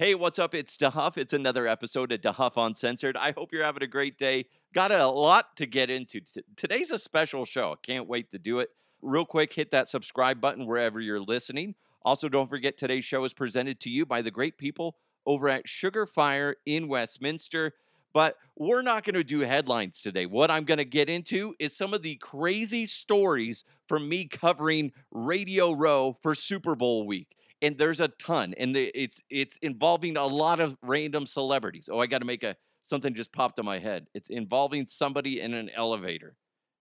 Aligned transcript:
Hey, 0.00 0.14
what's 0.14 0.38
up? 0.38 0.54
It's 0.54 0.78
DeHuff. 0.78 1.18
It's 1.18 1.34
another 1.34 1.66
episode 1.66 2.10
of 2.10 2.22
DeHuff 2.22 2.52
Uncensored. 2.56 3.18
I 3.18 3.32
hope 3.32 3.52
you're 3.52 3.66
having 3.66 3.82
a 3.82 3.86
great 3.86 4.16
day. 4.16 4.46
Got 4.72 4.92
a 4.92 5.06
lot 5.06 5.58
to 5.58 5.66
get 5.66 5.90
into. 5.90 6.22
Today's 6.56 6.90
a 6.90 6.98
special 6.98 7.44
show. 7.44 7.76
Can't 7.82 8.08
wait 8.08 8.30
to 8.30 8.38
do 8.38 8.60
it. 8.60 8.70
Real 9.02 9.26
quick, 9.26 9.52
hit 9.52 9.72
that 9.72 9.90
subscribe 9.90 10.40
button 10.40 10.64
wherever 10.64 11.02
you're 11.02 11.20
listening. 11.20 11.74
Also, 12.02 12.30
don't 12.30 12.48
forget 12.48 12.78
today's 12.78 13.04
show 13.04 13.22
is 13.24 13.34
presented 13.34 13.78
to 13.80 13.90
you 13.90 14.06
by 14.06 14.22
the 14.22 14.30
great 14.30 14.56
people 14.56 14.96
over 15.26 15.50
at 15.50 15.68
Sugar 15.68 16.06
Fire 16.06 16.56
in 16.64 16.88
Westminster. 16.88 17.74
But 18.14 18.38
we're 18.56 18.80
not 18.80 19.04
going 19.04 19.16
to 19.16 19.22
do 19.22 19.40
headlines 19.40 20.00
today. 20.00 20.24
What 20.24 20.50
I'm 20.50 20.64
going 20.64 20.78
to 20.78 20.86
get 20.86 21.10
into 21.10 21.54
is 21.58 21.76
some 21.76 21.92
of 21.92 22.00
the 22.00 22.16
crazy 22.16 22.86
stories 22.86 23.64
from 23.86 24.08
me 24.08 24.24
covering 24.24 24.92
Radio 25.10 25.72
Row 25.72 26.16
for 26.22 26.34
Super 26.34 26.74
Bowl 26.74 27.06
week 27.06 27.36
and 27.62 27.76
there's 27.78 28.00
a 28.00 28.08
ton 28.08 28.54
and 28.58 28.74
the, 28.74 28.90
it's 28.94 29.22
it's 29.30 29.58
involving 29.58 30.16
a 30.16 30.26
lot 30.26 30.60
of 30.60 30.76
random 30.82 31.26
celebrities. 31.26 31.88
Oh 31.90 31.98
i 31.98 32.06
got 32.06 32.18
to 32.18 32.24
make 32.24 32.42
a 32.42 32.56
something 32.82 33.14
just 33.14 33.32
popped 33.32 33.58
in 33.58 33.64
my 33.64 33.78
head. 33.78 34.06
It's 34.14 34.30
involving 34.30 34.86
somebody 34.86 35.40
in 35.40 35.54
an 35.54 35.70
elevator. 35.74 36.36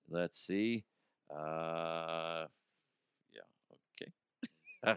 Let's 0.10 0.38
see 0.38 0.84
uh 1.32 2.46
yeah 3.34 3.42
okay. 4.02 4.12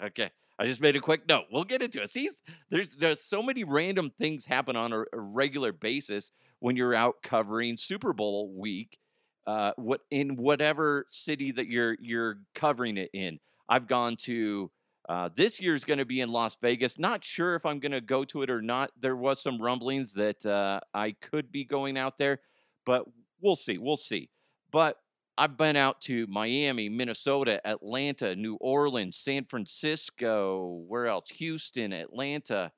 Okay 0.07 0.31
i 0.59 0.65
just 0.67 0.81
made 0.81 0.97
a 0.97 1.01
quick 1.01 1.29
note. 1.29 1.45
We'll 1.51 1.65
get 1.65 1.83
into 1.83 2.03
it. 2.03 2.11
See 2.11 2.31
there's 2.71 2.97
there's 2.97 3.23
so 3.23 3.43
many 3.43 3.65
random 3.65 4.11
things 4.11 4.45
happen 4.47 4.77
on 4.77 4.93
a, 4.93 5.01
a 5.13 5.21
regular 5.21 5.73
basis 5.73 6.33
when 6.61 6.77
you're 6.77 6.95
out 6.95 7.17
covering 7.23 7.77
super 7.77 8.13
bowl 8.13 8.49
week 8.49 8.99
uh 9.47 9.73
what 9.77 10.03
in 10.11 10.37
whatever 10.37 11.07
city 11.11 11.51
that 11.51 11.67
you're 11.67 11.97
you're 12.01 12.39
covering 12.55 12.97
it 12.97 13.11
in. 13.13 13.41
I've 13.69 13.89
gone 13.89 14.17
to 14.19 14.71
uh, 15.09 15.29
this 15.35 15.61
year 15.61 15.75
is 15.75 15.85
going 15.85 15.99
to 15.99 16.05
be 16.05 16.21
in 16.21 16.31
Las 16.31 16.57
Vegas. 16.61 16.99
Not 16.99 17.25
sure 17.25 17.55
if 17.55 17.67
I'm 17.67 17.81
going 17.81 17.93
to 17.93 18.01
go 18.01 18.25
to 18.27 18.43
it 18.43 18.51
or 18.51 18.63
not. 18.63 18.93
There 19.01 19.17
was 19.17 19.43
some 19.43 19.61
rumblings 19.61 20.15
that 20.15 20.45
uh, 20.47 20.81
I 20.95 21.13
could 21.21 21.51
be 21.51 21.65
going 21.65 21.97
out 21.97 22.19
there, 22.19 22.41
but 22.87 23.05
we'll 23.41 23.57
see. 23.57 23.79
We'll 23.79 23.97
see. 23.97 24.31
But 24.71 24.99
I've 25.37 25.57
been 25.57 25.77
out 25.77 26.01
to 26.03 26.27
Miami, 26.29 26.89
Minnesota, 26.89 27.67
Atlanta, 27.67 28.37
New 28.37 28.55
Orleans, 28.57 29.19
San 29.19 29.45
Francisco. 29.45 30.85
Where 30.87 31.07
else? 31.07 31.31
Houston, 31.31 31.93
Atlanta. 31.93 32.71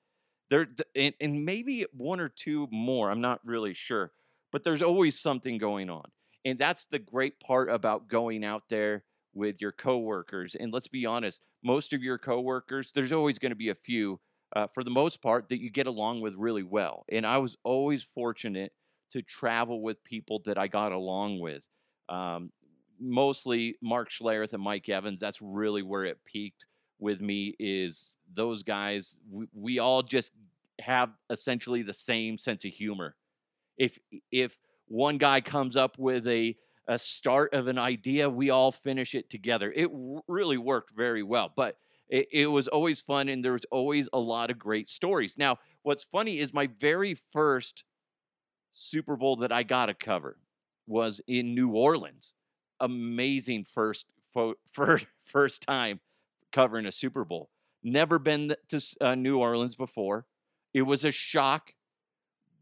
There 0.50 0.68
and, 0.94 1.14
and 1.20 1.44
maybe 1.44 1.86
one 1.92 2.20
or 2.20 2.28
two 2.28 2.68
more. 2.70 3.10
I'm 3.10 3.20
not 3.20 3.40
really 3.44 3.74
sure, 3.74 4.12
but 4.52 4.62
there's 4.62 4.82
always 4.82 5.18
something 5.18 5.58
going 5.58 5.90
on, 5.90 6.04
and 6.44 6.58
that's 6.58 6.84
the 6.84 6.98
great 6.98 7.40
part 7.40 7.70
about 7.70 8.08
going 8.08 8.44
out 8.44 8.64
there 8.68 9.04
with 9.34 9.60
your 9.60 9.72
coworkers. 9.72 10.54
And 10.54 10.72
let's 10.72 10.88
be 10.88 11.06
honest, 11.06 11.40
most 11.62 11.92
of 11.92 12.02
your 12.02 12.18
coworkers, 12.18 12.92
there's 12.94 13.12
always 13.12 13.38
going 13.38 13.50
to 13.50 13.56
be 13.56 13.68
a 13.70 13.74
few, 13.74 14.20
uh, 14.54 14.66
for 14.72 14.84
the 14.84 14.90
most 14.90 15.22
part, 15.22 15.48
that 15.48 15.60
you 15.60 15.70
get 15.70 15.86
along 15.86 16.20
with 16.20 16.34
really 16.36 16.62
well. 16.62 17.04
And 17.10 17.26
I 17.26 17.38
was 17.38 17.56
always 17.64 18.02
fortunate 18.02 18.72
to 19.10 19.22
travel 19.22 19.80
with 19.80 20.02
people 20.04 20.42
that 20.46 20.58
I 20.58 20.68
got 20.68 20.92
along 20.92 21.40
with. 21.40 21.62
Um, 22.08 22.50
mostly 23.00 23.76
Mark 23.82 24.10
Schlereth 24.10 24.52
and 24.52 24.62
Mike 24.62 24.88
Evans. 24.88 25.20
That's 25.20 25.40
really 25.40 25.82
where 25.82 26.04
it 26.04 26.18
peaked 26.24 26.66
with 26.98 27.20
me. 27.20 27.54
Is 27.58 28.16
those 28.32 28.62
guys? 28.62 29.18
We, 29.30 29.46
we 29.52 29.78
all 29.78 30.02
just 30.02 30.32
have 30.80 31.10
essentially 31.30 31.82
the 31.82 31.94
same 31.94 32.38
sense 32.38 32.64
of 32.64 32.72
humor. 32.72 33.14
If 33.76 33.98
if 34.30 34.56
one 34.86 35.18
guy 35.18 35.40
comes 35.40 35.76
up 35.76 35.98
with 35.98 36.26
a 36.26 36.56
a 36.86 36.98
start 36.98 37.54
of 37.54 37.66
an 37.66 37.78
idea, 37.78 38.28
we 38.28 38.50
all 38.50 38.72
finish 38.72 39.14
it 39.14 39.30
together. 39.30 39.72
It 39.74 39.90
really 40.28 40.58
worked 40.58 40.90
very 40.94 41.22
well, 41.22 41.52
but 41.54 41.78
it, 42.08 42.28
it 42.32 42.46
was 42.46 42.68
always 42.68 43.00
fun 43.00 43.28
and 43.28 43.44
there 43.44 43.52
was 43.52 43.64
always 43.70 44.08
a 44.12 44.18
lot 44.18 44.50
of 44.50 44.58
great 44.58 44.88
stories. 44.88 45.36
Now, 45.38 45.58
what's 45.82 46.04
funny 46.04 46.38
is 46.38 46.52
my 46.52 46.68
very 46.80 47.16
first 47.32 47.84
Super 48.72 49.16
Bowl 49.16 49.36
that 49.36 49.52
I 49.52 49.62
got 49.62 49.86
to 49.86 49.94
cover 49.94 50.38
was 50.86 51.20
in 51.26 51.54
New 51.54 51.70
Orleans. 51.70 52.34
Amazing 52.80 53.64
first 53.64 54.06
fo- 54.32 54.54
first 54.72 55.06
first 55.24 55.62
time 55.62 56.00
covering 56.52 56.86
a 56.86 56.92
Super 56.92 57.24
Bowl. 57.24 57.50
Never 57.82 58.18
been 58.18 58.54
to 58.68 58.80
uh, 59.00 59.14
New 59.14 59.38
Orleans 59.38 59.76
before. 59.76 60.26
It 60.72 60.82
was 60.82 61.04
a 61.04 61.10
shock 61.10 61.72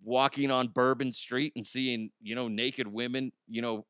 walking 0.03 0.51
on 0.51 0.69
Bourbon 0.69 1.13
Street 1.13 1.53
and 1.55 1.65
seeing, 1.65 2.11
you 2.21 2.35
know, 2.35 2.49
naked 2.49 2.89
women, 2.89 3.33
you 3.49 3.63
know, 3.63 3.87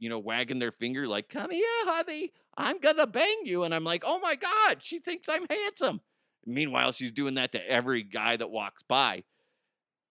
you 0.00 0.08
know, 0.08 0.18
wagging 0.18 0.58
their 0.58 0.72
finger 0.72 1.06
like, 1.06 1.28
"Come 1.28 1.52
here, 1.52 1.64
honey, 1.84 2.32
I'm 2.56 2.80
gonna 2.80 3.06
bang 3.06 3.42
you," 3.44 3.62
and 3.62 3.72
I'm 3.74 3.84
like, 3.84 4.02
"Oh 4.04 4.18
my 4.18 4.34
god, 4.34 4.78
she 4.82 4.98
thinks 4.98 5.28
I'm 5.28 5.46
handsome." 5.48 6.00
Meanwhile, 6.46 6.92
she's 6.92 7.12
doing 7.12 7.34
that 7.34 7.52
to 7.52 7.70
every 7.70 8.02
guy 8.02 8.36
that 8.36 8.50
walks 8.50 8.82
by. 8.82 9.24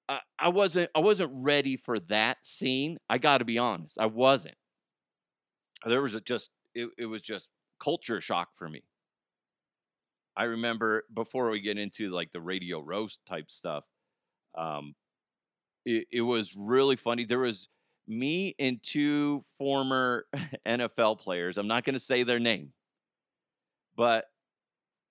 I, 0.08 0.20
I 0.38 0.50
wasn't, 0.50 0.92
I 0.96 1.00
wasn't 1.00 1.32
ready 1.34 1.76
for 1.76 2.00
that 2.02 2.46
scene. 2.46 3.00
I 3.10 3.18
got 3.18 3.40
to 3.40 3.46
be 3.46 3.58
honest, 3.58 3.98
I 4.00 4.06
wasn't. 4.06 4.56
There 5.86 6.02
was 6.02 6.16
a 6.16 6.22
just, 6.22 6.52
it, 6.76 6.90
it 6.98 7.06
was 7.06 7.22
just 7.22 7.50
culture 7.80 8.22
shock 8.22 8.50
for 8.56 8.70
me. 8.70 8.84
I 10.38 10.44
remember 10.44 11.04
before 11.14 11.50
we 11.50 11.62
get 11.62 11.78
into 11.78 12.10
like 12.10 12.32
the 12.32 12.42
radio 12.42 12.80
roast 12.80 13.20
type 13.26 13.50
stuff, 13.50 13.86
um, 14.58 14.96
it, 15.86 16.08
it 16.12 16.22
was 16.22 16.56
really 16.56 16.96
funny. 16.96 17.26
There 17.26 17.40
was 17.40 17.68
me 18.09 18.56
and 18.59 18.81
two 18.81 19.46
former 19.58 20.25
NFL 20.68 21.20
players. 21.20 21.58
I'm 21.58 21.68
not 21.68 21.86
going 21.86 21.94
to 21.94 22.00
say 22.00 22.24
their 22.24 22.40
name, 22.40 22.74
but 23.96 24.25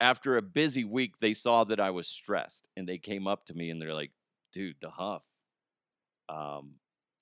after 0.00 0.36
a 0.36 0.42
busy 0.42 0.84
week, 0.84 1.14
they 1.20 1.32
saw 1.32 1.64
that 1.64 1.80
I 1.80 1.90
was 1.90 2.08
stressed 2.08 2.66
and 2.76 2.88
they 2.88 2.98
came 2.98 3.26
up 3.26 3.46
to 3.46 3.54
me 3.54 3.70
and 3.70 3.80
they're 3.80 3.94
like, 3.94 4.10
dude, 4.52 4.76
the 4.80 4.90
Huff. 4.90 5.22
Um, 6.28 6.74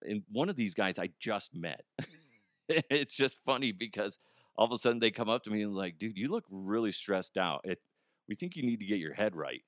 and 0.03 0.23
one 0.31 0.49
of 0.49 0.57
these 0.57 0.75
guys 0.75 0.99
I 0.99 1.11
just 1.21 1.55
met. 1.55 1.85
it's 2.69 3.17
just 3.17 3.37
funny 3.45 3.73
because 3.73 4.19
all 4.57 4.67
of 4.67 4.73
a 4.73 4.77
sudden 4.77 4.99
they 4.99 5.11
come 5.11 5.29
up 5.29 5.45
to 5.45 5.51
me 5.51 5.63
and 5.63 5.75
like, 5.75 5.99
dude, 5.99 6.17
you 6.17 6.29
look 6.29 6.45
really 6.51 6.93
stressed 6.93 7.37
out. 7.37 7.61
It, 7.65 7.79
we 8.29 8.35
think 8.35 8.57
you 8.57 8.65
need 8.65 8.81
to 8.81 8.87
get 8.87 8.99
your 8.99 9.15
head 9.15 9.37
right. 9.37 9.63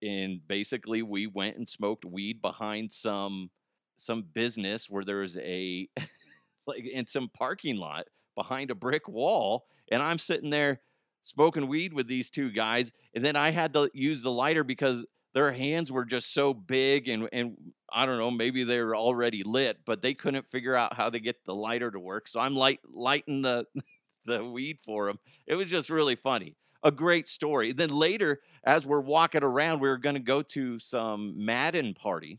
And 0.00 0.46
basically, 0.46 1.02
we 1.02 1.26
went 1.26 1.56
and 1.56 1.68
smoked 1.68 2.04
weed 2.04 2.40
behind 2.40 2.92
some 2.92 3.50
some 3.98 4.24
business 4.32 4.88
where 4.88 5.04
there 5.04 5.18
was 5.18 5.36
a 5.38 5.88
like 6.66 6.84
in 6.84 7.06
some 7.06 7.28
parking 7.28 7.76
lot 7.76 8.06
behind 8.34 8.70
a 8.70 8.74
brick 8.74 9.08
wall 9.08 9.66
and 9.90 10.02
I'm 10.02 10.18
sitting 10.18 10.50
there 10.50 10.80
smoking 11.24 11.66
weed 11.66 11.92
with 11.92 12.06
these 12.06 12.30
two 12.30 12.50
guys 12.50 12.92
and 13.14 13.24
then 13.24 13.36
I 13.36 13.50
had 13.50 13.72
to 13.74 13.90
use 13.92 14.22
the 14.22 14.30
lighter 14.30 14.62
because 14.64 15.04
their 15.34 15.52
hands 15.52 15.90
were 15.90 16.04
just 16.04 16.32
so 16.32 16.54
big 16.54 17.08
and 17.08 17.28
and 17.32 17.56
I 17.92 18.06
don't 18.06 18.18
know 18.18 18.30
maybe 18.30 18.64
they 18.64 18.80
were 18.80 18.96
already 18.96 19.42
lit 19.42 19.78
but 19.84 20.00
they 20.00 20.14
couldn't 20.14 20.50
figure 20.50 20.76
out 20.76 20.94
how 20.94 21.10
to 21.10 21.18
get 21.18 21.44
the 21.44 21.54
lighter 21.54 21.90
to 21.90 21.98
work 21.98 22.28
so 22.28 22.40
I'm 22.40 22.54
light 22.54 22.80
lighting 22.88 23.42
the 23.42 23.66
the 24.24 24.44
weed 24.44 24.78
for 24.84 25.06
them 25.06 25.18
it 25.46 25.54
was 25.54 25.68
just 25.68 25.90
really 25.90 26.16
funny. 26.16 26.54
A 26.84 26.92
great 26.92 27.26
story. 27.26 27.72
Then 27.72 27.90
later 27.90 28.40
as 28.62 28.86
we're 28.86 29.00
walking 29.00 29.42
around 29.42 29.80
we 29.80 29.88
were 29.88 29.98
going 29.98 30.14
to 30.14 30.20
go 30.20 30.42
to 30.42 30.78
some 30.78 31.44
Madden 31.44 31.94
party 31.94 32.38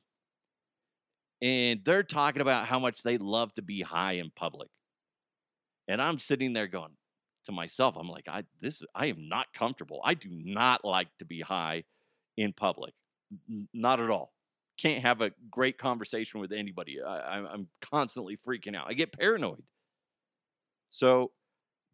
and 1.41 1.81
they're 1.83 2.03
talking 2.03 2.41
about 2.41 2.67
how 2.67 2.79
much 2.79 3.03
they 3.03 3.17
love 3.17 3.53
to 3.55 3.61
be 3.61 3.81
high 3.81 4.13
in 4.13 4.31
public. 4.35 4.69
And 5.87 6.01
I'm 6.01 6.19
sitting 6.19 6.53
there 6.53 6.67
going 6.67 6.91
to 7.45 7.51
myself, 7.51 7.95
I'm 7.97 8.07
like, 8.07 8.27
I 8.27 8.43
this 8.61 8.83
I 8.93 9.07
am 9.07 9.27
not 9.29 9.47
comfortable. 9.53 10.01
I 10.03 10.13
do 10.13 10.29
not 10.31 10.85
like 10.85 11.07
to 11.19 11.25
be 11.25 11.41
high 11.41 11.83
in 12.37 12.53
public, 12.53 12.93
not 13.73 13.99
at 13.99 14.09
all. 14.09 14.33
Can't 14.77 15.01
have 15.01 15.21
a 15.21 15.31
great 15.49 15.77
conversation 15.77 16.39
with 16.39 16.53
anybody. 16.53 16.97
I, 17.01 17.39
I'm 17.39 17.67
constantly 17.81 18.37
freaking 18.37 18.75
out. 18.75 18.87
I 18.87 18.93
get 18.93 19.17
paranoid. 19.17 19.63
So 20.89 21.31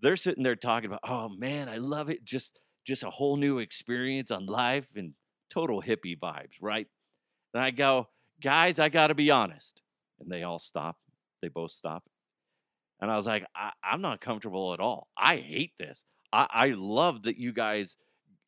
they're 0.02 0.16
sitting 0.16 0.44
there 0.44 0.56
talking 0.56 0.88
about, 0.88 1.00
oh 1.08 1.30
man, 1.30 1.70
I 1.70 1.78
love 1.78 2.10
it. 2.10 2.24
Just 2.24 2.60
just 2.86 3.04
a 3.04 3.10
whole 3.10 3.38
new 3.38 3.60
experience 3.60 4.30
on 4.30 4.46
life 4.46 4.86
and 4.96 5.14
total 5.50 5.82
hippie 5.82 6.20
vibes, 6.20 6.58
right? 6.62 6.88
And 7.54 7.64
I 7.64 7.72
go, 7.72 8.08
guys, 8.42 8.80
I 8.80 8.90
got 8.90 9.08
to 9.08 9.16
be 9.16 9.32
honest. 9.32 9.82
And 10.20 10.32
they 10.32 10.44
all 10.44 10.60
stop. 10.60 10.98
They 11.42 11.48
both 11.48 11.72
stop. 11.72 12.04
And 13.02 13.12
I 13.12 13.18
was 13.18 13.28
like, 13.28 13.46
I, 13.56 13.72
am 13.84 14.02
not 14.02 14.22
comfortable 14.22 14.74
at 14.74 14.80
all. 14.80 15.10
I 15.18 15.38
hate 15.38 15.74
this. 15.78 16.06
I, 16.32 16.48
I 16.50 16.68
love 16.70 17.24
that 17.24 17.38
you 17.38 17.52
guys 17.52 17.98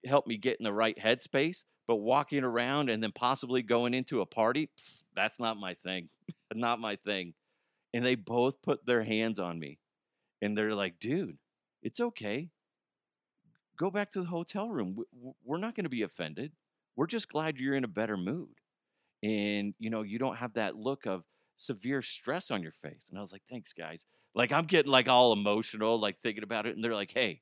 help 0.06 0.26
me 0.26 0.38
get 0.38 0.58
in 0.60 0.64
the 0.64 0.74
right 0.74 0.98
headspace, 0.98 1.64
but 1.88 1.98
walking 1.98 2.44
around 2.44 2.90
and 2.90 3.04
then 3.04 3.12
possibly 3.12 3.62
going 3.62 3.94
into 3.94 4.22
a 4.22 4.26
party, 4.26 4.70
pff, 4.80 5.04
that's 5.16 5.40
not 5.40 5.58
my 5.58 5.74
thing. 5.74 6.10
not 6.54 6.80
my 6.80 6.96
thing. 6.96 7.34
And 7.94 8.06
they 8.06 8.16
both 8.16 8.62
put 8.62 8.86
their 8.86 9.04
hands 9.04 9.40
on 9.40 9.60
me. 9.60 9.80
And 10.42 10.58
they're 10.58 10.76
like, 10.76 11.00
dude, 11.00 11.38
it's 11.82 12.00
okay. 12.00 12.50
Go 13.78 13.92
back 13.92 14.12
to 14.12 14.22
the 14.22 14.28
hotel 14.28 14.70
room. 14.70 14.98
We're 15.44 15.58
not 15.58 15.76
going 15.76 15.84
to 15.86 15.90
be 15.90 16.02
offended. 16.04 16.52
We're 16.96 17.08
just 17.08 17.30
glad 17.30 17.60
you're 17.60 17.76
in 17.76 17.84
a 17.84 17.90
better 17.90 18.18
mood 18.18 18.57
and 19.24 19.74
you 19.80 19.90
know 19.90 20.02
you 20.02 20.20
don't 20.20 20.38
have 20.38 20.54
that 20.54 20.76
look 20.76 21.06
of 21.06 21.24
severe 21.58 22.02
stress 22.02 22.52
on 22.52 22.62
your 22.62 22.72
face 22.72 23.08
and 23.10 23.18
i 23.18 23.22
was 23.22 23.32
like 23.32 23.42
thanks 23.50 23.74
guys 23.74 24.06
like 24.36 24.52
i'm 24.52 24.66
getting 24.66 24.92
like 24.92 25.08
all 25.08 25.34
emotional 25.34 26.00
like 26.00 26.20
thinking 26.20 26.44
about 26.44 26.66
it 26.66 26.76
and 26.76 26.84
they're 26.84 26.94
like 26.94 27.12
hey 27.12 27.42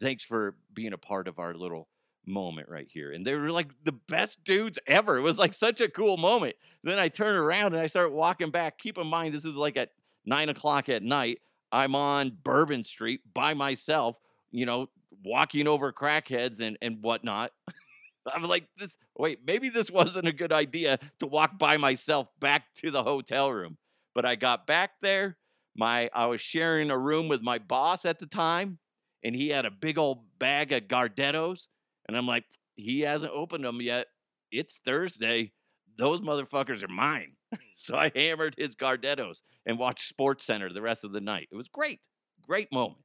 thanks 0.00 0.24
for 0.24 0.54
being 0.72 0.92
a 0.92 0.98
part 0.98 1.28
of 1.28 1.38
our 1.38 1.54
little 1.54 1.88
moment 2.28 2.68
right 2.68 2.86
here. 2.88 3.12
And 3.12 3.26
they 3.26 3.34
were 3.34 3.50
like 3.50 3.68
the 3.84 3.92
best 3.92 4.44
dudes 4.44 4.78
ever. 4.86 5.16
It 5.16 5.22
was 5.22 5.38
like 5.38 5.54
such 5.54 5.80
a 5.80 5.88
cool 5.88 6.16
moment. 6.16 6.56
Then 6.84 6.98
I 6.98 7.08
turn 7.08 7.34
around 7.34 7.74
and 7.74 7.82
I 7.82 7.86
start 7.86 8.12
walking 8.12 8.50
back. 8.50 8.78
Keep 8.78 8.98
in 8.98 9.06
mind, 9.06 9.34
this 9.34 9.44
is 9.44 9.56
like 9.56 9.76
at 9.76 9.90
nine 10.24 10.48
o'clock 10.48 10.88
at 10.88 11.02
night. 11.02 11.40
I'm 11.72 11.94
on 11.94 12.36
Bourbon 12.42 12.84
Street 12.84 13.20
by 13.34 13.54
myself, 13.54 14.18
you 14.50 14.66
know, 14.66 14.88
walking 15.24 15.66
over 15.66 15.92
crackheads 15.92 16.60
and, 16.60 16.78
and 16.80 17.02
whatnot. 17.02 17.52
I'm 18.34 18.42
like, 18.44 18.66
this, 18.76 18.96
wait, 19.16 19.40
maybe 19.44 19.68
this 19.68 19.90
wasn't 19.90 20.28
a 20.28 20.32
good 20.32 20.52
idea 20.52 20.98
to 21.20 21.26
walk 21.26 21.58
by 21.58 21.76
myself 21.76 22.28
back 22.40 22.64
to 22.76 22.90
the 22.90 23.02
hotel 23.02 23.52
room. 23.52 23.76
But 24.14 24.24
I 24.24 24.34
got 24.34 24.66
back 24.66 24.92
there. 25.02 25.36
My 25.76 26.10
I 26.12 26.26
was 26.26 26.40
sharing 26.40 26.90
a 26.90 26.98
room 26.98 27.28
with 27.28 27.40
my 27.40 27.58
boss 27.58 28.04
at 28.04 28.18
the 28.18 28.26
time, 28.26 28.78
and 29.22 29.34
he 29.34 29.48
had 29.48 29.64
a 29.64 29.70
big 29.70 29.98
old 29.98 30.24
bag 30.38 30.72
of 30.72 30.84
Gardettos. 30.84 31.68
And 32.08 32.16
I'm 32.16 32.26
like, 32.26 32.44
he 32.74 33.00
hasn't 33.00 33.32
opened 33.32 33.64
them 33.64 33.80
yet. 33.80 34.06
It's 34.50 34.80
Thursday. 34.84 35.52
Those 35.96 36.20
motherfuckers 36.20 36.82
are 36.82 36.88
mine. 36.88 37.32
so 37.76 37.96
I 37.96 38.10
hammered 38.14 38.54
his 38.56 38.76
Gardettos 38.76 39.42
and 39.66 39.78
watched 39.78 40.08
Sports 40.08 40.44
Center 40.44 40.72
the 40.72 40.82
rest 40.82 41.04
of 41.04 41.12
the 41.12 41.20
night. 41.20 41.48
It 41.52 41.56
was 41.56 41.68
great. 41.68 42.00
Great 42.46 42.72
moment. 42.72 43.00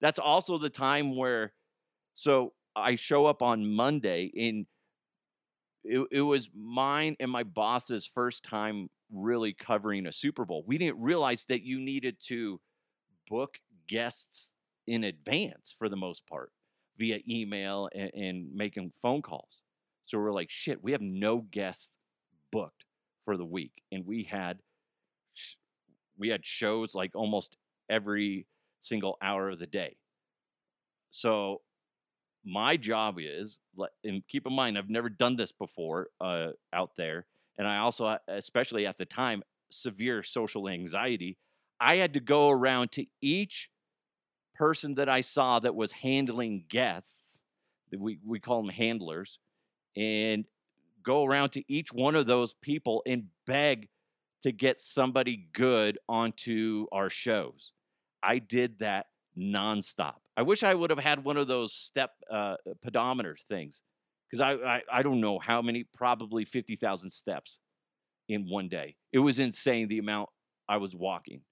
That's 0.00 0.18
also 0.18 0.58
the 0.58 0.70
time 0.70 1.16
where, 1.16 1.52
so 2.14 2.52
I 2.74 2.94
show 2.94 3.26
up 3.26 3.42
on 3.42 3.66
Monday 3.72 4.30
and 4.36 4.66
it, 5.84 6.06
it 6.10 6.20
was 6.20 6.48
mine 6.54 7.16
and 7.20 7.30
my 7.30 7.42
boss's 7.42 8.06
first 8.06 8.44
time 8.44 8.88
really 9.10 9.52
covering 9.52 10.06
a 10.06 10.12
Super 10.12 10.44
Bowl. 10.44 10.64
We 10.66 10.78
didn't 10.78 11.00
realize 11.00 11.44
that 11.46 11.62
you 11.62 11.80
needed 11.80 12.16
to 12.28 12.60
book 13.28 13.58
guests 13.88 14.52
in 14.86 15.04
advance 15.04 15.74
for 15.78 15.88
the 15.88 15.96
most 15.96 16.26
part 16.26 16.52
via 16.98 17.18
email 17.28 17.88
and, 17.94 18.10
and 18.14 18.54
making 18.54 18.92
phone 19.00 19.22
calls. 19.22 19.62
So 20.04 20.18
we're 20.18 20.32
like, 20.32 20.50
shit, 20.50 20.82
we 20.82 20.92
have 20.92 21.00
no 21.00 21.38
guests 21.50 21.90
booked 22.50 22.84
for 23.24 23.36
the 23.36 23.44
week, 23.44 23.82
and 23.90 24.06
we 24.06 24.24
had 24.24 24.58
we 26.18 26.28
had 26.28 26.44
shows 26.44 26.94
like 26.94 27.12
almost 27.14 27.56
every 27.88 28.46
single 28.80 29.16
hour 29.22 29.50
of 29.50 29.58
the 29.58 29.66
day. 29.66 29.96
So 31.10 31.62
my 32.44 32.76
job 32.76 33.16
is, 33.18 33.60
and 34.04 34.26
keep 34.28 34.46
in 34.46 34.52
mind, 34.52 34.76
I've 34.76 34.90
never 34.90 35.08
done 35.08 35.36
this 35.36 35.52
before 35.52 36.08
uh, 36.20 36.48
out 36.72 36.90
there, 36.96 37.26
and 37.58 37.66
I 37.66 37.78
also, 37.78 38.18
especially 38.28 38.86
at 38.86 38.98
the 38.98 39.04
time, 39.04 39.42
severe 39.70 40.22
social 40.22 40.68
anxiety. 40.68 41.38
I 41.80 41.96
had 41.96 42.14
to 42.14 42.20
go 42.20 42.50
around 42.50 42.92
to 42.92 43.06
each 43.20 43.70
person 44.54 44.94
that 44.94 45.08
I 45.08 45.20
saw 45.20 45.58
that 45.60 45.74
was 45.74 45.92
handling 45.92 46.64
guests, 46.68 47.40
we, 47.96 48.18
we 48.24 48.38
call 48.38 48.62
them 48.62 48.70
handlers, 48.70 49.38
and 49.96 50.44
go 51.02 51.24
around 51.24 51.50
to 51.50 51.64
each 51.68 51.92
one 51.92 52.14
of 52.14 52.26
those 52.26 52.54
people 52.54 53.02
and 53.06 53.24
beg 53.46 53.88
to 54.42 54.52
get 54.52 54.80
somebody 54.80 55.48
good 55.52 55.98
onto 56.08 56.86
our 56.92 57.10
shows. 57.10 57.72
I 58.22 58.38
did 58.38 58.78
that 58.78 59.06
nonstop. 59.38 60.16
I 60.36 60.42
wish 60.42 60.62
I 60.62 60.74
would 60.74 60.90
have 60.90 60.98
had 60.98 61.24
one 61.24 61.36
of 61.36 61.48
those 61.48 61.72
step 61.72 62.12
uh, 62.30 62.56
pedometer 62.82 63.36
things 63.48 63.80
because 64.30 64.40
I, 64.40 64.52
I, 64.52 64.82
I 64.92 65.02
don't 65.02 65.20
know 65.20 65.38
how 65.38 65.60
many, 65.60 65.84
probably 65.94 66.44
50,000 66.44 67.10
steps 67.10 67.58
in 68.28 68.48
one 68.48 68.68
day. 68.68 68.96
It 69.12 69.18
was 69.18 69.38
insane 69.38 69.88
the 69.88 69.98
amount 69.98 70.30
I 70.68 70.78
was 70.78 70.96
walking 70.96 71.42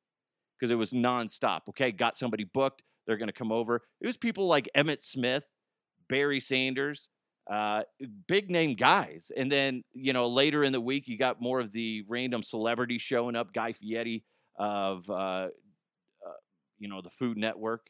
because 0.59 0.71
it 0.71 0.77
was 0.77 0.93
nonstop. 0.93 1.61
Okay, 1.71 1.93
got 1.93 2.17
somebody 2.17 2.45
booked. 2.45 2.83
They're 3.07 3.19
going 3.19 3.29
to 3.29 3.35
come 3.35 3.53
over. 3.53 3.83
It 4.01 4.07
was 4.07 4.17
people 4.17 4.47
like 4.47 4.69
Emmitt 4.77 5.03
Smith, 5.03 5.45
Barry 6.09 6.41
Sanders, 6.41 7.09
uh, 7.51 7.83
big 8.29 8.51
name 8.51 8.77
guys. 8.77 9.33
And 9.37 9.51
then, 9.51 9.83
you 9.93 10.13
know, 10.13 10.29
later 10.29 10.63
in 10.63 10.73
the 10.73 10.81
week, 10.81 11.09
you 11.09 11.19
got 11.19 11.41
more 11.41 11.61
of 11.61 11.73
the 11.73 12.05
random 12.09 12.43
celebrities 12.43 13.03
showing 13.03 13.37
up. 13.37 13.53
Guy 13.53 13.73
Fieri 13.73 14.25
of, 14.59 15.09
uh, 15.09 15.13
uh, 15.13 15.49
you 16.81 16.89
know, 16.89 17.01
the 17.01 17.11
Food 17.11 17.37
Network. 17.37 17.87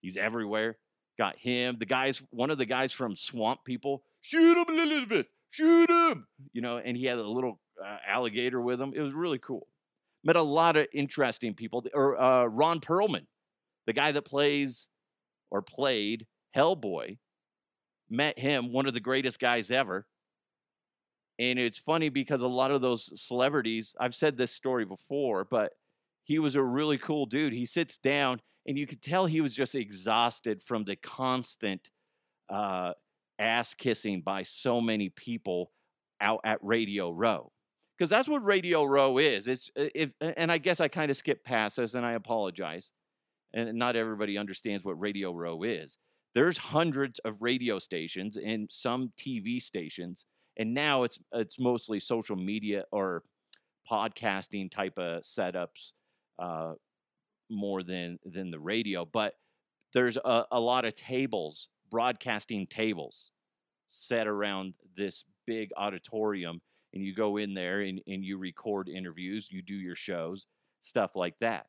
He's 0.00 0.16
everywhere. 0.16 0.78
Got 1.18 1.38
him. 1.38 1.76
The 1.78 1.86
guys, 1.86 2.20
one 2.30 2.50
of 2.50 2.58
the 2.58 2.66
guys 2.66 2.92
from 2.92 3.14
Swamp 3.14 3.64
People, 3.64 4.02
shoot 4.20 4.56
him, 4.56 4.76
Elizabeth, 4.76 5.26
shoot 5.50 5.88
him. 5.88 6.26
You 6.52 6.62
know, 6.62 6.78
and 6.78 6.96
he 6.96 7.04
had 7.04 7.18
a 7.18 7.22
little 7.22 7.60
uh, 7.80 7.98
alligator 8.08 8.60
with 8.60 8.80
him. 8.80 8.92
It 8.96 9.02
was 9.02 9.12
really 9.12 9.38
cool. 9.38 9.68
Met 10.24 10.36
a 10.36 10.42
lot 10.42 10.76
of 10.76 10.86
interesting 10.92 11.54
people. 11.54 11.84
Or 11.94 12.20
uh, 12.20 12.46
Ron 12.46 12.80
Perlman 12.80 13.26
the 13.90 13.92
guy 13.92 14.12
that 14.12 14.22
plays 14.22 14.88
or 15.50 15.62
played 15.62 16.26
Hellboy, 16.56 17.18
met 18.08 18.38
him, 18.38 18.72
one 18.72 18.86
of 18.86 18.94
the 18.94 19.00
greatest 19.00 19.40
guys 19.40 19.70
ever. 19.70 20.06
And 21.40 21.58
it's 21.58 21.78
funny 21.78 22.08
because 22.08 22.42
a 22.42 22.48
lot 22.48 22.70
of 22.70 22.82
those 22.82 23.20
celebrities, 23.20 23.96
I've 23.98 24.14
said 24.14 24.36
this 24.36 24.52
story 24.52 24.84
before, 24.84 25.44
but 25.44 25.72
he 26.30 26.38
was 26.38 26.54
a 26.54 26.62
really 26.62 26.96
cool 26.96 27.26
dude. 27.26 27.52
He 27.52 27.66
sits 27.66 27.96
down 27.96 28.40
and 28.64 28.78
you 28.78 28.86
could 28.86 29.02
tell 29.02 29.26
he 29.26 29.40
was 29.40 29.52
just 29.52 29.74
exhausted 29.74 30.62
from 30.62 30.84
the 30.84 30.94
constant 30.94 31.90
uh, 32.48 32.92
ass 33.40 33.74
kissing 33.74 34.22
by 34.24 34.44
so 34.44 34.80
many 34.80 35.08
people 35.08 35.72
out 36.20 36.38
at 36.44 36.60
Radio 36.62 37.10
Row. 37.10 37.50
Because 37.98 38.10
that's 38.10 38.28
what 38.28 38.44
Radio 38.44 38.84
Row 38.84 39.18
is. 39.18 39.48
It's 39.48 39.70
if, 39.74 40.12
and 40.20 40.52
I 40.52 40.58
guess 40.58 40.78
I 40.78 40.86
kind 40.86 41.10
of 41.10 41.16
skipped 41.16 41.44
past 41.44 41.78
this, 41.78 41.94
and 41.94 42.06
I 42.06 42.12
apologize 42.12 42.92
and 43.52 43.76
not 43.76 43.96
everybody 43.96 44.38
understands 44.38 44.84
what 44.84 45.00
Radio 45.00 45.32
Row 45.34 45.64
is. 45.64 45.98
There's 46.36 46.58
hundreds 46.58 47.18
of 47.24 47.42
radio 47.42 47.80
stations 47.80 48.36
and 48.36 48.68
some 48.70 49.10
TV 49.18 49.60
stations, 49.60 50.26
and 50.56 50.74
now 50.74 51.02
it's 51.02 51.18
it's 51.32 51.58
mostly 51.58 51.98
social 51.98 52.36
media 52.36 52.84
or 52.92 53.24
podcasting 53.90 54.70
type 54.70 54.96
of 54.96 55.22
setups 55.22 55.90
uh, 56.40 56.74
more 57.50 57.82
than 57.82 58.18
than 58.24 58.50
the 58.50 58.58
radio. 58.58 59.04
But 59.04 59.34
there's 59.92 60.16
a, 60.16 60.44
a 60.50 60.60
lot 60.60 60.84
of 60.84 60.94
tables, 60.94 61.68
broadcasting 61.90 62.66
tables, 62.66 63.30
set 63.86 64.26
around 64.26 64.74
this 64.96 65.24
big 65.46 65.70
auditorium, 65.76 66.60
and 66.94 67.04
you 67.04 67.14
go 67.14 67.36
in 67.36 67.54
there 67.54 67.80
and, 67.80 68.00
and 68.06 68.24
you 68.24 68.38
record 68.38 68.88
interviews, 68.88 69.48
you 69.50 69.62
do 69.62 69.74
your 69.74 69.96
shows, 69.96 70.46
stuff 70.80 71.12
like 71.14 71.34
that. 71.40 71.66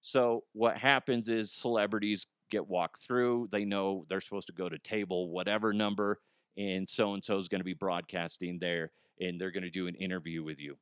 So 0.00 0.44
what 0.52 0.76
happens 0.76 1.28
is 1.28 1.52
celebrities 1.52 2.26
get 2.50 2.66
walked 2.66 3.00
through. 3.06 3.48
They 3.52 3.64
know 3.64 4.04
they're 4.08 4.20
supposed 4.20 4.48
to 4.48 4.52
go 4.52 4.68
to 4.68 4.78
table 4.78 5.28
whatever 5.30 5.72
number, 5.72 6.20
and 6.56 6.88
so 6.88 7.14
and 7.14 7.24
so 7.24 7.38
is 7.38 7.48
going 7.48 7.60
to 7.60 7.64
be 7.64 7.74
broadcasting 7.74 8.58
there, 8.60 8.90
and 9.20 9.40
they're 9.40 9.52
going 9.52 9.62
to 9.62 9.70
do 9.70 9.86
an 9.86 9.94
interview 9.94 10.42
with 10.42 10.60
you. 10.60 10.76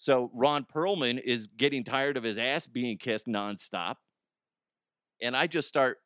So 0.00 0.30
Ron 0.32 0.64
Perlman 0.64 1.20
is 1.20 1.48
getting 1.48 1.82
tired 1.82 2.16
of 2.16 2.22
his 2.22 2.38
ass 2.38 2.68
being 2.68 2.98
kissed 2.98 3.26
nonstop, 3.26 3.96
and 5.20 5.36
I 5.36 5.48
just 5.48 5.66
start 5.66 5.98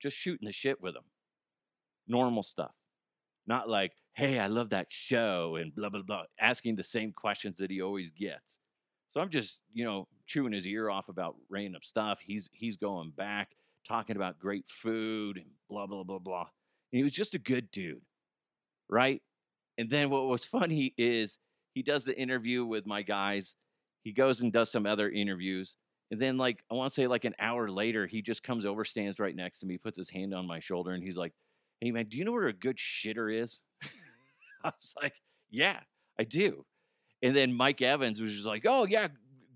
just 0.00 0.16
shooting 0.16 0.46
the 0.46 0.52
shit 0.52 0.82
with 0.82 0.96
him. 0.96 1.04
Normal 2.08 2.42
stuff, 2.42 2.74
not 3.46 3.68
like, 3.68 3.92
"Hey, 4.14 4.40
I 4.40 4.48
love 4.48 4.70
that 4.70 4.92
show," 4.92 5.54
and 5.54 5.72
blah 5.72 5.90
blah 5.90 6.02
blah, 6.02 6.24
asking 6.40 6.74
the 6.74 6.82
same 6.82 7.12
questions 7.12 7.58
that 7.58 7.70
he 7.70 7.80
always 7.80 8.10
gets. 8.10 8.58
So 9.06 9.20
I'm 9.20 9.30
just, 9.30 9.60
you 9.72 9.84
know, 9.84 10.08
chewing 10.26 10.52
his 10.52 10.66
ear 10.66 10.90
off 10.90 11.08
about 11.08 11.36
random 11.48 11.82
stuff. 11.84 12.18
He's 12.20 12.50
he's 12.52 12.76
going 12.76 13.12
back 13.12 13.54
talking 13.86 14.16
about 14.16 14.40
great 14.40 14.68
food 14.68 15.36
and 15.36 15.46
blah 15.68 15.86
blah 15.86 16.02
blah 16.02 16.18
blah. 16.18 16.48
And 16.92 16.98
he 16.98 17.04
was 17.04 17.12
just 17.12 17.36
a 17.36 17.38
good 17.38 17.70
dude, 17.70 18.02
right? 18.88 19.22
And 19.78 19.88
then 19.88 20.10
what 20.10 20.26
was 20.26 20.44
funny 20.56 20.94
is 20.98 21.38
he 21.74 21.82
does 21.82 22.04
the 22.04 22.18
interview 22.18 22.64
with 22.64 22.86
my 22.86 23.02
guys. 23.02 23.54
He 24.02 24.12
goes 24.12 24.40
and 24.40 24.52
does 24.52 24.70
some 24.70 24.86
other 24.86 25.08
interviews. 25.10 25.76
And 26.10 26.20
then, 26.20 26.38
like, 26.38 26.64
I 26.70 26.74
want 26.74 26.90
to 26.90 26.94
say, 26.94 27.06
like 27.06 27.24
an 27.24 27.34
hour 27.38 27.68
later, 27.68 28.06
he 28.06 28.22
just 28.22 28.42
comes 28.42 28.66
over, 28.66 28.84
stands 28.84 29.20
right 29.20 29.34
next 29.34 29.60
to 29.60 29.66
me, 29.66 29.78
puts 29.78 29.96
his 29.96 30.10
hand 30.10 30.34
on 30.34 30.46
my 30.46 30.58
shoulder, 30.58 30.90
and 30.90 31.02
he's 31.02 31.16
like, 31.16 31.32
Hey, 31.80 31.92
man, 31.92 32.06
do 32.06 32.18
you 32.18 32.24
know 32.24 32.32
where 32.32 32.48
a 32.48 32.52
good 32.52 32.76
shitter 32.76 33.32
is? 33.32 33.62
I 34.64 34.68
was 34.68 34.92
like, 35.00 35.14
Yeah, 35.50 35.80
I 36.18 36.24
do. 36.24 36.64
And 37.22 37.36
then 37.36 37.52
Mike 37.52 37.82
Evans 37.82 38.20
was 38.20 38.32
just 38.32 38.46
like, 38.46 38.64
Oh, 38.66 38.86
yeah, 38.86 39.08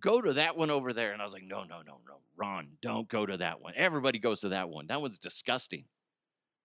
go 0.04 0.20
to 0.20 0.34
that 0.34 0.56
one 0.56 0.70
over 0.70 0.92
there. 0.92 1.12
And 1.12 1.22
I 1.22 1.24
was 1.24 1.32
like, 1.32 1.44
no, 1.44 1.64
no, 1.64 1.78
no, 1.78 1.98
no, 2.06 2.20
Ron, 2.36 2.68
don't 2.82 3.08
go 3.08 3.24
to 3.24 3.38
that 3.38 3.60
one. 3.60 3.72
Everybody 3.74 4.18
goes 4.18 4.40
to 4.40 4.50
that 4.50 4.68
one. 4.68 4.86
That 4.88 5.00
one's 5.00 5.18
disgusting. 5.18 5.84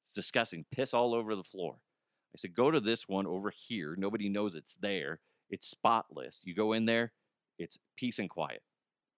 It's 0.04 0.14
disgusting. 0.14 0.66
Piss 0.72 0.94
all 0.94 1.16
over 1.16 1.36
the 1.36 1.44
floor. 1.44 1.76
I 1.78 2.38
said, 2.38 2.54
go 2.54 2.70
to 2.70 2.82
this 2.82 3.08
one 3.08 3.26
over 3.26 3.52
here. 3.56 3.96
Nobody 3.98 4.28
knows 4.28 4.56
it's 4.56 4.76
there. 4.76 5.20
It's 5.50 5.68
spotless. 5.68 6.42
You 6.44 6.54
go 6.54 6.74
in 6.74 6.86
there, 6.86 7.12
it's 7.58 7.78
peace 7.98 8.20
and 8.20 8.30
quiet. 8.30 8.62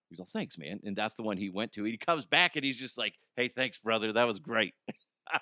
He's 0.10 0.20
like, 0.20 0.30
thanks, 0.30 0.58
man. 0.58 0.80
And 0.84 0.96
that's 0.96 1.16
the 1.16 1.24
one 1.24 1.38
he 1.38 1.50
went 1.50 1.72
to. 1.74 1.86
He 1.86 1.98
comes 1.98 2.26
back 2.26 2.56
and 2.56 2.66
he's 2.66 2.78
just 2.78 2.98
like, 2.98 3.14
hey, 3.38 3.48
thanks, 3.48 3.78
brother. 3.78 4.12
That 4.12 4.28
was 4.28 4.40
great. 4.40 4.74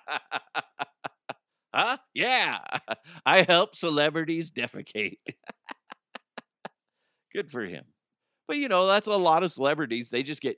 huh? 1.74 1.98
Yeah. 2.14 2.60
I 3.26 3.44
help 3.44 3.76
celebrities 3.76 4.52
defecate. 4.52 5.18
Good 7.34 7.50
for 7.50 7.64
him. 7.64 7.86
But 8.48 8.58
you 8.58 8.68
know, 8.68 8.88
that's 8.88 9.08
a 9.08 9.12
lot 9.12 9.44
of 9.44 9.52
celebrities. 9.52 10.10
They 10.10 10.24
just 10.24 10.42
get 10.42 10.58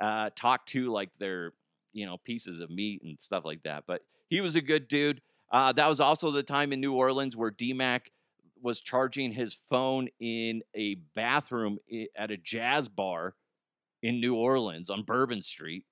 uh, 0.00 0.30
talked 0.36 0.68
to 0.70 0.92
like 0.92 1.10
they're 1.18 1.52
you 1.92 2.06
know 2.06 2.18
pieces 2.24 2.60
of 2.60 2.70
meat 2.70 3.02
and 3.02 3.20
stuff 3.20 3.44
like 3.44 3.62
that. 3.62 3.84
But 3.86 4.02
he 4.28 4.40
was 4.40 4.56
a 4.56 4.60
good 4.60 4.88
dude. 4.88 5.20
Uh, 5.52 5.72
that 5.72 5.88
was 5.88 6.00
also 6.00 6.30
the 6.30 6.42
time 6.42 6.72
in 6.72 6.80
New 6.80 6.92
Orleans 6.92 7.36
where 7.36 7.50
DMAC 7.50 8.00
was 8.62 8.80
charging 8.80 9.32
his 9.32 9.56
phone 9.68 10.08
in 10.20 10.62
a 10.74 10.96
bathroom 11.14 11.78
at 12.16 12.30
a 12.30 12.36
jazz 12.36 12.88
bar 12.88 13.34
in 14.02 14.20
New 14.20 14.34
Orleans 14.34 14.90
on 14.90 15.02
Bourbon 15.02 15.42
Street, 15.42 15.84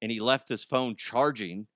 and 0.00 0.10
he 0.10 0.20
left 0.20 0.48
his 0.48 0.64
phone 0.64 0.96
charging. 0.96 1.66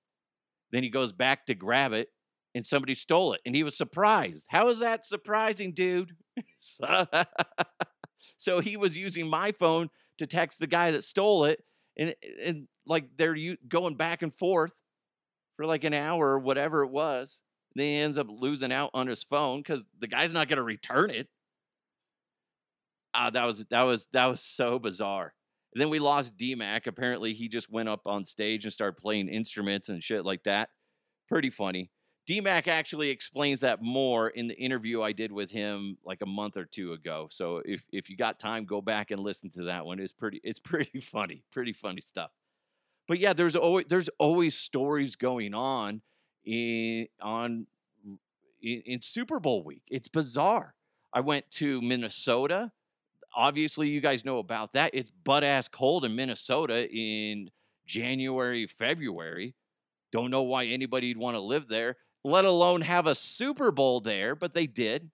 Then 0.71 0.83
he 0.83 0.89
goes 0.89 1.13
back 1.13 1.45
to 1.45 1.55
grab 1.55 1.93
it, 1.93 2.09
and 2.53 2.65
somebody 2.65 2.93
stole 2.93 3.33
it, 3.33 3.41
and 3.45 3.55
he 3.55 3.63
was 3.63 3.77
surprised. 3.77 4.45
How 4.49 4.69
is 4.69 4.79
that 4.79 5.05
surprising, 5.05 5.73
dude? 5.73 6.15
so 8.37 8.59
he 8.59 8.77
was 8.77 8.97
using 8.97 9.27
my 9.29 9.51
phone 9.51 9.89
to 10.17 10.27
text 10.27 10.59
the 10.59 10.67
guy 10.67 10.91
that 10.91 11.03
stole 11.03 11.45
it, 11.45 11.63
and 11.97 12.15
and 12.43 12.67
like 12.87 13.05
they're 13.17 13.35
you 13.35 13.57
going 13.67 13.95
back 13.95 14.21
and 14.21 14.33
forth 14.33 14.73
for 15.55 15.65
like 15.65 15.83
an 15.83 15.93
hour 15.93 16.29
or 16.29 16.39
whatever 16.39 16.83
it 16.83 16.91
was. 16.91 17.41
Then 17.75 17.85
he 17.85 17.95
ends 17.97 18.17
up 18.17 18.27
losing 18.29 18.71
out 18.71 18.91
on 18.93 19.07
his 19.07 19.23
phone 19.23 19.59
because 19.59 19.83
the 19.99 20.07
guy's 20.07 20.31
not 20.31 20.47
going 20.47 20.57
to 20.57 20.63
return 20.63 21.09
it. 21.09 21.27
Ah, 23.13 23.29
that 23.29 23.45
was 23.45 23.65
that 23.69 23.83
was 23.83 24.07
that 24.13 24.25
was 24.25 24.41
so 24.41 24.79
bizarre. 24.79 25.33
And 25.73 25.81
then 25.81 25.89
we 25.89 25.99
lost 25.99 26.37
DMAC. 26.37 26.87
Apparently, 26.87 27.33
he 27.33 27.49
just 27.49 27.69
went 27.69 27.89
up 27.89 28.07
on 28.07 28.23
stage 28.23 28.63
and 28.63 28.71
started 28.71 28.97
playing 28.97 29.27
instruments 29.27 29.89
and 29.89 30.01
shit 30.01 30.23
like 30.23 30.43
that. 30.43 30.69
Pretty 31.27 31.49
funny. 31.49 31.91
DMAC 32.29 32.67
actually 32.67 33.09
explains 33.09 33.59
that 33.59 33.81
more 33.81 34.29
in 34.29 34.47
the 34.47 34.55
interview 34.55 35.01
I 35.01 35.11
did 35.11 35.31
with 35.31 35.51
him 35.51 35.97
like 36.03 36.21
a 36.21 36.25
month 36.25 36.57
or 36.57 36.65
two 36.65 36.93
ago. 36.93 37.27
So 37.29 37.61
if 37.65 37.83
if 37.91 38.09
you 38.09 38.17
got 38.17 38.39
time, 38.39 38.65
go 38.65 38.81
back 38.81 39.11
and 39.11 39.19
listen 39.19 39.49
to 39.51 39.65
that 39.65 39.85
one. 39.85 39.99
It's 39.99 40.13
pretty 40.13 40.39
it's 40.43 40.59
pretty 40.71 41.01
funny, 41.01 41.43
pretty 41.51 41.73
funny 41.73 42.01
stuff. 42.01 42.31
But 43.07 43.19
yeah, 43.19 43.33
there's 43.33 43.55
always 43.55 43.85
there's 43.89 44.09
always 44.17 44.55
stories 44.57 45.15
going 45.15 45.53
on 45.53 46.01
in 46.45 47.07
on 47.21 47.67
in, 48.61 48.81
in 48.85 49.01
Super 49.01 49.39
Bowl 49.39 49.63
week. 49.63 49.83
It's 49.87 50.07
bizarre. 50.07 50.75
I 51.13 51.21
went 51.21 51.49
to 51.51 51.81
Minnesota. 51.81 52.71
Obviously, 53.35 53.89
you 53.89 54.01
guys 54.01 54.23
know 54.23 54.39
about 54.39 54.73
that. 54.73 54.91
It's 54.93 55.11
butt 55.23 55.43
ass 55.43 55.67
cold 55.67 56.05
in 56.05 56.15
Minnesota 56.15 56.89
in 56.89 57.49
January, 57.85 58.67
February. 58.67 59.55
Don't 60.11 60.31
know 60.31 60.43
why 60.43 60.65
anybody'd 60.67 61.17
want 61.17 61.35
to 61.35 61.41
live 61.41 61.67
there 61.67 61.97
let 62.25 62.43
alone 62.43 62.81
have 62.81 63.05
a 63.05 63.13
Super 63.13 63.71
Bowl 63.71 64.01
there, 64.01 64.35
but 64.35 64.53
they 64.53 64.65
did. 64.65 65.11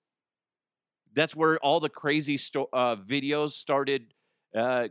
That's 1.13 1.35
where 1.35 1.59
all 1.59 1.81
the 1.81 1.89
crazy 1.89 2.37
sto- 2.37 2.69
uh, 2.71 2.95
videos 2.95 3.51
started 3.51 4.13
uh, 4.55 4.87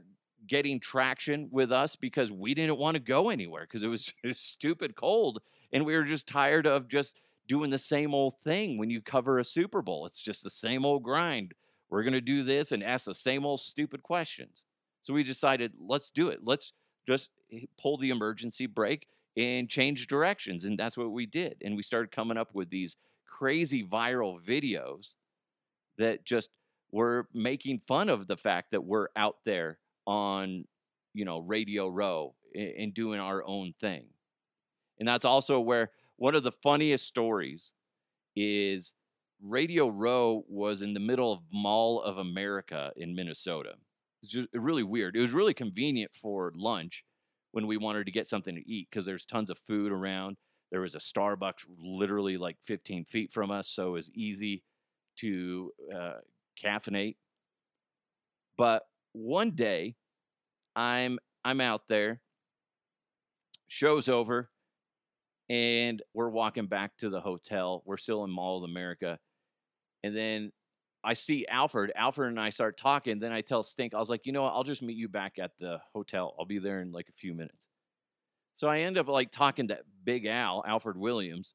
getting 0.47 0.81
traction 0.81 1.49
with 1.51 1.73
us 1.73 1.97
because 1.97 2.31
we 2.31 2.53
didn't 2.53 2.77
want 2.77 2.97
to 2.97 3.01
go 3.01 3.31
anywhere 3.31 3.63
because 3.63 3.83
it, 3.83 3.87
it 4.23 4.29
was 4.29 4.39
stupid 4.39 4.95
cold 4.95 5.41
and 5.73 5.85
we 5.85 5.95
were 5.95 6.05
just 6.05 6.27
tired 6.27 6.67
of 6.67 6.89
just 6.89 7.21
doing 7.47 7.71
the 7.71 7.79
same 7.79 8.15
old 8.15 8.35
thing 8.45 8.79
when 8.79 8.91
you 8.91 9.01
cover 9.01 9.39
a 9.39 9.45
Super 9.45 9.83
Bowl. 9.83 10.07
It's 10.07 10.21
just 10.21 10.45
the 10.45 10.51
same 10.51 10.85
old 10.85 11.03
grind. 11.03 11.53
We're 11.89 12.05
going 12.05 12.13
to 12.13 12.21
do 12.21 12.43
this 12.43 12.71
and 12.71 12.83
ask 12.83 13.05
the 13.05 13.15
same 13.15 13.45
old 13.45 13.61
stupid 13.61 14.03
questions. 14.03 14.65
So 15.03 15.15
we 15.15 15.25
decided, 15.25 15.73
let's 15.79 16.11
do 16.11 16.29
it. 16.29 16.41
Let's 16.45 16.73
just 17.07 17.31
eh, 17.53 17.67
pull 17.81 17.99
the 17.99 18.11
emergency 18.11 18.67
brake 18.67 19.09
and 19.37 19.69
change 19.69 20.07
directions. 20.07 20.65
And 20.65 20.79
that's 20.79 20.97
what 20.97 21.11
we 21.11 21.27
did. 21.27 21.57
And 21.65 21.77
we 21.77 21.83
started 21.83 22.13
coming 22.13 22.37
up 22.37 22.55
with 22.55 22.71
these 22.71 22.97
crazy 23.27 23.85
viral 23.85 24.41
videos 24.41 25.15
that 25.99 26.25
just 26.25 26.51
were 26.93 27.29
making 27.35 27.81
fun 27.81 28.09
of 28.09 28.27
the 28.27 28.37
fact 28.37 28.71
that 28.71 28.85
we're 28.85 29.09
out 29.17 29.39
there 29.45 29.79
on, 30.07 30.65
you 31.15 31.25
know, 31.25 31.41
Radio 31.41 31.89
Row 31.89 32.35
and 32.55 32.95
doing 32.95 33.21
our 33.21 33.43
own 33.45 33.75
thing. 33.81 34.07
And 35.01 35.09
that's 35.09 35.25
also 35.25 35.59
where 35.59 35.91
one 36.17 36.35
of 36.35 36.43
the 36.43 36.53
funniest 36.53 37.07
stories 37.07 37.73
is 38.37 38.95
Radio 39.43 39.89
Row 39.89 40.45
was 40.49 40.83
in 40.83 40.93
the 40.95 41.01
middle 41.01 41.33
of 41.33 41.41
Mall 41.53 42.03
of 42.03 42.19
America 42.19 42.93
in 42.97 43.17
Minnesota. 43.17 43.75
It's 44.23 44.33
just 44.33 44.49
really 44.53 44.83
weird. 44.83 45.17
It 45.17 45.21
was 45.21 45.33
really 45.33 45.55
convenient 45.55 46.13
for 46.15 46.53
lunch 46.55 47.05
when 47.53 47.67
we 47.67 47.79
wanted 47.79 48.05
to 48.05 48.13
get 48.13 48.29
something 48.29 48.55
to 48.55 48.71
eat 48.71 48.89
because 48.91 49.07
there's 49.07 49.25
tons 49.25 49.51
of 49.51 49.59
food 49.67 49.91
around. 49.91 50.37
There 50.71 50.83
was 50.83 50.95
a 50.95 50.99
Starbucks 50.99 51.65
literally 51.79 52.37
like 52.37 52.59
15 52.63 53.07
feet 53.07 53.33
from 53.33 53.51
us, 53.51 53.67
so 53.67 53.89
it 53.89 53.93
was 53.93 54.11
easy 54.15 54.63
to 55.17 55.73
uh, 55.93 56.19
caffeinate. 56.63 57.17
But 58.57 58.83
one 59.13 59.53
day, 59.53 59.97
I'm 60.77 61.19
I'm 61.45 61.61
out 61.61 61.89
there. 61.89 62.21
Show's 63.69 64.09
over, 64.09 64.50
and 65.51 66.01
we're 66.15 66.31
walking 66.31 66.67
back 66.67 66.97
to 66.99 67.11
the 67.11 67.21
hotel. 67.21 67.83
We're 67.85 67.97
still 67.97 68.23
in 68.23 68.31
Mall 68.31 68.59
of 68.59 68.71
America, 68.71 69.19
and 70.05 70.17
then 70.17 70.53
I 71.03 71.15
see 71.15 71.45
Alfred. 71.47 71.93
Alfred 71.97 72.31
and 72.31 72.41
I 72.41 72.51
start 72.51 72.79
talking. 72.79 73.19
Then 73.19 73.33
I 73.33 73.41
tell 73.41 73.63
Stink, 73.65 73.93
I 73.93 73.99
was 73.99 74.09
like, 74.09 74.27
you 74.27 74.33
know 74.33 74.43
what? 74.43 74.53
I'll 74.53 74.65
just 74.65 74.81
meet 74.81 74.97
you 74.97 75.09
back 75.09 75.39
at 75.41 75.53
the 75.59 75.81
hotel. 75.93 76.35
I'll 76.39 76.47
be 76.47 76.59
there 76.59 76.81
in 76.81 76.93
like 76.93 77.09
a 77.09 77.13
few 77.13 77.35
minutes. 77.35 77.67
So 78.55 78.69
I 78.69 78.81
end 78.81 78.97
up 78.97 79.09
like 79.09 79.33
talking 79.33 79.69
to 79.69 79.79
Big 80.05 80.27
Al, 80.27 80.63
Alfred 80.65 80.97
Williams, 80.97 81.55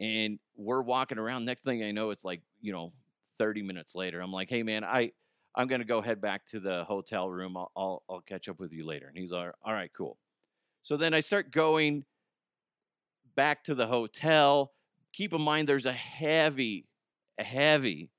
and 0.00 0.40
we're 0.56 0.82
walking 0.82 1.18
around. 1.18 1.44
Next 1.44 1.62
thing 1.62 1.84
I 1.84 1.92
know, 1.92 2.10
it's 2.10 2.24
like, 2.24 2.42
you 2.60 2.72
know, 2.72 2.92
30 3.38 3.62
minutes 3.62 3.94
later. 3.94 4.20
I'm 4.20 4.32
like, 4.32 4.50
hey 4.50 4.64
man, 4.64 4.82
I 4.82 5.12
I'm 5.54 5.68
gonna 5.68 5.84
go 5.84 6.02
head 6.02 6.20
back 6.20 6.44
to 6.46 6.58
the 6.58 6.84
hotel 6.84 7.30
room. 7.30 7.56
I'll 7.56 7.70
I'll, 7.76 8.02
I'll 8.10 8.20
catch 8.22 8.48
up 8.48 8.58
with 8.58 8.72
you 8.72 8.84
later. 8.84 9.06
And 9.06 9.16
he's 9.16 9.30
like, 9.30 9.52
all 9.62 9.72
right, 9.72 9.90
cool. 9.96 10.18
So 10.82 10.96
then 10.96 11.14
I 11.14 11.20
start 11.20 11.52
going 11.52 12.04
back 13.36 13.64
to 13.64 13.74
the 13.74 13.86
hotel. 13.86 14.72
Keep 15.12 15.32
in 15.32 15.42
mind 15.42 15.68
there's 15.68 15.86
a 15.86 15.92
heavy, 15.92 16.86
heavy 17.38 18.10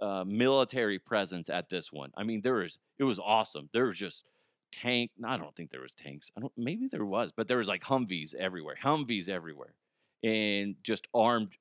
uh, 0.00 0.24
military 0.26 0.98
presence 0.98 1.48
at 1.48 1.70
this 1.70 1.92
one. 1.92 2.10
I 2.16 2.24
mean, 2.24 2.40
there 2.42 2.54
was 2.54 2.78
it 2.98 3.04
was 3.04 3.18
awesome. 3.18 3.68
There 3.72 3.86
was 3.86 3.98
just 3.98 4.24
tank. 4.72 5.10
I 5.24 5.36
don't 5.36 5.54
think 5.54 5.70
there 5.70 5.82
was 5.82 5.94
tanks. 5.94 6.30
I 6.36 6.40
don't. 6.40 6.52
Maybe 6.56 6.88
there 6.90 7.04
was, 7.04 7.32
but 7.34 7.48
there 7.48 7.58
was 7.58 7.68
like 7.68 7.84
Humvees 7.84 8.34
everywhere. 8.34 8.76
Humvees 8.82 9.28
everywhere, 9.28 9.74
and 10.22 10.76
just 10.82 11.06
armed 11.14 11.52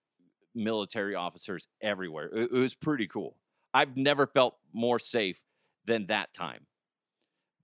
military 0.55 1.15
officers 1.15 1.67
everywhere. 1.81 2.29
It, 2.33 2.51
it 2.51 2.57
was 2.57 2.73
pretty 2.73 3.07
cool. 3.07 3.35
I've 3.73 3.97
never 3.97 4.27
felt 4.27 4.55
more 4.73 4.99
safe 4.99 5.41
than 5.85 6.07
that 6.07 6.33
time. 6.33 6.65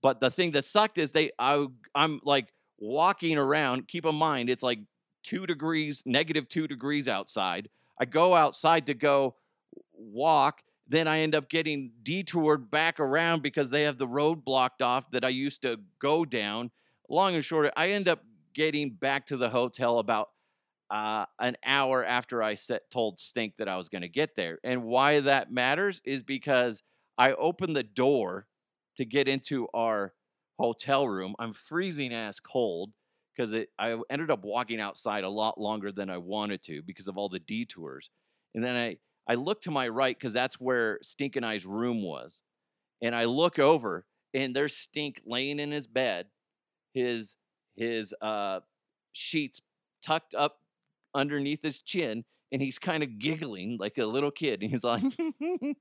But 0.02 0.20
the 0.20 0.30
thing 0.30 0.52
that 0.52 0.64
sucked 0.64 0.98
is 0.98 1.10
they. 1.10 1.30
I 1.38 1.66
I'm 1.94 2.20
like 2.24 2.52
walking 2.78 3.38
around. 3.38 3.88
Keep 3.88 4.06
in 4.06 4.14
mind, 4.14 4.48
it's 4.50 4.62
like 4.62 4.78
two 5.22 5.46
degrees, 5.46 6.02
negative 6.06 6.48
two 6.48 6.66
degrees 6.66 7.08
outside. 7.08 7.68
I 7.98 8.04
go 8.04 8.34
outside 8.34 8.86
to 8.86 8.94
go 8.94 9.36
walk. 9.94 10.62
Then 10.88 11.06
I 11.06 11.20
end 11.20 11.34
up 11.34 11.48
getting 11.48 11.92
detoured 12.02 12.70
back 12.70 12.98
around 12.98 13.42
because 13.42 13.70
they 13.70 13.82
have 13.82 13.98
the 13.98 14.08
road 14.08 14.44
blocked 14.44 14.82
off 14.82 15.10
that 15.12 15.24
I 15.24 15.28
used 15.28 15.62
to 15.62 15.78
go 16.00 16.24
down. 16.24 16.70
Long 17.08 17.34
and 17.34 17.44
short, 17.44 17.72
I 17.76 17.90
end 17.90 18.08
up 18.08 18.24
getting 18.54 18.90
back 18.90 19.26
to 19.26 19.36
the 19.36 19.50
hotel 19.50 19.98
about 19.98 20.30
uh, 20.90 21.26
an 21.38 21.56
hour 21.64 22.04
after 22.04 22.42
I 22.42 22.54
set, 22.54 22.90
told 22.90 23.20
Stink 23.20 23.56
that 23.56 23.68
I 23.68 23.76
was 23.76 23.88
going 23.88 24.02
to 24.02 24.08
get 24.08 24.34
there. 24.34 24.58
And 24.64 24.84
why 24.84 25.20
that 25.20 25.52
matters 25.52 26.00
is 26.04 26.22
because 26.24 26.82
I 27.16 27.32
opened 27.32 27.76
the 27.76 27.84
door 27.84 28.46
to 28.96 29.04
get 29.04 29.28
into 29.28 29.68
our 29.72 30.14
hotel 30.58 31.08
room. 31.08 31.34
I'm 31.38 31.52
freezing 31.52 32.12
ass 32.12 32.40
cold 32.40 32.92
because 33.40 33.54
I 33.78 33.96
ended 34.10 34.30
up 34.30 34.44
walking 34.44 34.80
outside 34.80 35.24
a 35.24 35.28
lot 35.28 35.58
longer 35.58 35.92
than 35.92 36.10
I 36.10 36.18
wanted 36.18 36.62
to 36.64 36.82
because 36.82 37.08
of 37.08 37.16
all 37.16 37.28
the 37.28 37.38
detours. 37.38 38.10
And 38.54 38.62
then 38.62 38.76
I 38.76 38.96
I 39.26 39.34
look 39.34 39.62
to 39.62 39.70
my 39.70 39.88
right 39.88 40.16
because 40.16 40.32
that's 40.32 40.56
where 40.56 40.98
Stink 41.02 41.36
and 41.36 41.46
I's 41.46 41.64
room 41.64 42.02
was. 42.02 42.42
And 43.00 43.14
I 43.14 43.24
look 43.24 43.58
over 43.58 44.04
and 44.34 44.54
there's 44.54 44.76
Stink 44.76 45.22
laying 45.24 45.58
in 45.58 45.70
his 45.70 45.86
bed, 45.86 46.26
his 46.92 47.36
his 47.76 48.14
uh, 48.20 48.60
sheets 49.12 49.62
tucked 50.02 50.34
up 50.34 50.58
underneath 51.14 51.62
his 51.62 51.78
chin, 51.78 52.24
and 52.52 52.60
he's 52.60 52.78
kind 52.78 53.02
of 53.02 53.18
giggling 53.18 53.78
like 53.80 53.96
a 53.96 54.04
little 54.04 54.30
kid. 54.30 54.62
And 54.62 54.70
he's 54.70 54.84
like, 54.84 55.02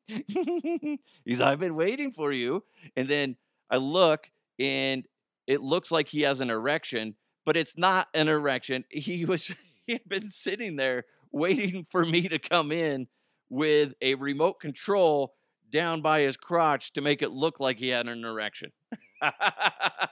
he's 1.26 1.42
I've 1.42 1.60
been 1.60 1.76
waiting 1.76 2.12
for 2.12 2.32
you. 2.32 2.64
And 2.96 3.10
then 3.10 3.36
I 3.70 3.78
look 3.78 4.30
and 4.60 5.04
it 5.50 5.62
looks 5.62 5.92
like 5.92 6.08
he 6.08 6.22
has 6.22 6.42
an 6.42 6.52
erection, 6.52 7.16
but 7.46 7.58
it's 7.58 7.78
not 7.78 8.08
an 8.14 8.28
erection. 8.28 8.86
He 8.90 9.26
was 9.26 9.48
he 9.88 9.94
had 9.94 10.08
been 10.08 10.30
sitting 10.30 10.76
there 10.76 11.06
waiting 11.32 11.86
for 11.92 12.06
me 12.06 12.28
to 12.28 12.40
come 12.40 12.72
in 12.72 13.08
with 13.50 13.94
a 14.02 14.16
remote 14.16 14.60
control 14.60 15.34
down 15.70 16.02
by 16.02 16.22
his 16.22 16.38
crotch 16.38 16.94
to 16.94 17.02
make 17.02 17.22
it 17.22 17.32
look 17.32 17.60
like 17.60 17.78
he 17.78 17.90
had 17.90 18.08
an 18.08 18.24
erection. 18.24 18.72
ah, 19.22 20.08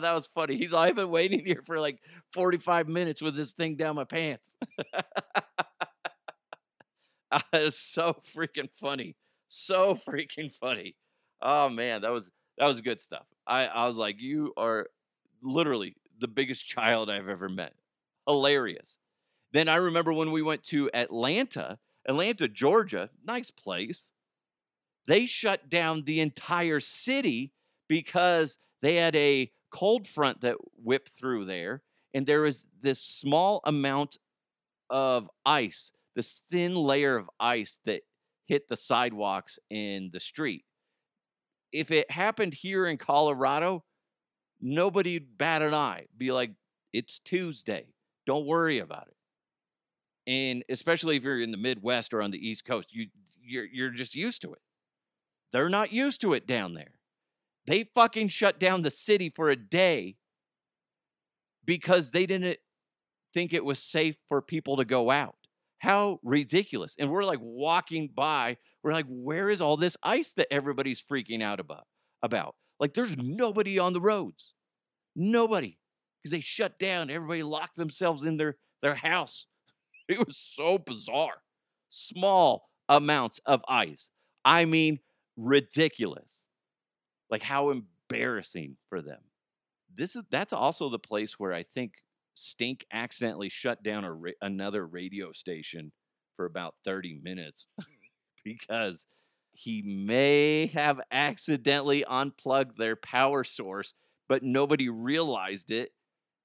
that 0.00 0.14
was 0.14 0.28
funny. 0.34 0.56
He's 0.56 0.74
I've 0.74 0.96
been 0.96 1.10
waiting 1.10 1.44
here 1.44 1.62
for 1.64 1.78
like 1.78 2.00
45 2.32 2.88
minutes 2.88 3.22
with 3.22 3.36
this 3.36 3.52
thing 3.52 3.76
down 3.76 3.96
my 3.96 4.04
pants. 4.04 4.56
ah, 7.32 7.44
it's 7.52 7.78
so 7.78 8.16
freaking 8.34 8.70
funny. 8.72 9.16
So 9.48 9.94
freaking 9.94 10.52
funny. 10.52 10.96
Oh 11.42 11.68
man, 11.68 12.02
that 12.02 12.12
was 12.12 12.30
that 12.58 12.66
was 12.66 12.80
good 12.80 13.00
stuff. 13.00 13.26
I, 13.50 13.66
I 13.66 13.86
was 13.88 13.96
like, 13.96 14.20
you 14.20 14.54
are 14.56 14.86
literally 15.42 15.96
the 16.18 16.28
biggest 16.28 16.66
child 16.74 17.10
I've 17.10 17.28
ever 17.28 17.48
met. 17.48 17.74
hilarious. 18.26 18.98
Then 19.52 19.68
I 19.68 19.76
remember 19.76 20.12
when 20.12 20.30
we 20.30 20.42
went 20.42 20.62
to 20.64 20.88
Atlanta, 20.94 21.78
Atlanta, 22.06 22.46
Georgia, 22.48 23.10
nice 23.26 23.50
place. 23.50 24.12
They 25.06 25.26
shut 25.26 25.68
down 25.68 26.04
the 26.04 26.20
entire 26.20 26.78
city 26.78 27.52
because 27.88 28.58
they 28.80 28.96
had 28.96 29.16
a 29.16 29.50
cold 29.72 30.06
front 30.06 30.42
that 30.42 30.56
whipped 30.82 31.10
through 31.10 31.46
there, 31.46 31.82
and 32.14 32.26
there 32.26 32.42
was 32.42 32.66
this 32.80 33.02
small 33.02 33.60
amount 33.64 34.18
of 34.88 35.28
ice, 35.44 35.92
this 36.14 36.40
thin 36.50 36.76
layer 36.76 37.16
of 37.16 37.28
ice 37.40 37.80
that 37.84 38.02
hit 38.46 38.68
the 38.68 38.76
sidewalks 38.76 39.58
in 39.68 40.10
the 40.12 40.20
street. 40.20 40.64
If 41.72 41.90
it 41.90 42.10
happened 42.10 42.54
here 42.54 42.86
in 42.86 42.96
Colorado, 42.96 43.84
nobody'd 44.60 45.38
bat 45.38 45.62
an 45.62 45.74
eye. 45.74 46.06
Be 46.16 46.32
like, 46.32 46.52
it's 46.92 47.18
Tuesday. 47.18 47.86
Don't 48.26 48.46
worry 48.46 48.78
about 48.78 49.08
it. 49.08 50.30
And 50.30 50.64
especially 50.68 51.16
if 51.16 51.22
you're 51.22 51.40
in 51.40 51.50
the 51.50 51.56
Midwest 51.56 52.12
or 52.12 52.22
on 52.22 52.30
the 52.30 52.38
East 52.48 52.64
Coast, 52.64 52.88
you 52.92 53.06
you're 53.42 53.64
you're 53.64 53.90
just 53.90 54.14
used 54.14 54.42
to 54.42 54.52
it. 54.52 54.60
They're 55.52 55.68
not 55.68 55.92
used 55.92 56.20
to 56.20 56.34
it 56.34 56.46
down 56.46 56.74
there. 56.74 56.94
They 57.66 57.84
fucking 57.94 58.28
shut 58.28 58.58
down 58.60 58.82
the 58.82 58.90
city 58.90 59.30
for 59.30 59.50
a 59.50 59.56
day 59.56 60.16
because 61.64 62.10
they 62.10 62.26
didn't 62.26 62.58
think 63.32 63.52
it 63.52 63.64
was 63.64 63.82
safe 63.82 64.16
for 64.28 64.42
people 64.42 64.76
to 64.76 64.84
go 64.84 65.10
out. 65.10 65.36
How 65.80 66.20
ridiculous. 66.22 66.94
And 66.98 67.10
we're 67.10 67.24
like 67.24 67.40
walking 67.40 68.10
by, 68.14 68.58
we're 68.82 68.92
like, 68.92 69.06
where 69.08 69.48
is 69.48 69.60
all 69.60 69.76
this 69.76 69.96
ice 70.02 70.32
that 70.32 70.52
everybody's 70.52 71.02
freaking 71.02 71.42
out 71.42 71.58
about? 71.58 71.86
about? 72.22 72.54
Like 72.78 72.94
there's 72.94 73.16
nobody 73.16 73.78
on 73.78 73.94
the 73.94 74.00
roads. 74.00 74.54
Nobody. 75.16 75.78
Because 76.22 76.32
they 76.32 76.40
shut 76.40 76.78
down. 76.78 77.10
Everybody 77.10 77.42
locked 77.42 77.76
themselves 77.76 78.24
in 78.24 78.36
their, 78.36 78.56
their 78.82 78.94
house. 78.94 79.46
It 80.08 80.18
was 80.26 80.36
so 80.36 80.76
bizarre. 80.76 81.40
Small 81.88 82.68
amounts 82.88 83.38
of 83.46 83.62
ice. 83.68 84.10
I 84.44 84.64
mean, 84.64 84.98
ridiculous. 85.36 86.46
Like 87.30 87.44
how 87.44 87.70
embarrassing 87.70 88.76
for 88.88 89.00
them. 89.02 89.20
This 89.94 90.16
is 90.16 90.24
that's 90.28 90.52
also 90.52 90.88
the 90.90 90.98
place 90.98 91.38
where 91.38 91.52
I 91.52 91.62
think 91.62 91.92
Stink 92.34 92.86
accidentally 92.92 93.48
shut 93.48 93.82
down 93.82 94.04
a 94.04 94.12
ra- 94.12 94.30
another 94.40 94.86
radio 94.86 95.32
station 95.32 95.92
for 96.36 96.46
about 96.46 96.74
30 96.84 97.20
minutes 97.22 97.66
hmm. 97.78 97.84
because 98.44 99.06
he 99.52 99.82
may 99.82 100.66
have 100.68 101.00
accidentally 101.10 102.04
unplugged 102.04 102.78
their 102.78 102.96
power 102.96 103.44
source, 103.44 103.94
but 104.28 104.42
nobody 104.42 104.88
realized 104.88 105.70
it 105.70 105.92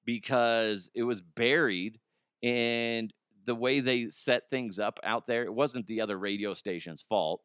because 0.04 0.90
it 0.94 1.02
was 1.02 1.20
buried 1.20 1.98
and 2.42 3.12
the 3.46 3.54
way 3.54 3.80
they 3.80 4.10
set 4.10 4.50
things 4.50 4.78
up 4.78 4.98
out 5.04 5.26
there, 5.26 5.44
it 5.44 5.54
wasn't 5.54 5.86
the 5.86 6.00
other 6.00 6.18
radio 6.18 6.52
station's 6.52 7.04
fault. 7.08 7.42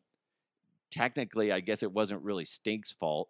Technically, 0.90 1.52
I 1.52 1.60
guess 1.60 1.84
it 1.84 1.92
wasn't 1.92 2.24
really 2.24 2.46
Stink's 2.46 2.92
fault 2.92 3.30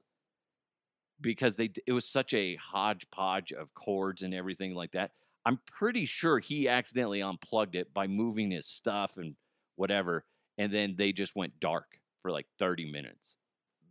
because 1.22 1.56
they 1.56 1.72
it 1.88 1.94
was 1.94 2.06
such 2.06 2.34
a 2.34 2.56
hodgepodge 2.56 3.52
of 3.52 3.74
cords 3.74 4.22
and 4.22 4.34
everything 4.34 4.74
like 4.74 4.92
that. 4.92 5.12
I'm 5.46 5.60
pretty 5.66 6.06
sure 6.06 6.40
he 6.40 6.68
accidentally 6.68 7.22
unplugged 7.22 7.76
it 7.76 7.94
by 7.94 8.08
moving 8.08 8.52
his 8.52 8.68
stuff 8.68 9.18
and 9.18 9.36
whatever, 9.76 10.24
and 10.58 10.72
then 10.72 10.96
they 10.98 11.12
just 11.12 11.36
went 11.36 11.60
dark 11.60 12.00
for 12.22 12.32
like 12.32 12.46
30 12.60 12.92
minutes. 12.92 13.36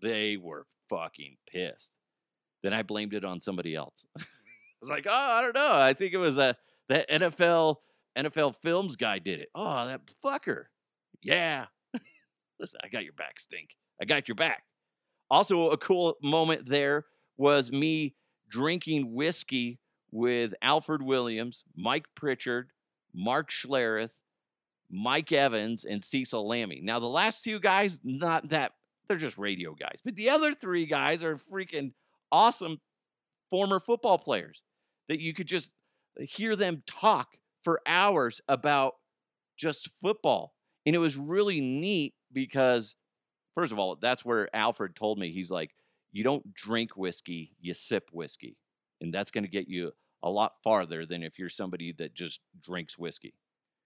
They 0.01 0.37
were 0.37 0.67
fucking 0.89 1.37
pissed. 1.51 1.93
Then 2.63 2.73
I 2.73 2.83
blamed 2.83 3.15
it 3.15 3.25
on 3.25 3.41
somebody 3.41 3.75
else. 3.75 4.07
I 4.19 4.23
was 4.81 4.91
like, 4.91 5.07
oh, 5.09 5.13
I 5.13 5.43
don't 5.43 5.55
know. 5.55 5.73
I 5.73 5.93
think 5.93 6.13
it 6.13 6.19
was 6.19 6.39
a 6.39 6.43
uh, 6.43 6.53
that 6.89 7.11
NFL 7.11 7.77
NFL 8.19 8.57
Films 8.57 8.97
guy 8.97 9.19
did 9.19 9.41
it. 9.41 9.49
Oh, 9.55 9.87
that 9.87 10.01
fucker. 10.25 10.65
Yeah. 11.23 11.67
Listen, 12.61 12.81
I 12.83 12.89
got 12.89 13.05
your 13.05 13.13
back, 13.13 13.39
Stink. 13.39 13.71
I 14.01 14.05
got 14.05 14.29
your 14.29 14.35
back. 14.35 14.63
Also, 15.31 15.71
a 15.71 15.77
cool 15.77 16.17
moment 16.23 16.69
there 16.69 17.05
was 17.41 17.73
me 17.73 18.15
drinking 18.51 19.15
whiskey 19.15 19.79
with 20.11 20.53
Alfred 20.61 21.01
Williams, 21.01 21.65
Mike 21.75 22.05
Pritchard, 22.15 22.71
Mark 23.15 23.51
Schlereth, 23.51 24.13
Mike 24.91 25.33
Evans, 25.33 25.87
and 25.87 26.05
Cecil 26.05 26.47
Lammey. 26.47 26.83
Now, 26.83 26.99
the 26.99 27.07
last 27.07 27.43
two 27.43 27.59
guys, 27.59 27.99
not 28.05 28.51
that, 28.51 28.73
they're 29.09 29.17
just 29.17 29.39
radio 29.39 29.75
guys. 29.75 30.01
But 30.05 30.17
the 30.17 30.29
other 30.29 30.53
three 30.53 30.85
guys 30.85 31.25
are 31.25 31.37
freaking 31.37 31.93
awesome 32.31 32.79
former 33.49 33.81
football 33.81 34.19
players 34.19 34.63
that 35.09 35.21
you 35.21 35.33
could 35.33 35.47
just 35.47 35.71
uh, 36.21 36.25
hear 36.29 36.55
them 36.57 36.83
talk 36.87 37.39
for 37.65 37.81
hours 37.87 38.43
about 38.49 38.97
just 39.57 39.89
football. 40.03 40.53
And 40.85 40.95
it 40.95 40.99
was 40.99 41.17
really 41.17 41.63
neat 41.63 42.13
because, 42.33 42.97
first 43.55 43.73
of 43.73 43.79
all, 43.79 43.97
that's 43.97 44.27
where 44.27 44.55
Alfred 44.55 44.95
told 44.95 45.19
me, 45.19 45.33
he's 45.33 45.51
like, 45.51 45.71
you 46.13 46.25
don't 46.25 46.55
drink 46.55 46.97
whiskey, 46.97 47.53
you 47.61 47.75
sip 47.75 48.09
whiskey. 48.13 48.57
And 49.01 49.13
that's 49.15 49.31
going 49.31 49.45
to 49.45 49.51
get 49.51 49.69
you 49.69 49.93
a 50.23 50.31
lot 50.31 50.53
farther 50.63 51.07
than 51.07 51.23
if 51.23 51.39
you're 51.39 51.49
somebody 51.49 51.95
that 51.99 52.15
just 52.15 52.41
drinks 52.61 52.99
whiskey 52.99 53.35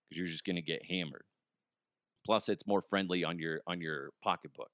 because 0.09 0.19
you're 0.19 0.27
just 0.27 0.45
going 0.45 0.57
to 0.57 0.63
get 0.63 0.85
hammered. 0.89 1.25
Plus 2.27 2.49
it's 2.49 2.67
more 2.67 2.83
friendly 2.89 3.23
on 3.23 3.39
your 3.39 3.61
on 3.67 3.81
your 3.81 4.11
pocketbook. 4.23 4.71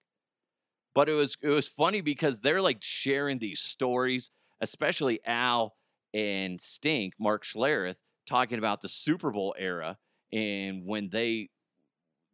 But 0.94 1.08
it 1.08 1.14
was 1.14 1.36
it 1.42 1.48
was 1.48 1.66
funny 1.66 2.00
because 2.00 2.40
they're 2.40 2.62
like 2.62 2.78
sharing 2.80 3.38
these 3.38 3.60
stories, 3.60 4.30
especially 4.60 5.20
Al 5.26 5.74
and 6.14 6.60
Stink, 6.60 7.14
Mark 7.18 7.44
Schlereth, 7.44 7.96
talking 8.26 8.58
about 8.58 8.80
the 8.82 8.88
Super 8.88 9.30
Bowl 9.30 9.54
era 9.58 9.98
and 10.32 10.86
when 10.86 11.10
they 11.10 11.50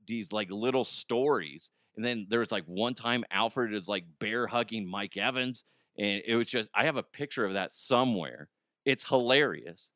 these 0.07 0.33
like 0.33 0.51
little 0.51 0.85
stories 0.85 1.71
and 1.97 2.05
then 2.05 2.27
there 2.29 2.41
was 2.41 2.53
like 2.53 2.65
one 2.67 2.95
time 2.95 3.25
Alfred 3.31 3.73
is 3.73 3.89
like 3.89 4.05
bear 4.19 4.47
hugging 4.47 4.87
Mike 4.87 5.17
Evans. 5.17 5.65
And 5.99 6.23
it 6.27 6.37
was 6.37 6.47
just, 6.47 6.69
I 6.75 6.85
have 6.85 6.97
a 6.97 7.03
picture 7.03 7.47
of 7.47 7.55
that 7.55 7.73
somewhere. 7.73 8.49
It's 8.85 9.09
hilarious, 9.09 9.91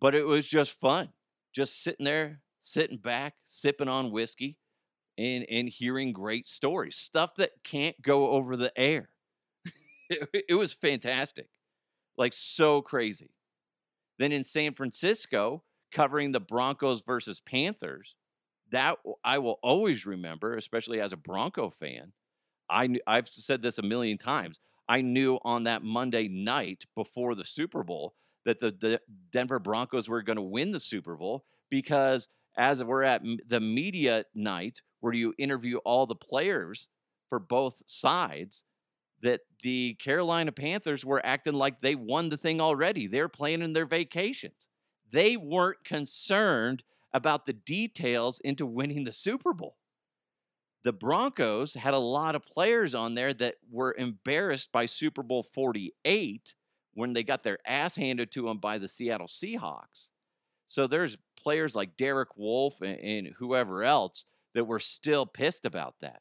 but 0.00 0.14
it 0.14 0.24
was 0.24 0.46
just 0.46 0.78
fun. 0.78 1.08
Just 1.54 1.82
sitting 1.82 2.04
there, 2.04 2.40
sitting 2.60 2.98
back, 2.98 3.34
sipping 3.44 3.88
on 3.88 4.10
whiskey 4.10 4.58
and, 5.16 5.46
and 5.50 5.68
hearing 5.68 6.12
great 6.12 6.46
stories, 6.46 6.96
stuff 6.96 7.36
that 7.36 7.52
can't 7.62 8.00
go 8.02 8.30
over 8.30 8.56
the 8.56 8.72
air. 8.78 9.08
it, 10.10 10.44
it 10.50 10.54
was 10.54 10.74
fantastic, 10.74 11.48
like 12.18 12.34
so 12.34 12.82
crazy. 12.82 13.30
Then 14.18 14.30
in 14.30 14.44
San 14.44 14.74
Francisco, 14.74 15.62
covering 15.90 16.32
the 16.32 16.40
Broncos 16.40 17.02
versus 17.02 17.40
Panthers, 17.40 18.14
that 18.70 18.98
I 19.22 19.38
will 19.38 19.58
always 19.62 20.06
remember, 20.06 20.56
especially 20.56 21.00
as 21.00 21.12
a 21.12 21.16
Bronco 21.16 21.70
fan. 21.70 22.12
I 22.70 22.88
I've 23.06 23.28
said 23.28 23.62
this 23.62 23.78
a 23.78 23.82
million 23.82 24.18
times. 24.18 24.58
I 24.88 25.00
knew 25.00 25.38
on 25.42 25.64
that 25.64 25.82
Monday 25.82 26.28
night 26.28 26.84
before 26.94 27.34
the 27.34 27.44
Super 27.44 27.82
Bowl 27.82 28.14
that 28.44 28.60
the, 28.60 28.70
the 28.70 29.00
Denver 29.30 29.58
Broncos 29.58 30.08
were 30.08 30.22
going 30.22 30.36
to 30.36 30.42
win 30.42 30.72
the 30.72 30.80
Super 30.80 31.16
Bowl 31.16 31.44
because 31.70 32.28
as 32.56 32.82
we're 32.84 33.02
at 33.02 33.22
the 33.48 33.60
media 33.60 34.24
night 34.34 34.82
where 35.00 35.12
you 35.12 35.34
interview 35.38 35.78
all 35.78 36.06
the 36.06 36.14
players 36.14 36.88
for 37.28 37.38
both 37.38 37.82
sides, 37.86 38.64
that 39.22 39.40
the 39.62 39.94
Carolina 39.94 40.52
Panthers 40.52 41.04
were 41.04 41.24
acting 41.24 41.54
like 41.54 41.80
they 41.80 41.94
won 41.94 42.28
the 42.28 42.36
thing 42.36 42.60
already. 42.60 43.06
They're 43.06 43.28
planning 43.28 43.72
their 43.72 43.86
vacations. 43.86 44.68
They 45.10 45.36
weren't 45.36 45.82
concerned 45.84 46.82
about 47.14 47.46
the 47.46 47.52
details 47.52 48.40
into 48.40 48.66
winning 48.66 49.04
the 49.04 49.12
Super 49.12 49.54
Bowl. 49.54 49.76
The 50.82 50.92
Broncos 50.92 51.72
had 51.72 51.94
a 51.94 51.98
lot 51.98 52.34
of 52.34 52.44
players 52.44 52.94
on 52.94 53.14
there 53.14 53.32
that 53.34 53.54
were 53.70 53.94
embarrassed 53.96 54.70
by 54.70 54.84
Super 54.84 55.22
Bowl 55.22 55.42
48 55.54 56.54
when 56.92 57.14
they 57.14 57.22
got 57.22 57.42
their 57.42 57.58
ass 57.66 57.96
handed 57.96 58.30
to 58.32 58.42
them 58.42 58.58
by 58.58 58.76
the 58.76 58.88
Seattle 58.88 59.26
Seahawks. 59.26 60.10
So 60.66 60.86
there's 60.86 61.16
players 61.40 61.74
like 61.74 61.96
Derek 61.96 62.36
Wolfe 62.36 62.80
and, 62.82 62.98
and 62.98 63.28
whoever 63.38 63.82
else 63.82 64.24
that 64.54 64.66
were 64.66 64.78
still 64.78 65.24
pissed 65.24 65.64
about 65.64 65.94
that. 66.00 66.20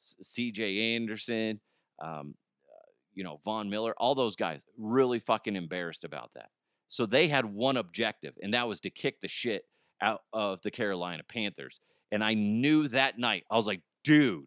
CJ 0.00 0.96
Anderson, 0.96 1.60
um, 2.02 2.34
uh, 2.68 2.90
you 3.14 3.22
know, 3.22 3.40
Von 3.44 3.68
Miller, 3.68 3.94
all 3.98 4.14
those 4.14 4.34
guys 4.34 4.64
really 4.78 5.20
fucking 5.20 5.56
embarrassed 5.56 6.04
about 6.04 6.30
that. 6.34 6.50
So 6.88 7.06
they 7.06 7.28
had 7.28 7.44
one 7.44 7.76
objective, 7.76 8.34
and 8.42 8.54
that 8.54 8.68
was 8.68 8.80
to 8.80 8.90
kick 8.90 9.20
the 9.20 9.28
shit 9.28 9.64
out 10.02 10.22
of 10.32 10.60
the 10.62 10.70
Carolina 10.70 11.22
Panthers. 11.26 11.80
And 12.10 12.22
I 12.22 12.34
knew 12.34 12.88
that 12.88 13.18
night, 13.18 13.44
I 13.50 13.56
was 13.56 13.66
like, 13.66 13.80
dude, 14.04 14.46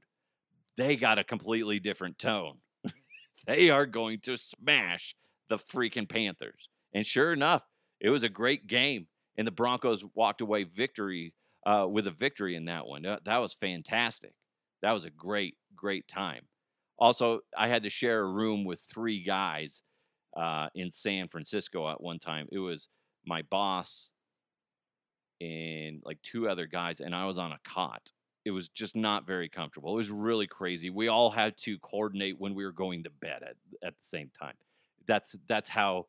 they 0.77 0.95
got 0.95 1.17
a 1.17 1.23
completely 1.23 1.79
different 1.79 2.19
tone. 2.19 2.57
they 3.47 3.69
are 3.69 3.85
going 3.85 4.19
to 4.21 4.37
smash 4.37 5.15
the 5.49 5.57
freaking 5.57 6.07
Panthers. 6.07 6.69
And 6.93 7.05
sure 7.05 7.33
enough, 7.33 7.63
it 7.99 8.09
was 8.09 8.23
a 8.23 8.29
great 8.29 8.67
game. 8.67 9.07
And 9.37 9.47
the 9.47 9.51
Broncos 9.51 10.03
walked 10.13 10.41
away 10.41 10.63
victory 10.63 11.33
uh, 11.65 11.87
with 11.89 12.07
a 12.07 12.11
victory 12.11 12.55
in 12.55 12.65
that 12.65 12.85
one. 12.85 13.01
That 13.01 13.37
was 13.37 13.53
fantastic. 13.53 14.33
That 14.81 14.91
was 14.91 15.05
a 15.05 15.09
great, 15.09 15.55
great 15.75 16.07
time. 16.07 16.43
Also, 16.97 17.39
I 17.57 17.67
had 17.67 17.83
to 17.83 17.89
share 17.89 18.21
a 18.21 18.31
room 18.31 18.63
with 18.63 18.81
three 18.81 19.23
guys 19.23 19.81
uh, 20.37 20.67
in 20.75 20.91
San 20.91 21.27
Francisco 21.27 21.89
at 21.89 22.01
one 22.01 22.19
time. 22.19 22.47
It 22.51 22.59
was 22.59 22.87
my 23.25 23.41
boss 23.41 24.11
and 25.41 26.01
like 26.05 26.21
two 26.21 26.47
other 26.49 26.65
guys, 26.65 26.99
and 26.99 27.15
I 27.15 27.25
was 27.25 27.37
on 27.37 27.51
a 27.51 27.59
cot. 27.63 28.11
It 28.45 28.51
was 28.51 28.69
just 28.69 28.95
not 28.95 29.25
very 29.25 29.49
comfortable. 29.49 29.93
It 29.93 29.97
was 29.97 30.11
really 30.11 30.47
crazy. 30.47 30.89
We 30.89 31.07
all 31.07 31.31
had 31.31 31.57
to 31.59 31.79
coordinate 31.79 32.39
when 32.39 32.53
we 32.53 32.63
were 32.63 32.71
going 32.71 33.03
to 33.03 33.09
bed 33.09 33.41
at, 33.41 33.55
at 33.83 33.97
the 33.97 34.05
same 34.05 34.29
time. 34.39 34.53
That's 35.07 35.35
that's 35.47 35.69
how 35.69 36.07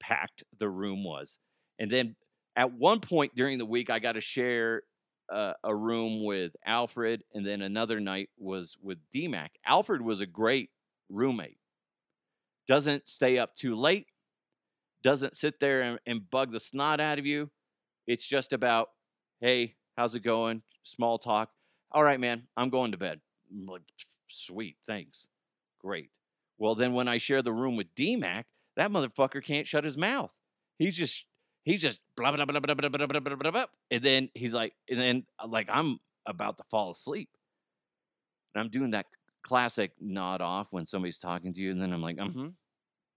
packed 0.00 0.44
the 0.58 0.68
room 0.68 1.04
was. 1.04 1.38
And 1.78 1.90
then 1.90 2.16
at 2.56 2.72
one 2.72 3.00
point 3.00 3.34
during 3.34 3.58
the 3.58 3.66
week, 3.66 3.90
I 3.90 3.98
got 3.98 4.12
to 4.12 4.20
share 4.20 4.82
uh, 5.32 5.52
a 5.64 5.74
room 5.74 6.24
with 6.24 6.52
Alfred, 6.64 7.22
and 7.34 7.46
then 7.46 7.62
another 7.62 8.00
night 8.00 8.30
was 8.38 8.76
with 8.82 8.98
DMAC. 9.14 9.48
Alfred 9.64 10.00
was 10.00 10.20
a 10.20 10.26
great 10.26 10.70
roommate. 11.10 11.58
Doesn't 12.66 13.08
stay 13.08 13.38
up 13.38 13.54
too 13.56 13.76
late. 13.76 14.06
Doesn't 15.02 15.36
sit 15.36 15.60
there 15.60 15.82
and, 15.82 15.98
and 16.06 16.30
bug 16.30 16.50
the 16.50 16.60
snot 16.60 17.00
out 17.00 17.18
of 17.18 17.26
you. 17.26 17.50
It's 18.06 18.26
just 18.26 18.52
about, 18.52 18.88
hey, 19.40 19.74
how's 19.96 20.14
it 20.14 20.20
going? 20.20 20.62
Small 20.84 21.18
talk. 21.18 21.50
All 21.92 22.02
right, 22.02 22.20
man, 22.20 22.42
I'm 22.56 22.70
going 22.70 22.92
to 22.92 22.98
bed. 22.98 23.20
I'm 23.50 23.66
like, 23.66 23.82
sweet, 24.28 24.76
thanks. 24.86 25.28
Great. 25.80 26.10
Well, 26.58 26.74
then 26.74 26.92
when 26.92 27.08
I 27.08 27.18
share 27.18 27.42
the 27.42 27.52
room 27.52 27.76
with 27.76 27.94
DMAC, 27.94 28.44
that 28.76 28.90
motherfucker 28.90 29.42
can't 29.44 29.66
shut 29.66 29.84
his 29.84 29.96
mouth. 29.96 30.30
He's 30.78 30.96
just 30.96 31.24
he's 31.64 31.80
just 31.80 32.00
blah 32.16 32.32
blah 32.32 32.44
blah 32.44 32.60
blah 32.60 32.74
blah 32.74 32.88
blah 32.88 33.06
blah 33.06 33.20
blah 33.20 33.50
blah. 33.50 33.64
And 33.90 34.02
then 34.02 34.28
he's 34.34 34.52
like, 34.52 34.74
and 34.90 34.98
then 35.00 35.24
like 35.46 35.68
I'm 35.70 35.98
about 36.26 36.58
to 36.58 36.64
fall 36.70 36.90
asleep. 36.90 37.28
And 38.54 38.62
I'm 38.62 38.70
doing 38.70 38.90
that 38.92 39.06
classic 39.42 39.92
nod 40.00 40.40
off 40.40 40.68
when 40.70 40.86
somebody's 40.86 41.18
talking 41.18 41.52
to 41.54 41.60
you, 41.60 41.70
and 41.70 41.80
then 41.80 41.92
I'm 41.92 42.02
like, 42.02 42.16
mm-hmm, 42.16 42.48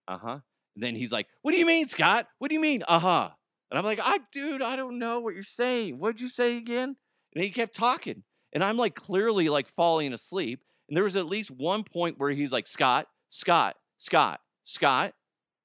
uh-huh. 0.07 0.39
And 0.75 0.83
then 0.83 0.95
he's 0.95 1.11
like, 1.11 1.27
What 1.41 1.51
do 1.51 1.57
you 1.57 1.65
mean, 1.65 1.87
Scott? 1.87 2.27
What 2.39 2.49
do 2.49 2.55
you 2.55 2.61
mean, 2.61 2.83
uh-huh? 2.87 3.29
And 3.71 3.77
I'm 3.77 3.85
like, 3.85 3.99
I 4.01 4.19
dude, 4.31 4.61
I 4.61 4.75
don't 4.75 4.99
know 4.99 5.19
what 5.19 5.35
you're 5.35 5.43
saying. 5.43 5.99
What'd 5.99 6.21
you 6.21 6.29
say 6.29 6.57
again? 6.57 6.95
And 7.35 7.43
he 7.43 7.51
kept 7.51 7.75
talking. 7.75 8.23
And 8.53 8.63
I'm 8.63 8.77
like 8.77 8.95
clearly 8.95 9.49
like 9.49 9.67
falling 9.67 10.13
asleep. 10.13 10.61
And 10.87 10.97
there 10.97 11.03
was 11.03 11.15
at 11.15 11.27
least 11.27 11.51
one 11.51 11.83
point 11.83 12.17
where 12.17 12.31
he's 12.31 12.51
like, 12.51 12.65
Scott, 12.65 13.07
Scott, 13.29 13.75
Scott, 13.97 14.39
Scott. 14.65 15.13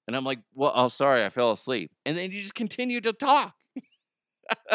And 0.06 0.14
I'm 0.14 0.24
like, 0.24 0.40
well, 0.54 0.72
oh, 0.74 0.88
sorry, 0.88 1.24
I 1.24 1.30
fell 1.30 1.50
asleep. 1.50 1.90
And 2.04 2.16
then 2.16 2.30
he 2.30 2.40
just 2.42 2.54
continued 2.54 3.04
to 3.04 3.14
talk. 3.14 3.54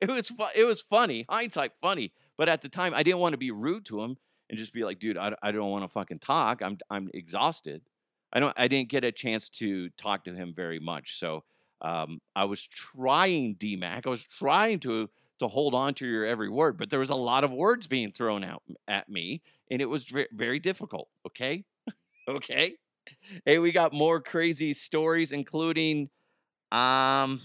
it 0.00 0.08
was 0.08 0.30
fu- 0.30 0.58
it 0.60 0.64
was 0.64 0.80
funny, 0.80 1.26
hindsight 1.28 1.72
funny. 1.80 2.12
But 2.38 2.48
at 2.48 2.62
the 2.62 2.70
time, 2.70 2.94
I 2.94 3.02
didn't 3.02 3.20
want 3.20 3.34
to 3.34 3.38
be 3.38 3.50
rude 3.50 3.84
to 3.86 4.02
him 4.02 4.16
and 4.48 4.58
just 4.58 4.72
be 4.72 4.84
like, 4.84 4.98
dude, 4.98 5.18
I, 5.18 5.34
I 5.42 5.52
don't 5.52 5.70
want 5.70 5.84
to 5.84 5.88
fucking 5.88 6.20
talk. 6.20 6.62
I'm 6.62 6.78
I'm 6.90 7.10
exhausted. 7.12 7.82
I 8.32 8.40
don't 8.40 8.54
I 8.56 8.68
didn't 8.68 8.88
get 8.88 9.04
a 9.04 9.12
chance 9.12 9.50
to 9.50 9.90
talk 9.90 10.24
to 10.24 10.34
him 10.34 10.54
very 10.56 10.80
much. 10.80 11.18
So 11.18 11.44
um, 11.82 12.20
I 12.34 12.44
was 12.44 12.62
trying 12.62 13.56
DMAC. 13.56 14.06
I 14.06 14.10
was 14.10 14.22
trying 14.22 14.80
to 14.80 15.10
to 15.40 15.48
hold 15.48 15.74
on 15.74 15.92
to 15.94 16.06
your 16.06 16.24
every 16.24 16.48
word, 16.48 16.78
but 16.78 16.88
there 16.88 17.00
was 17.00 17.10
a 17.10 17.16
lot 17.16 17.42
of 17.42 17.50
words 17.50 17.88
being 17.88 18.12
thrown 18.12 18.44
out 18.44 18.62
at 18.86 19.08
me, 19.08 19.42
and 19.70 19.82
it 19.82 19.86
was 19.86 20.04
very, 20.32 20.60
difficult. 20.60 21.08
Okay, 21.26 21.64
okay. 22.28 22.74
Hey, 23.44 23.58
we 23.58 23.72
got 23.72 23.92
more 23.92 24.20
crazy 24.20 24.72
stories, 24.72 25.32
including, 25.32 26.08
um, 26.70 27.40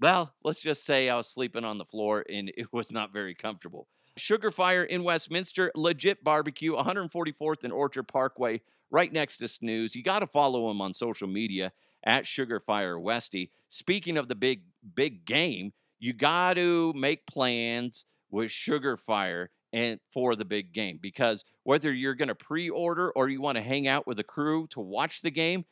well, 0.00 0.32
let's 0.44 0.60
just 0.60 0.86
say 0.86 1.08
I 1.08 1.16
was 1.16 1.28
sleeping 1.28 1.64
on 1.64 1.78
the 1.78 1.84
floor 1.84 2.24
and 2.30 2.52
it 2.56 2.72
was 2.72 2.92
not 2.92 3.12
very 3.12 3.34
comfortable. 3.34 3.88
Sugar 4.16 4.52
Fire 4.52 4.84
in 4.84 5.02
Westminster, 5.02 5.72
legit 5.74 6.22
barbecue, 6.22 6.74
144th 6.74 7.64
and 7.64 7.72
Orchard 7.72 8.04
Parkway, 8.04 8.60
right 8.92 9.12
next 9.12 9.38
to 9.38 9.48
Snooze. 9.48 9.96
You 9.96 10.04
got 10.04 10.20
to 10.20 10.28
follow 10.28 10.70
him 10.70 10.80
on 10.80 10.94
social 10.94 11.26
media 11.26 11.72
at 12.06 12.26
Sugar 12.26 12.60
Fire 12.60 12.98
Westy. 12.98 13.50
Speaking 13.68 14.16
of 14.16 14.28
the 14.28 14.34
big 14.34 14.62
big 14.94 15.26
game, 15.26 15.72
you 15.98 16.12
got 16.12 16.54
to 16.54 16.92
make 16.94 17.26
plans 17.26 18.06
with 18.30 18.50
Sugar 18.50 18.96
Fire 18.96 19.50
and 19.72 19.98
for 20.14 20.36
the 20.36 20.44
big 20.44 20.72
game 20.72 20.98
because 21.02 21.44
whether 21.64 21.92
you're 21.92 22.14
going 22.14 22.28
to 22.28 22.34
pre-order 22.34 23.10
or 23.10 23.28
you 23.28 23.40
want 23.40 23.56
to 23.56 23.62
hang 23.62 23.88
out 23.88 24.06
with 24.06 24.16
the 24.16 24.24
crew 24.24 24.66
to 24.68 24.80
watch 24.80 25.20
the 25.20 25.30
game, 25.30 25.64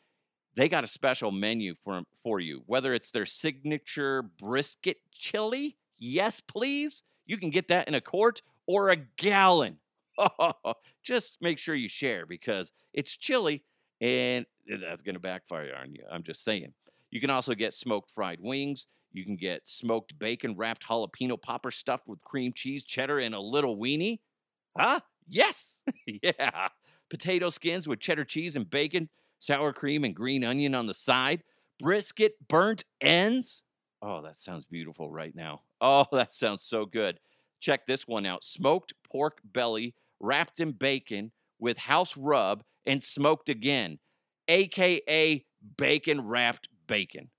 they 0.56 0.68
got 0.68 0.84
a 0.84 0.88
special 0.88 1.30
menu 1.30 1.74
for 1.82 2.02
for 2.22 2.40
you. 2.40 2.62
Whether 2.66 2.92
it's 2.94 3.12
their 3.12 3.26
signature 3.26 4.22
brisket 4.22 4.98
chili, 5.12 5.76
yes 5.98 6.40
please, 6.40 7.04
you 7.26 7.38
can 7.38 7.50
get 7.50 7.68
that 7.68 7.88
in 7.88 7.94
a 7.94 8.00
quart 8.00 8.42
or 8.66 8.90
a 8.90 8.96
gallon. 8.96 9.78
just 11.02 11.38
make 11.40 11.58
sure 11.58 11.74
you 11.74 11.88
share 11.88 12.26
because 12.26 12.72
it's 12.92 13.16
chili 13.16 13.62
and 14.04 14.46
that's 14.82 15.02
going 15.02 15.14
to 15.14 15.20
backfire 15.20 15.74
on 15.80 15.94
you. 15.94 16.02
I'm 16.10 16.22
just 16.22 16.44
saying. 16.44 16.72
You 17.10 17.20
can 17.20 17.30
also 17.30 17.54
get 17.54 17.72
smoked 17.72 18.10
fried 18.10 18.38
wings. 18.40 18.86
You 19.12 19.24
can 19.24 19.36
get 19.36 19.66
smoked 19.66 20.18
bacon 20.18 20.56
wrapped 20.56 20.84
jalapeno 20.86 21.40
popper 21.40 21.70
stuffed 21.70 22.08
with 22.08 22.22
cream 22.24 22.52
cheese, 22.52 22.84
cheddar, 22.84 23.20
and 23.20 23.34
a 23.34 23.40
little 23.40 23.76
weenie. 23.76 24.18
Huh? 24.76 25.00
Yes. 25.28 25.78
yeah. 26.22 26.68
Potato 27.08 27.48
skins 27.48 27.86
with 27.86 28.00
cheddar 28.00 28.24
cheese 28.24 28.56
and 28.56 28.68
bacon, 28.68 29.08
sour 29.38 29.72
cream 29.72 30.04
and 30.04 30.14
green 30.14 30.44
onion 30.44 30.74
on 30.74 30.86
the 30.86 30.94
side, 30.94 31.44
brisket 31.78 32.34
burnt 32.48 32.84
ends. 33.00 33.62
Oh, 34.02 34.20
that 34.22 34.36
sounds 34.36 34.64
beautiful 34.64 35.10
right 35.10 35.34
now. 35.34 35.62
Oh, 35.80 36.06
that 36.12 36.32
sounds 36.32 36.62
so 36.62 36.84
good. 36.84 37.20
Check 37.60 37.86
this 37.86 38.06
one 38.06 38.26
out 38.26 38.44
smoked 38.44 38.92
pork 39.08 39.38
belly 39.44 39.94
wrapped 40.20 40.60
in 40.60 40.72
bacon 40.72 41.30
with 41.58 41.78
house 41.78 42.16
rub 42.16 42.64
and 42.86 43.02
smoked 43.02 43.48
again, 43.48 43.98
aka 44.48 45.44
bacon 45.76 46.26
wrapped 46.26 46.68
bacon. 46.86 47.30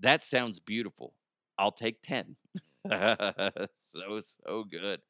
That 0.00 0.22
sounds 0.22 0.60
beautiful. 0.60 1.14
I'll 1.58 1.72
take 1.72 2.02
10. 2.02 2.36
so, 2.90 4.20
so 4.20 4.64
good. 4.64 5.00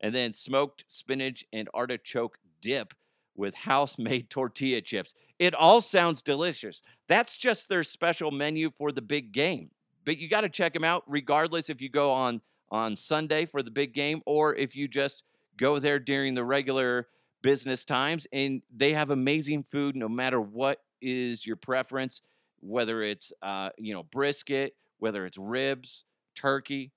And 0.00 0.14
then 0.14 0.32
smoked 0.32 0.84
spinach 0.88 1.44
and 1.52 1.68
artichoke 1.72 2.38
dip 2.60 2.94
with 3.34 3.54
house 3.54 3.96
made 3.98 4.30
tortilla 4.30 4.80
chips. 4.80 5.14
It 5.38 5.54
all 5.54 5.80
sounds 5.80 6.22
delicious. 6.22 6.82
That's 7.08 7.36
just 7.36 7.68
their 7.68 7.82
special 7.82 8.30
menu 8.30 8.70
for 8.76 8.92
the 8.92 9.02
big 9.02 9.32
game. 9.32 9.70
But 10.04 10.18
you 10.18 10.28
got 10.28 10.42
to 10.42 10.48
check 10.48 10.74
them 10.74 10.84
out 10.84 11.02
regardless 11.06 11.70
if 11.70 11.80
you 11.80 11.88
go 11.88 12.12
on 12.12 12.40
on 12.70 12.96
Sunday 12.96 13.46
for 13.46 13.62
the 13.62 13.70
big 13.70 13.94
game 13.94 14.22
or 14.26 14.54
if 14.54 14.74
you 14.74 14.88
just 14.88 15.22
go 15.56 15.78
there 15.78 15.98
during 15.98 16.34
the 16.34 16.44
regular 16.44 17.08
business 17.44 17.84
times 17.84 18.26
and 18.32 18.62
they 18.74 18.92
have 18.92 19.10
amazing 19.10 19.62
food 19.70 19.94
no 19.94 20.08
matter 20.08 20.40
what 20.40 20.80
is 21.00 21.46
your 21.46 21.56
preference 21.56 22.20
whether 22.60 23.02
it's 23.02 23.32
uh, 23.42 23.68
you 23.78 23.94
know 23.94 24.02
brisket 24.02 24.74
whether 25.04 25.26
it's 25.26 25.36
ribs, 25.36 26.04
turkey, 26.34 26.90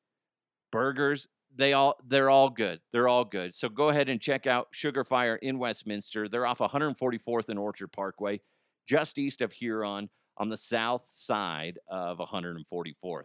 burgers, 0.71 1.27
they 1.53 1.73
all 1.73 1.95
they're 2.07 2.29
all 2.29 2.49
good. 2.49 2.79
They're 2.93 3.09
all 3.09 3.25
good. 3.25 3.53
So 3.53 3.67
go 3.67 3.89
ahead 3.89 4.07
and 4.07 4.21
check 4.21 4.47
out 4.47 4.69
Sugar 4.71 5.03
Fire 5.03 5.35
in 5.35 5.59
Westminster. 5.59 6.29
They're 6.29 6.45
off 6.45 6.59
144th 6.59 7.49
and 7.49 7.59
Orchard 7.59 7.91
Parkway, 7.91 8.39
just 8.87 9.17
east 9.17 9.41
of 9.41 9.51
Huron 9.51 10.09
on 10.37 10.47
the 10.47 10.55
south 10.55 11.07
side 11.09 11.79
of 11.89 12.19
144th. 12.19 13.23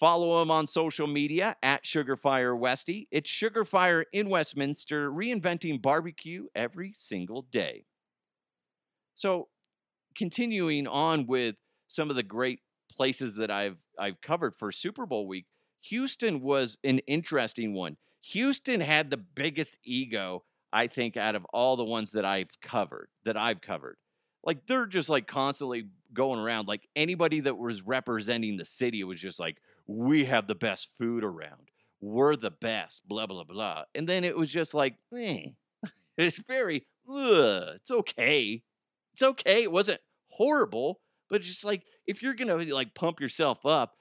Follow 0.00 0.40
them 0.40 0.50
on 0.50 0.66
social 0.66 1.06
media 1.06 1.56
at 1.62 1.84
Sugarfire 1.84 2.58
Westy. 2.58 3.06
It's 3.10 3.30
Sugarfire 3.30 4.04
in 4.12 4.28
Westminster, 4.28 5.10
reinventing 5.10 5.80
barbecue 5.80 6.46
every 6.54 6.92
single 6.96 7.42
day. 7.42 7.84
So, 9.14 9.48
continuing 10.16 10.86
on 10.88 11.26
with 11.26 11.56
some 11.86 12.10
of 12.10 12.16
the 12.16 12.22
great 12.22 12.60
places 12.90 13.36
that 13.36 13.50
I've 13.50 13.76
I've 13.98 14.20
covered 14.20 14.56
for 14.56 14.72
Super 14.72 15.06
Bowl 15.06 15.28
week, 15.28 15.46
Houston 15.82 16.40
was 16.40 16.78
an 16.82 16.98
interesting 17.00 17.74
one. 17.74 17.96
Houston 18.22 18.80
had 18.80 19.10
the 19.10 19.16
biggest 19.16 19.78
ego, 19.84 20.44
I 20.72 20.86
think, 20.86 21.16
out 21.16 21.34
of 21.34 21.44
all 21.52 21.76
the 21.76 21.84
ones 21.84 22.12
that 22.12 22.24
I've 22.24 22.60
covered, 22.62 23.08
that 23.24 23.36
I've 23.36 23.60
covered. 23.60 23.96
Like 24.42 24.66
they're 24.66 24.86
just 24.86 25.08
like 25.08 25.26
constantly 25.26 25.88
going 26.12 26.40
around. 26.40 26.68
Like 26.68 26.88
anybody 26.96 27.40
that 27.40 27.58
was 27.58 27.82
representing 27.82 28.56
the 28.56 28.64
city 28.64 29.04
was 29.04 29.20
just 29.20 29.38
like, 29.38 29.58
we 29.86 30.24
have 30.24 30.46
the 30.46 30.54
best 30.54 30.88
food 30.98 31.24
around. 31.24 31.68
We're 32.00 32.36
the 32.36 32.50
best, 32.50 33.02
blah, 33.06 33.26
blah, 33.26 33.44
blah. 33.44 33.84
And 33.94 34.08
then 34.08 34.24
it 34.24 34.36
was 34.36 34.48
just 34.48 34.74
like, 34.74 34.96
eh. 35.16 35.46
It's 36.16 36.38
very, 36.46 36.86
it's 37.08 37.90
okay. 37.90 38.62
It's 39.12 39.22
okay. 39.22 39.64
It 39.64 39.72
wasn't 39.72 40.00
horrible, 40.28 41.00
but 41.28 41.42
just 41.42 41.64
like 41.64 41.82
if 42.06 42.22
you're 42.22 42.34
gonna 42.34 42.56
like 42.56 42.94
pump 42.94 43.20
yourself 43.20 43.66
up, 43.66 43.96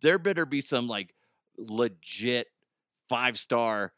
there 0.00 0.18
better 0.18 0.46
be 0.46 0.60
some 0.60 0.86
like 0.86 1.14
legit 1.58 2.48
five 3.08 3.38
star, 3.38 3.92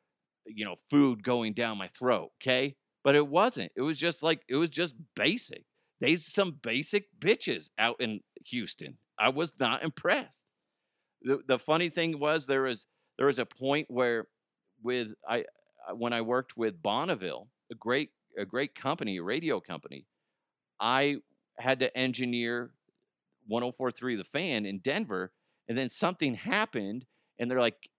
you 0.47 0.65
know, 0.65 0.77
food 0.91 1.23
going 1.23 1.53
down 1.53 1.79
my 1.79 1.89
throat. 1.89 2.31
Okay. 2.43 2.77
But 3.05 3.17
it 3.17 3.27
wasn't. 3.27 3.73
It 3.77 3.83
was 3.83 3.97
just 3.97 4.23
like 4.23 4.43
it 4.49 4.57
was 4.57 4.71
just 4.71 4.95
basic. 5.15 5.65
They's 6.01 6.25
some 6.25 6.59
basic 6.63 7.09
bitches 7.19 7.71
out 7.79 7.97
in 8.01 8.21
Houston. 8.47 8.99
I 9.19 9.31
was 9.31 9.53
not 9.59 9.83
impressed. 9.83 10.43
The 11.23 11.41
the 11.47 11.59
funny 11.59 11.89
thing 11.89 12.19
was 12.19 12.47
there 12.47 12.63
was 12.63 12.87
there 13.17 13.27
was 13.27 13.39
a 13.39 13.47
point 13.47 13.91
where 13.91 14.27
with 14.83 15.09
I 15.29 15.45
when 15.95 16.13
I 16.13 16.21
worked 16.21 16.57
with 16.57 16.83
Bonneville, 16.83 17.49
a 17.71 17.75
great 17.75 18.11
a 18.37 18.45
great 18.45 18.75
company, 18.75 19.17
a 19.17 19.23
radio 19.23 19.61
company, 19.61 20.07
I 20.81 21.17
had 21.59 21.81
to 21.81 21.97
engineer 21.97 22.71
1043 23.49 24.17
The 24.17 24.25
Fan 24.25 24.67
in 24.67 24.79
Denver. 24.79 25.33
And 25.69 25.77
then 25.77 25.91
something 25.91 26.35
happened, 26.35 27.05
and 27.39 27.51
they're 27.51 27.61
like, 27.61 27.91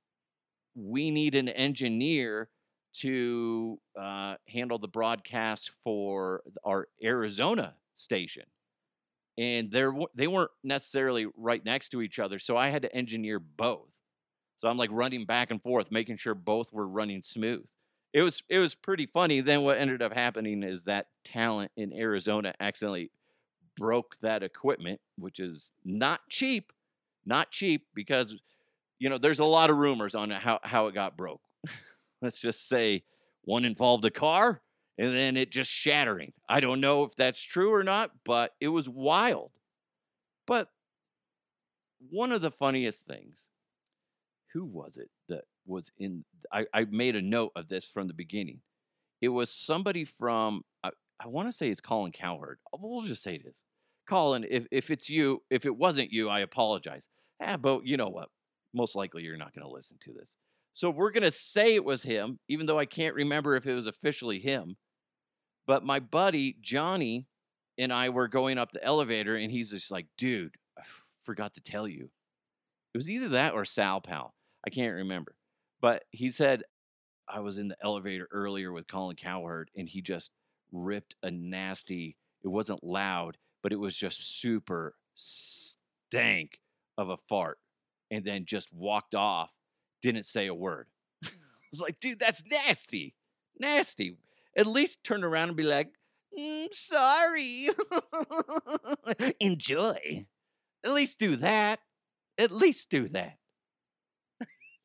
we 0.76 1.12
need 1.12 1.36
an 1.36 1.50
engineer 1.50 2.50
to 2.94 3.80
uh, 4.00 4.36
handle 4.48 4.80
the 4.80 4.88
broadcast 4.88 5.72
for 5.84 6.42
our 6.64 6.88
Arizona 7.04 7.76
station. 7.94 8.44
And 9.40 9.72
they're, 9.72 9.94
they 10.16 10.28
weren't 10.28 10.52
necessarily 10.66 11.28
right 11.38 11.64
next 11.64 11.90
to 11.90 12.02
each 12.02 12.20
other. 12.20 12.40
So 12.40 12.58
I 12.58 12.70
had 12.70 12.82
to 12.82 12.94
engineer 12.94 13.40
both. 13.40 13.88
So 14.58 14.68
I'm 14.68 14.78
like 14.78 14.90
running 14.92 15.26
back 15.26 15.50
and 15.50 15.62
forth, 15.62 15.92
making 15.92 16.18
sure 16.18 16.36
both 16.36 16.74
were 16.74 16.88
running 16.88 17.24
smooth. 17.24 17.66
It 18.14 18.22
was 18.22 18.44
it 18.50 18.60
was 18.60 18.76
pretty 18.76 19.06
funny. 19.06 19.40
Then 19.40 19.62
what 19.62 19.78
ended 19.78 20.02
up 20.02 20.14
happening 20.14 20.64
is 20.64 20.84
that 20.84 21.08
talent 21.24 21.72
in 21.78 21.94
Arizona 21.94 22.54
accidentally 22.60 23.12
broke 23.78 24.18
that 24.22 24.44
equipment, 24.44 25.00
which 25.18 25.40
is 25.40 25.72
not 25.86 26.20
cheap, 26.30 26.74
not 27.26 27.52
cheap 27.52 27.86
because 27.94 28.36
you 28.98 29.10
know 29.10 29.18
there's 29.18 29.40
a 29.40 29.46
lot 29.46 29.70
of 29.70 29.78
rumors 29.78 30.16
on 30.16 30.32
how 30.32 30.60
how 30.64 30.88
it 30.88 30.96
got 30.96 31.16
broke. 31.16 31.42
Let's 32.22 32.42
just 32.42 32.68
say 32.68 33.04
one 33.44 33.64
involved 33.64 34.04
a 34.04 34.12
car 34.12 34.62
and 35.00 35.16
then 35.16 35.38
it 35.38 35.50
just 35.50 35.72
shattering. 35.72 36.34
I 36.50 36.60
don't 36.60 36.82
know 36.82 37.04
if 37.04 37.16
that's 37.16 37.42
true 37.42 37.74
or 37.74 37.84
not, 37.84 38.12
but 38.26 38.54
it 38.60 38.68
was 38.68 38.90
wild. 38.90 39.52
But 40.46 40.68
one 42.10 42.34
of 42.34 42.42
the 42.42 42.52
funniest 42.52 43.08
things, 43.08 43.48
who 44.54 44.66
was 44.66 44.98
it 44.98 45.10
that 45.30 45.46
was 45.66 45.90
in? 45.98 46.26
I, 46.52 46.66
I 46.74 46.86
made 46.90 47.16
a 47.16 47.22
note 47.22 47.54
of 47.56 47.70
this 47.70 47.86
from 47.86 48.08
the 48.08 48.14
beginning. 48.14 48.60
It 49.22 49.30
was 49.30 49.50
somebody 49.50 50.04
from, 50.04 50.64
I, 50.84 50.90
I 51.18 51.28
want 51.28 51.48
to 51.48 51.54
say 51.54 51.70
it's 51.70 51.82
Colin 51.82 52.12
Cowherd. 52.12 52.60
We'll 52.78 53.04
just 53.04 53.24
say 53.24 53.36
it 53.36 53.46
is. 53.46 53.64
Colin, 54.08 54.46
if, 54.50 54.66
if 54.70 54.90
it's 54.90 55.10
you, 55.10 55.44
if 55.50 55.66
it 55.66 55.78
wasn't 55.78 56.12
you, 56.12 56.28
I 56.28 56.42
apologize. 56.42 57.08
Ah, 57.42 57.56
but 57.56 57.86
you 57.86 57.96
know 57.96 58.10
what? 58.10 58.28
Most 58.74 58.96
likely 58.96 59.24
you're 59.24 59.38
not 59.38 59.54
going 59.56 59.66
to 59.66 59.74
listen 59.74 59.98
to 60.02 60.14
this. 60.14 60.36
So 60.74 60.90
we're 60.90 61.12
going 61.12 61.24
to 61.24 61.32
say 61.32 61.76
it 61.76 61.86
was 61.86 62.04
him, 62.04 62.40
even 62.50 62.66
though 62.66 62.80
I 62.80 62.86
can't 62.86 63.16
remember 63.16 63.56
if 63.56 63.66
it 63.66 63.74
was 63.74 63.88
officially 63.88 64.40
him. 64.40 64.76
But 65.70 65.86
my 65.86 66.00
buddy, 66.00 66.58
Johnny, 66.64 67.28
and 67.78 67.94
I 67.94 68.10
were 68.10 68.28
going 68.28 68.58
up 68.58 68.72
the 68.72 68.84
elevator, 68.84 69.36
and 69.36 69.52
he's 69.52 69.70
just 69.70 69.92
like, 69.92 70.08
dude, 70.18 70.56
I 70.76 70.82
forgot 71.26 71.54
to 71.54 71.62
tell 71.62 71.88
you. 71.88 72.10
It 72.96 72.98
was 72.98 73.08
either 73.08 73.30
that 73.30 73.54
or 73.54 73.66
Sal 73.66 74.02
Pal. 74.02 74.34
I 74.66 74.72
can't 74.72 74.96
remember. 74.96 75.36
But 75.80 76.06
he 76.10 76.32
said, 76.32 76.64
I 77.28 77.42
was 77.42 77.60
in 77.60 77.68
the 77.68 77.78
elevator 77.84 78.28
earlier 78.32 78.72
with 78.72 78.88
Colin 78.88 79.16
Cowherd, 79.16 79.70
and 79.78 79.88
he 79.88 80.02
just 80.02 80.32
ripped 80.72 81.14
a 81.22 81.30
nasty, 81.30 82.18
it 82.44 82.48
wasn't 82.48 82.84
loud, 82.84 83.38
but 83.62 83.72
it 83.72 83.80
was 83.80 83.96
just 83.96 84.42
super 84.42 84.96
stank 85.14 86.62
of 86.98 87.10
a 87.10 87.18
fart 87.30 87.60
and 88.10 88.26
then 88.26 88.46
just 88.46 88.74
walked 88.74 89.14
off, 89.14 89.52
didn't 90.02 90.26
say 90.26 90.48
a 90.48 90.56
word. 90.56 90.88
I 91.24 91.30
was 91.72 91.80
like, 91.80 92.00
dude, 92.00 92.18
that's 92.18 92.42
nasty. 92.50 93.14
Nasty. 93.60 94.18
At 94.58 94.68
least 94.68 95.04
turn 95.04 95.24
around 95.24 95.50
and 95.50 95.58
be 95.58 95.64
like, 95.64 95.90
mm, 96.38 96.68
sorry. 96.72 97.70
Enjoy. 99.40 100.26
At 100.84 100.92
least 100.92 101.20
do 101.20 101.36
that. 101.38 101.80
At 102.38 102.52
least 102.52 102.90
do 102.90 103.08
that. 103.10 103.38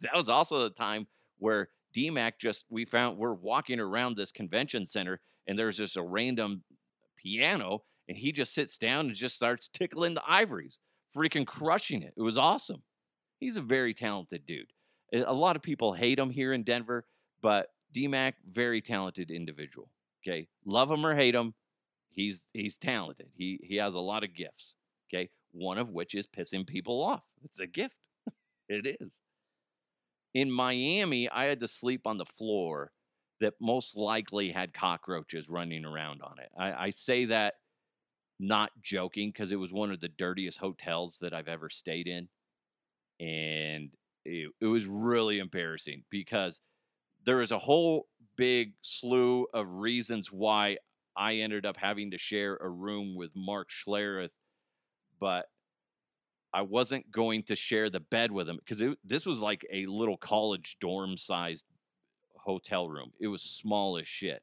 that 0.00 0.14
was 0.14 0.28
also 0.28 0.62
the 0.62 0.70
time 0.70 1.06
where 1.38 1.68
DMAC 1.96 2.32
just, 2.40 2.64
we 2.68 2.84
found, 2.84 3.18
we're 3.18 3.34
walking 3.34 3.80
around 3.80 4.16
this 4.16 4.32
convention 4.32 4.86
center 4.86 5.20
and 5.46 5.58
there's 5.58 5.76
just 5.76 5.96
a 5.96 6.02
random 6.02 6.64
piano 7.16 7.82
and 8.08 8.18
he 8.18 8.32
just 8.32 8.54
sits 8.54 8.76
down 8.76 9.06
and 9.06 9.14
just 9.14 9.36
starts 9.36 9.68
tickling 9.68 10.14
the 10.14 10.22
ivories, 10.26 10.78
freaking 11.16 11.46
crushing 11.46 12.02
it. 12.02 12.12
It 12.16 12.22
was 12.22 12.36
awesome. 12.36 12.82
He's 13.38 13.56
a 13.56 13.62
very 13.62 13.94
talented 13.94 14.46
dude. 14.46 14.72
A 15.12 15.32
lot 15.32 15.56
of 15.56 15.62
people 15.62 15.92
hate 15.92 16.18
him 16.18 16.30
here 16.30 16.52
in 16.52 16.64
Denver, 16.64 17.04
but 17.40 17.68
DMAC, 17.94 18.34
very 18.50 18.80
talented 18.80 19.30
individual. 19.30 19.88
Okay, 20.26 20.48
love 20.64 20.90
him 20.90 21.04
or 21.04 21.14
hate 21.14 21.34
him, 21.34 21.54
he's 22.14 22.42
he's 22.52 22.76
talented. 22.76 23.28
He 23.34 23.60
he 23.62 23.76
has 23.76 23.94
a 23.94 24.00
lot 24.00 24.24
of 24.24 24.34
gifts. 24.34 24.76
Okay, 25.12 25.30
one 25.52 25.78
of 25.78 25.90
which 25.90 26.14
is 26.14 26.26
pissing 26.26 26.66
people 26.66 27.02
off. 27.02 27.22
It's 27.42 27.60
a 27.60 27.66
gift. 27.66 27.96
it 28.68 28.96
is. 29.00 29.14
In 30.32 30.50
Miami, 30.50 31.28
I 31.28 31.44
had 31.44 31.60
to 31.60 31.68
sleep 31.68 32.06
on 32.06 32.18
the 32.18 32.24
floor 32.24 32.90
that 33.40 33.54
most 33.60 33.96
likely 33.96 34.50
had 34.50 34.72
cockroaches 34.72 35.48
running 35.48 35.84
around 35.84 36.22
on 36.22 36.38
it. 36.38 36.50
I, 36.58 36.86
I 36.86 36.90
say 36.90 37.26
that 37.26 37.54
not 38.40 38.70
joking 38.82 39.30
because 39.30 39.52
it 39.52 39.56
was 39.56 39.72
one 39.72 39.92
of 39.92 40.00
the 40.00 40.08
dirtiest 40.08 40.58
hotels 40.58 41.18
that 41.20 41.32
I've 41.32 41.48
ever 41.48 41.68
stayed 41.68 42.08
in. 42.08 42.28
And 43.20 43.90
it, 44.24 44.50
it 44.60 44.66
was 44.66 44.86
really 44.86 45.38
embarrassing 45.38 46.02
because 46.10 46.60
there 47.24 47.36
was 47.36 47.52
a 47.52 47.58
whole 47.58 48.06
big 48.36 48.72
slew 48.82 49.46
of 49.54 49.66
reasons 49.68 50.32
why 50.32 50.78
I 51.16 51.36
ended 51.36 51.64
up 51.66 51.76
having 51.76 52.10
to 52.10 52.18
share 52.18 52.56
a 52.56 52.68
room 52.68 53.14
with 53.14 53.30
Mark 53.34 53.68
Schlereth, 53.70 54.32
but 55.20 55.46
I 56.52 56.62
wasn't 56.62 57.10
going 57.10 57.44
to 57.44 57.56
share 57.56 57.90
the 57.90 58.00
bed 58.00 58.30
with 58.30 58.48
him 58.48 58.58
because 58.64 58.82
this 59.04 59.26
was 59.26 59.40
like 59.40 59.66
a 59.72 59.86
little 59.86 60.16
college 60.16 60.76
dorm 60.80 61.16
sized 61.16 61.64
hotel 62.36 62.88
room. 62.88 63.12
It 63.20 63.28
was 63.28 63.42
small 63.42 63.98
as 63.98 64.06
shit. 64.06 64.42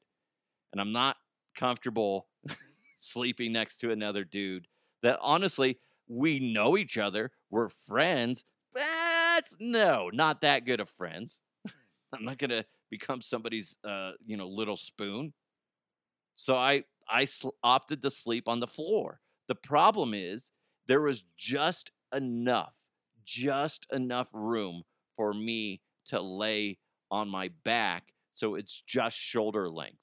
And 0.72 0.82
I'm 0.82 0.92
not 0.92 1.18
comfortable 1.56 2.28
sleeping 3.00 3.52
next 3.52 3.78
to 3.80 3.92
another 3.92 4.24
dude 4.24 4.68
that 5.04 5.20
honestly, 5.22 5.78
we 6.08 6.40
know 6.40 6.78
each 6.78 6.98
other, 6.98 7.32
we're 7.50 7.70
friends, 7.70 8.44
but 8.74 9.54
no, 9.60 10.10
not 10.12 10.42
that 10.42 10.66
good 10.66 10.80
of 10.80 10.90
friends. 10.90 11.40
I'm 12.14 12.26
not 12.26 12.38
gonna 12.38 12.66
become 12.90 13.22
somebody's 13.22 13.78
uh, 13.88 14.12
you 14.26 14.38
know 14.38 14.48
little 14.48 14.78
spoon. 14.78 15.34
So 16.36 16.56
I 16.56 16.84
I 17.10 17.26
sl- 17.26 17.50
opted 17.64 18.02
to 18.04 18.10
sleep 18.10 18.48
on 18.48 18.60
the 18.60 18.68
floor. 18.68 19.22
The 19.48 19.56
problem 19.56 20.14
is 20.14 20.52
there 20.88 21.02
was 21.02 21.24
just 21.38 21.92
enough, 22.14 22.74
just 23.26 23.86
enough 23.92 24.30
room 24.34 24.84
for 25.16 25.34
me 25.34 25.82
to 26.06 26.22
lay 26.22 26.78
on 27.10 27.28
my 27.28 27.50
back, 27.64 28.14
so 28.34 28.56
it's 28.56 28.82
just 28.88 29.18
shoulder 29.18 29.70
length 29.70 30.00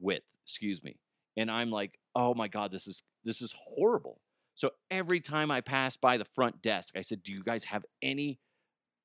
width. 0.00 0.26
Excuse 0.44 0.82
me. 0.82 0.96
And 1.36 1.50
I'm 1.50 1.70
like, 1.70 1.98
oh 2.14 2.34
my 2.34 2.48
god, 2.48 2.72
this 2.72 2.86
is 2.86 3.02
this 3.24 3.40
is 3.40 3.54
horrible. 3.56 4.20
So 4.54 4.70
every 4.90 5.20
time 5.20 5.50
I 5.50 5.60
passed 5.60 6.00
by 6.00 6.18
the 6.18 6.24
front 6.24 6.60
desk, 6.60 6.96
I 6.96 7.00
said, 7.00 7.22
"Do 7.22 7.32
you 7.32 7.42
guys 7.42 7.64
have 7.64 7.84
any 8.02 8.38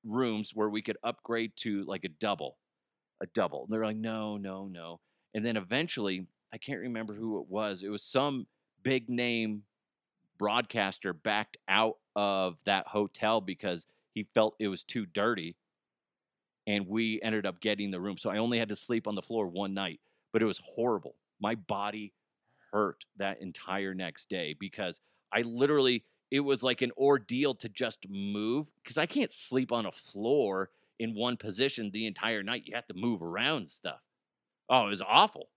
rooms 0.08 0.52
where 0.54 0.70
we 0.70 0.82
could 0.82 0.98
upgrade 1.04 1.52
to 1.58 1.84
like 1.86 2.04
a 2.06 2.10
double?" 2.10 2.58
A 3.22 3.26
double. 3.28 3.64
And 3.66 3.74
they're 3.74 3.86
like, 3.86 3.98
"No, 3.98 4.38
no, 4.38 4.68
no." 4.68 5.00
And 5.34 5.46
then 5.46 5.58
eventually, 5.58 6.28
I 6.54 6.58
can't 6.58 6.80
remember 6.80 7.14
who 7.14 7.40
it 7.42 7.48
was. 7.50 7.84
It 7.84 7.90
was 7.90 8.04
some 8.04 8.48
big 8.84 9.10
name 9.10 9.64
broadcaster 10.38 11.14
backed 11.14 11.58
out 11.68 11.98
of 12.16 12.64
that 12.66 12.88
hotel 12.88 13.42
because 13.42 13.86
he 14.14 14.28
felt 14.34 14.56
it 14.60 14.68
was 14.68 14.84
too 14.84 15.06
dirty. 15.06 15.56
And 16.66 16.88
we 16.88 17.22
ended 17.22 17.46
up 17.46 17.62
getting 17.62 17.92
the 17.92 18.00
room. 18.00 18.18
So 18.18 18.30
I 18.30 18.38
only 18.38 18.60
had 18.60 18.70
to 18.70 18.76
sleep 18.76 19.08
on 19.08 19.16
the 19.16 19.22
floor 19.22 19.48
one 19.48 19.74
night, 19.74 20.00
but 20.32 20.42
it 20.42 20.46
was 20.46 20.60
horrible. 20.60 21.16
My 21.40 21.56
body 21.56 22.14
hurt 22.72 23.06
that 23.18 23.42
entire 23.42 23.94
next 23.94 24.30
day 24.30 24.56
because 24.60 25.00
I 25.32 25.42
literally, 25.42 26.04
it 26.32 26.42
was 26.42 26.64
like 26.64 26.82
an 26.82 26.92
ordeal 26.98 27.56
to 27.56 27.70
just 27.70 28.08
move 28.10 28.70
because 28.84 28.98
I 28.98 29.06
can't 29.06 29.32
sleep 29.32 29.72
on 29.72 29.86
a 29.86 29.92
floor 29.92 30.70
in 31.00 31.16
one 31.16 31.38
position 31.38 31.92
the 31.92 32.06
entire 32.06 32.44
night. 32.44 32.64
You 32.66 32.76
have 32.76 32.88
to 32.88 32.94
move 32.94 33.22
around 33.22 33.70
stuff. 33.70 34.02
Oh, 34.70 34.88
it 34.88 34.90
was 34.90 35.02
awful. 35.02 35.50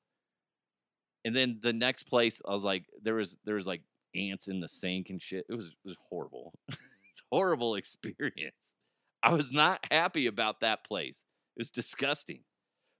And 1.24 1.34
then 1.34 1.58
the 1.62 1.72
next 1.72 2.04
place, 2.04 2.40
I 2.46 2.52
was 2.52 2.64
like, 2.64 2.84
there 3.02 3.14
was 3.14 3.36
there 3.44 3.56
was 3.56 3.66
like 3.66 3.82
ants 4.14 4.48
in 4.48 4.60
the 4.60 4.68
sink 4.68 5.10
and 5.10 5.20
shit. 5.20 5.46
It 5.48 5.54
was 5.54 5.66
it 5.66 5.74
was 5.84 5.96
horrible. 6.08 6.54
it's 6.68 7.22
horrible 7.30 7.74
experience. 7.74 8.74
I 9.22 9.32
was 9.32 9.52
not 9.52 9.84
happy 9.90 10.26
about 10.26 10.60
that 10.60 10.84
place. 10.84 11.24
It 11.56 11.60
was 11.60 11.70
disgusting. 11.70 12.40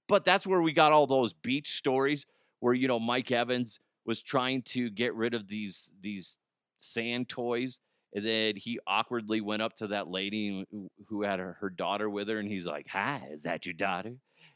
But 0.09 0.24
that's 0.24 0.46
where 0.46 0.61
we 0.61 0.72
got 0.72 0.92
all 0.92 1.06
those 1.06 1.33
beach 1.33 1.76
stories 1.76 2.26
where 2.59 2.74
you 2.74 2.88
know 2.88 2.98
Mike 2.98 3.30
Evans 3.30 3.78
was 4.04 4.20
trying 4.20 4.62
to 4.62 4.90
get 4.90 5.14
rid 5.14 5.35
of 5.35 5.48
these 5.48 5.92
these 6.00 6.37
sand 6.80 7.28
toys 7.28 7.78
and 8.14 8.26
then 8.26 8.56
he 8.56 8.80
awkwardly 8.86 9.40
went 9.40 9.62
up 9.62 9.76
to 9.76 9.88
that 9.88 10.08
lady 10.08 10.66
who 11.08 11.22
had 11.22 11.38
her, 11.38 11.56
her 11.60 11.70
daughter 11.70 12.08
with 12.08 12.28
her 12.28 12.38
and 12.38 12.48
he's 12.48 12.66
like 12.66 12.88
hi 12.88 13.28
is 13.30 13.42
that 13.42 13.66
your 13.66 13.74
daughter? 13.74 14.14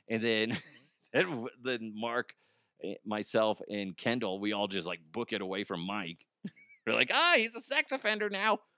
And 0.08 0.22
then 0.22 0.58
then, 1.12 1.46
then 1.62 1.92
mark 1.94 2.34
eh, 2.82 2.94
myself 3.04 3.60
and 3.68 3.96
kendall 3.96 4.40
we 4.40 4.52
all 4.52 4.68
just 4.68 4.86
like 4.86 5.00
book 5.12 5.32
it 5.32 5.40
away 5.40 5.64
from 5.64 5.80
mike. 5.80 6.18
We're 6.86 6.94
like 6.94 7.10
ah 7.12 7.34
he's 7.36 7.54
a 7.54 7.60
sex 7.60 7.92
offender 7.92 8.30
now. 8.30 8.58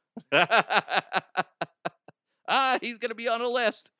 Ah 2.48 2.78
he's 2.80 2.98
gonna 2.98 3.16
be 3.16 3.28
on 3.28 3.40
a 3.40 3.48
list. 3.48 3.90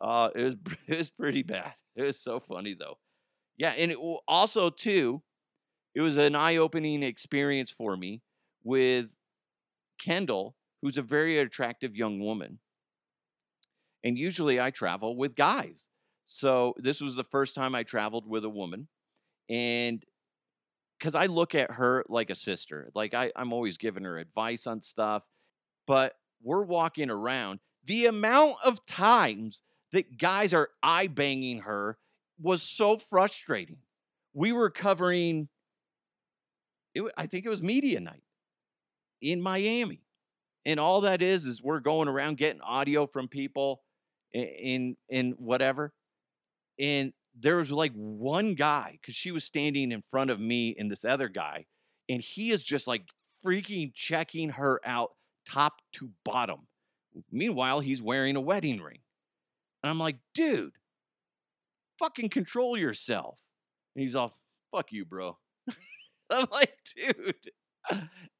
Uh 0.00 0.28
it 0.34 0.42
was 0.42 0.56
it 0.86 0.98
was 0.98 1.10
pretty 1.10 1.42
bad. 1.42 1.72
It 1.96 2.02
was 2.02 2.20
so 2.20 2.40
funny 2.40 2.76
though. 2.78 2.98
Yeah, 3.56 3.70
and 3.70 3.92
it, 3.92 3.98
also 4.28 4.68
too, 4.68 5.22
it 5.94 6.00
was 6.00 6.16
an 6.16 6.34
eye-opening 6.34 7.02
experience 7.02 7.70
for 7.70 7.96
me 7.96 8.20
with 8.62 9.06
Kendall, 10.00 10.54
who's 10.82 10.98
a 10.98 11.02
very 11.02 11.38
attractive 11.38 11.94
young 11.94 12.20
woman. 12.20 12.58
And 14.02 14.18
usually 14.18 14.60
I 14.60 14.70
travel 14.70 15.16
with 15.16 15.34
guys. 15.34 15.88
So 16.26 16.74
this 16.78 17.00
was 17.00 17.16
the 17.16 17.24
first 17.24 17.54
time 17.54 17.74
I 17.74 17.82
traveled 17.84 18.26
with 18.28 18.44
a 18.44 18.50
woman. 18.50 18.88
And 19.48 20.04
because 20.98 21.14
I 21.14 21.26
look 21.26 21.54
at 21.54 21.72
her 21.72 22.04
like 22.08 22.30
a 22.30 22.34
sister, 22.34 22.90
like 22.94 23.14
I, 23.14 23.32
I'm 23.36 23.52
always 23.52 23.76
giving 23.76 24.04
her 24.04 24.18
advice 24.18 24.66
on 24.66 24.80
stuff. 24.80 25.22
But 25.86 26.14
we're 26.42 26.64
walking 26.64 27.10
around. 27.10 27.60
The 27.84 28.06
amount 28.06 28.56
of 28.64 28.84
times 28.86 29.62
that 29.92 30.18
guys 30.18 30.52
are 30.52 30.70
eye 30.82 31.06
banging 31.06 31.60
her 31.60 31.98
was 32.40 32.62
so 32.62 32.98
frustrating. 32.98 33.78
We 34.32 34.52
were 34.52 34.70
covering, 34.70 35.48
it, 36.94 37.04
I 37.16 37.26
think 37.26 37.44
it 37.44 37.48
was 37.48 37.62
media 37.62 38.00
night 38.00 38.22
in 39.20 39.40
Miami. 39.40 40.00
And 40.66 40.80
all 40.80 41.02
that 41.02 41.20
is, 41.20 41.44
is 41.44 41.62
we're 41.62 41.80
going 41.80 42.08
around 42.08 42.38
getting 42.38 42.62
audio 42.62 43.06
from 43.06 43.28
people 43.28 43.82
in, 44.32 44.96
in 45.08 45.32
whatever. 45.32 45.92
And 46.78 47.12
there 47.38 47.56
was 47.56 47.70
like 47.70 47.92
one 47.92 48.54
guy, 48.54 48.98
because 49.00 49.14
she 49.14 49.30
was 49.30 49.44
standing 49.44 49.92
in 49.92 50.02
front 50.02 50.30
of 50.30 50.40
me 50.40 50.74
and 50.78 50.90
this 50.90 51.04
other 51.04 51.28
guy, 51.28 51.66
and 52.08 52.22
he 52.22 52.50
is 52.50 52.62
just 52.62 52.86
like 52.86 53.02
freaking 53.44 53.92
checking 53.94 54.50
her 54.50 54.80
out 54.84 55.12
top 55.46 55.74
to 55.94 56.10
bottom. 56.24 56.66
Meanwhile, 57.30 57.80
he's 57.80 58.02
wearing 58.02 58.36
a 58.36 58.40
wedding 58.40 58.80
ring. 58.80 59.00
And 59.82 59.90
I'm 59.90 59.98
like, 59.98 60.16
dude, 60.34 60.72
fucking 61.98 62.30
control 62.30 62.76
yourself. 62.76 63.38
And 63.94 64.02
he's 64.02 64.16
all, 64.16 64.38
fuck 64.72 64.92
you, 64.92 65.04
bro. 65.04 65.36
I'm 66.30 66.46
like, 66.50 66.76
dude. 66.96 67.50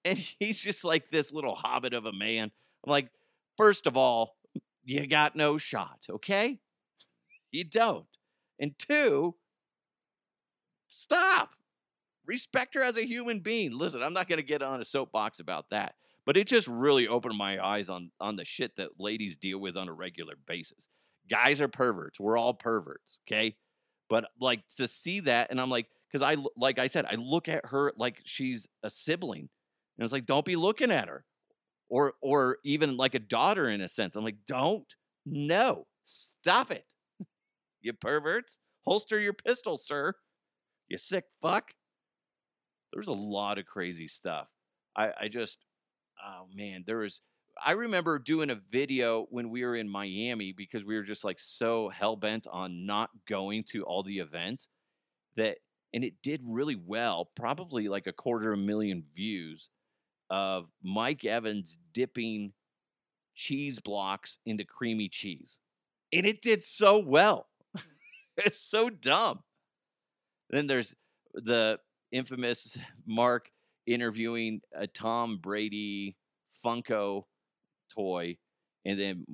And 0.04 0.18
he's 0.18 0.58
just 0.58 0.84
like 0.84 1.10
this 1.10 1.32
little 1.32 1.54
hobbit 1.54 1.94
of 1.94 2.06
a 2.06 2.12
man. 2.12 2.50
I'm 2.84 2.90
like, 2.90 3.08
first 3.56 3.86
of 3.86 3.96
all, 3.96 4.36
you 4.84 5.06
got 5.06 5.36
no 5.36 5.58
shot, 5.58 5.98
okay? 6.10 6.58
You 7.50 7.64
don't. 7.64 8.06
And 8.58 8.78
two, 8.78 9.34
stop. 10.88 11.50
Respect 12.26 12.74
her 12.74 12.82
as 12.82 12.96
a 12.96 13.06
human 13.06 13.40
being. 13.40 13.72
Listen, 13.72 14.02
I'm 14.02 14.14
not 14.14 14.28
going 14.28 14.38
to 14.38 14.42
get 14.42 14.62
on 14.62 14.80
a 14.80 14.84
soapbox 14.84 15.40
about 15.40 15.70
that, 15.70 15.94
but 16.24 16.36
it 16.36 16.46
just 16.46 16.68
really 16.68 17.06
opened 17.06 17.36
my 17.36 17.64
eyes 17.64 17.88
on 17.88 18.10
on 18.20 18.36
the 18.36 18.44
shit 18.44 18.76
that 18.76 18.98
ladies 18.98 19.36
deal 19.36 19.58
with 19.58 19.76
on 19.76 19.88
a 19.88 19.92
regular 19.92 20.34
basis 20.46 20.88
guys 21.28 21.60
are 21.60 21.68
perverts. 21.68 22.20
We're 22.20 22.36
all 22.36 22.54
perverts, 22.54 23.18
okay? 23.26 23.56
But 24.08 24.26
like 24.40 24.62
to 24.76 24.88
see 24.88 25.20
that, 25.20 25.50
and 25.50 25.60
I'm 25.60 25.70
like, 25.70 25.86
because 26.14 26.22
I 26.22 26.40
like 26.56 26.78
I 26.78 26.86
said, 26.86 27.06
I 27.10 27.16
look 27.16 27.48
at 27.48 27.66
her 27.66 27.92
like 27.96 28.20
she's 28.24 28.68
a 28.84 28.90
sibling, 28.90 29.48
and 29.98 30.04
it's 30.04 30.12
like, 30.12 30.26
don't 30.26 30.44
be 30.44 30.54
looking 30.54 30.92
at 30.92 31.08
her, 31.08 31.24
or 31.88 32.12
or 32.22 32.58
even 32.64 32.96
like 32.96 33.16
a 33.16 33.18
daughter 33.18 33.68
in 33.68 33.80
a 33.80 33.88
sense. 33.88 34.14
I'm 34.14 34.22
like, 34.22 34.46
don't, 34.46 34.86
no, 35.26 35.88
stop 36.04 36.70
it, 36.70 36.84
you 37.80 37.92
perverts. 37.94 38.60
Holster 38.86 39.18
your 39.18 39.32
pistol, 39.32 39.76
sir. 39.76 40.14
You 40.88 40.98
sick 40.98 41.24
fuck. 41.42 41.72
There's 42.92 43.08
a 43.08 43.12
lot 43.12 43.58
of 43.58 43.66
crazy 43.66 44.06
stuff. 44.06 44.46
I 44.96 45.10
I 45.22 45.28
just, 45.28 45.58
oh 46.24 46.46
man, 46.54 46.84
there 46.86 46.98
was 46.98 47.20
I 47.64 47.72
remember 47.72 48.20
doing 48.20 48.50
a 48.50 48.60
video 48.70 49.26
when 49.30 49.50
we 49.50 49.64
were 49.64 49.74
in 49.74 49.88
Miami 49.88 50.52
because 50.56 50.84
we 50.84 50.94
were 50.94 51.02
just 51.02 51.24
like 51.24 51.40
so 51.40 51.88
hell 51.88 52.14
bent 52.14 52.46
on 52.46 52.86
not 52.86 53.10
going 53.28 53.64
to 53.72 53.82
all 53.82 54.04
the 54.04 54.18
events 54.18 54.68
that, 55.36 55.58
and 55.94 56.02
it 56.02 56.14
did 56.22 56.42
really 56.44 56.74
well, 56.74 57.30
probably 57.36 57.86
like 57.88 58.08
a 58.08 58.12
quarter 58.12 58.52
of 58.52 58.58
a 58.58 58.62
million 58.62 59.04
views 59.14 59.70
of 60.28 60.66
Mike 60.82 61.24
Evans 61.24 61.78
dipping 61.92 62.52
cheese 63.36 63.78
blocks 63.78 64.40
into 64.44 64.64
creamy 64.64 65.08
cheese. 65.08 65.60
And 66.12 66.26
it 66.26 66.42
did 66.42 66.64
so 66.64 66.98
well. 66.98 67.46
it's 68.36 68.60
so 68.60 68.90
dumb. 68.90 69.44
Then 70.50 70.66
there's 70.66 70.96
the 71.32 71.78
infamous 72.10 72.76
Mark 73.06 73.50
interviewing 73.86 74.62
a 74.74 74.88
Tom 74.88 75.38
Brady 75.40 76.16
Funko 76.64 77.22
toy, 77.94 78.36
and 78.84 78.98
then 78.98 79.24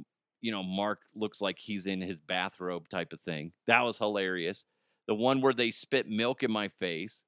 you 0.40 0.53
know 0.53 0.62
Mark 0.62 1.01
looks 1.14 1.40
like 1.40 1.59
he's 1.59 1.87
in 1.87 2.01
his 2.01 2.18
bathrobe 2.18 2.88
type 2.88 3.12
of 3.12 3.20
thing. 3.20 3.53
That 3.66 3.83
was 3.83 3.99
hilarious. 3.99 4.64
The 5.11 5.16
one 5.16 5.40
where 5.40 5.53
they 5.53 5.73
spit 5.73 6.09
milk 6.09 6.44
in 6.44 6.53
my 6.53 6.68
face, 6.68 7.25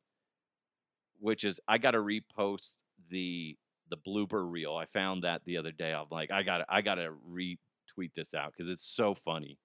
which 1.18 1.42
is 1.42 1.58
I 1.66 1.78
got 1.78 1.90
to 1.90 1.98
repost 1.98 2.76
the 3.10 3.56
the 3.90 3.96
blooper 3.96 4.48
reel. 4.48 4.76
I 4.76 4.84
found 4.84 5.24
that 5.24 5.42
the 5.44 5.56
other 5.56 5.72
day. 5.72 5.92
I'm 5.92 6.06
like, 6.08 6.30
I 6.30 6.44
got 6.44 6.64
I 6.68 6.80
got 6.80 6.94
to 6.94 7.10
retweet 7.28 8.14
this 8.14 8.34
out 8.34 8.52
because 8.56 8.70
it's 8.70 8.84
so 8.84 9.16
funny. 9.16 9.58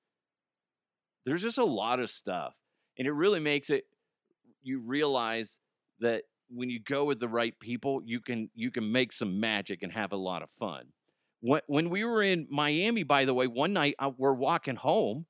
There's 1.26 1.44
just 1.44 1.60
a 1.60 1.64
lot 1.64 2.00
of 2.00 2.10
stuff, 2.10 2.56
and 2.98 3.08
it 3.08 3.12
really 3.12 3.40
makes 3.40 3.70
it. 3.70 3.84
You 4.64 4.80
realize 4.80 5.60
that 6.00 6.24
when 6.50 6.72
you 6.72 6.80
go 6.80 7.06
with 7.06 7.20
the 7.20 7.28
right 7.28 7.54
people, 7.60 8.02
you 8.04 8.20
can 8.20 8.50
you 8.56 8.72
can 8.72 8.92
make 8.92 9.14
some 9.14 9.40
magic 9.40 9.84
and 9.84 9.92
have 9.92 10.12
a 10.12 10.18
lot 10.18 10.42
of 10.42 10.50
fun. 10.58 10.86
When, 11.42 11.62
when 11.68 11.92
we 11.92 12.04
were 12.04 12.24
in 12.24 12.48
Miami, 12.50 13.04
by 13.04 13.26
the 13.26 13.36
way, 13.36 13.46
one 13.46 13.74
night 13.74 13.94
uh, 14.00 14.10
we're 14.18 14.34
walking 14.34 14.76
home 14.76 15.28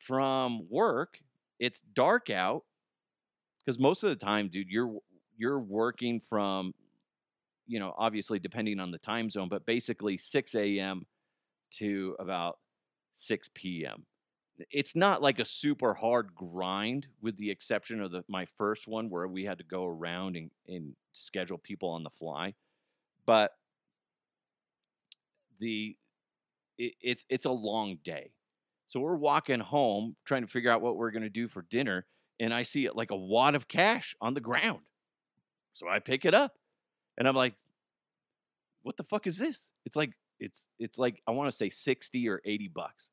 from 0.00 0.66
work. 0.68 1.20
It's 1.58 1.80
dark 1.80 2.30
out 2.30 2.64
because 3.64 3.78
most 3.78 4.02
of 4.02 4.10
the 4.10 4.16
time, 4.16 4.48
dude, 4.48 4.68
you're 4.68 4.98
you're 5.36 5.60
working 5.60 6.20
from, 6.20 6.74
you 7.66 7.78
know, 7.78 7.94
obviously 7.98 8.38
depending 8.38 8.80
on 8.80 8.90
the 8.90 8.98
time 8.98 9.30
zone, 9.30 9.48
but 9.48 9.66
basically 9.66 10.18
6 10.18 10.54
a.m. 10.54 11.06
to 11.72 12.16
about 12.18 12.58
6 13.14 13.84
p.m. 13.86 14.06
It's 14.70 14.96
not 14.96 15.22
like 15.22 15.38
a 15.38 15.44
super 15.44 15.94
hard 15.94 16.34
grind, 16.34 17.06
with 17.22 17.36
the 17.36 17.50
exception 17.50 18.00
of 18.02 18.10
the 18.10 18.24
my 18.28 18.46
first 18.58 18.88
one 18.88 19.10
where 19.10 19.28
we 19.28 19.44
had 19.44 19.58
to 19.58 19.64
go 19.64 19.86
around 19.86 20.36
and, 20.36 20.50
and 20.68 20.94
schedule 21.12 21.58
people 21.58 21.90
on 21.90 22.02
the 22.02 22.10
fly. 22.10 22.54
But 23.26 23.52
the 25.60 25.96
it, 26.78 26.94
it's 27.00 27.26
it's 27.28 27.46
a 27.46 27.50
long 27.50 27.98
day. 28.04 28.32
So 28.88 29.00
we're 29.00 29.16
walking 29.16 29.60
home 29.60 30.16
trying 30.24 30.42
to 30.42 30.48
figure 30.48 30.70
out 30.70 30.80
what 30.80 30.96
we're 30.96 31.10
going 31.10 31.22
to 31.22 31.28
do 31.28 31.46
for 31.46 31.62
dinner 31.62 32.06
and 32.40 32.54
I 32.54 32.62
see 32.62 32.88
like 32.90 33.10
a 33.10 33.16
wad 33.16 33.54
of 33.54 33.68
cash 33.68 34.14
on 34.20 34.34
the 34.34 34.40
ground. 34.40 34.80
So 35.72 35.88
I 35.88 35.98
pick 35.98 36.24
it 36.24 36.34
up 36.34 36.54
and 37.16 37.28
I'm 37.28 37.36
like 37.36 37.54
what 38.82 38.96
the 38.96 39.04
fuck 39.04 39.26
is 39.26 39.36
this? 39.36 39.70
It's 39.84 39.96
like 39.96 40.12
it's 40.40 40.68
it's 40.78 40.98
like 40.98 41.20
I 41.26 41.32
want 41.32 41.50
to 41.50 41.56
say 41.56 41.68
60 41.68 42.28
or 42.28 42.40
80 42.44 42.68
bucks. 42.68 43.10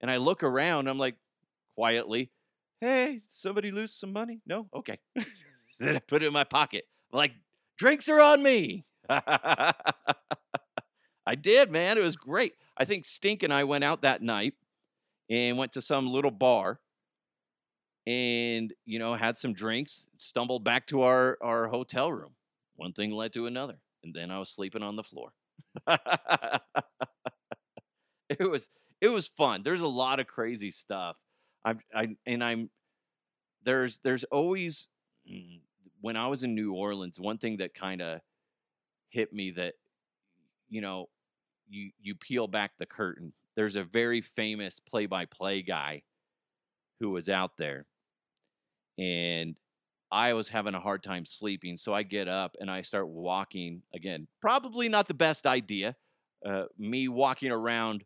And 0.00 0.10
I 0.10 0.18
look 0.18 0.44
around, 0.44 0.86
I'm 0.86 0.98
like 0.98 1.16
quietly, 1.74 2.30
"Hey, 2.80 3.22
somebody 3.26 3.72
lose 3.72 3.92
some 3.92 4.12
money?" 4.12 4.40
No? 4.46 4.68
Okay. 4.72 4.98
then 5.80 5.96
I 5.96 5.98
put 5.98 6.22
it 6.22 6.26
in 6.26 6.32
my 6.32 6.44
pocket. 6.44 6.84
I'm 7.12 7.16
like, 7.16 7.32
"Drinks 7.78 8.08
are 8.08 8.20
on 8.20 8.42
me." 8.42 8.84
I 9.10 9.74
did, 11.40 11.72
man. 11.72 11.98
It 11.98 12.02
was 12.02 12.16
great. 12.16 12.54
I 12.76 12.84
think 12.84 13.04
Stink 13.04 13.42
and 13.42 13.52
I 13.52 13.64
went 13.64 13.82
out 13.82 14.02
that 14.02 14.22
night 14.22 14.54
and 15.30 15.58
went 15.58 15.72
to 15.72 15.80
some 15.80 16.08
little 16.08 16.30
bar 16.30 16.80
and, 18.06 18.72
you 18.86 18.98
know, 18.98 19.14
had 19.14 19.36
some 19.36 19.52
drinks, 19.52 20.08
stumbled 20.16 20.64
back 20.64 20.86
to 20.88 21.02
our, 21.02 21.36
our 21.42 21.68
hotel 21.68 22.10
room. 22.12 22.32
One 22.76 22.92
thing 22.92 23.10
led 23.10 23.32
to 23.34 23.46
another. 23.46 23.78
And 24.02 24.14
then 24.14 24.30
I 24.30 24.38
was 24.38 24.48
sleeping 24.48 24.82
on 24.82 24.96
the 24.96 25.02
floor. 25.02 25.32
it 28.28 28.40
was 28.40 28.70
it 29.00 29.08
was 29.08 29.28
fun. 29.28 29.62
There's 29.62 29.80
a 29.80 29.86
lot 29.86 30.20
of 30.20 30.26
crazy 30.26 30.70
stuff. 30.70 31.16
I'm 31.64 31.80
I 31.94 32.16
and 32.26 32.42
I'm 32.42 32.70
there's 33.64 33.98
there's 34.02 34.24
always 34.24 34.88
mm, 35.30 35.60
when 36.00 36.16
I 36.16 36.28
was 36.28 36.44
in 36.44 36.54
New 36.54 36.72
Orleans, 36.72 37.18
one 37.18 37.38
thing 37.38 37.58
that 37.58 37.74
kind 37.74 38.00
of 38.00 38.20
hit 39.10 39.32
me 39.32 39.50
that 39.52 39.74
you 40.68 40.80
know 40.80 41.06
you 41.68 41.90
you 42.00 42.14
peel 42.14 42.46
back 42.46 42.72
the 42.78 42.86
curtain. 42.86 43.32
There's 43.58 43.74
a 43.74 43.82
very 43.82 44.20
famous 44.20 44.78
play-by-play 44.78 45.62
guy 45.62 46.02
who 47.00 47.10
was 47.10 47.28
out 47.28 47.56
there, 47.58 47.86
and 48.96 49.56
I 50.12 50.34
was 50.34 50.48
having 50.48 50.76
a 50.76 50.80
hard 50.80 51.02
time 51.02 51.26
sleeping. 51.26 51.76
So 51.76 51.92
I 51.92 52.04
get 52.04 52.28
up 52.28 52.54
and 52.60 52.70
I 52.70 52.82
start 52.82 53.08
walking 53.08 53.82
again. 53.92 54.28
Probably 54.40 54.88
not 54.88 55.08
the 55.08 55.14
best 55.14 55.44
idea. 55.44 55.96
Uh, 56.46 56.66
me 56.78 57.08
walking 57.08 57.50
around, 57.50 58.04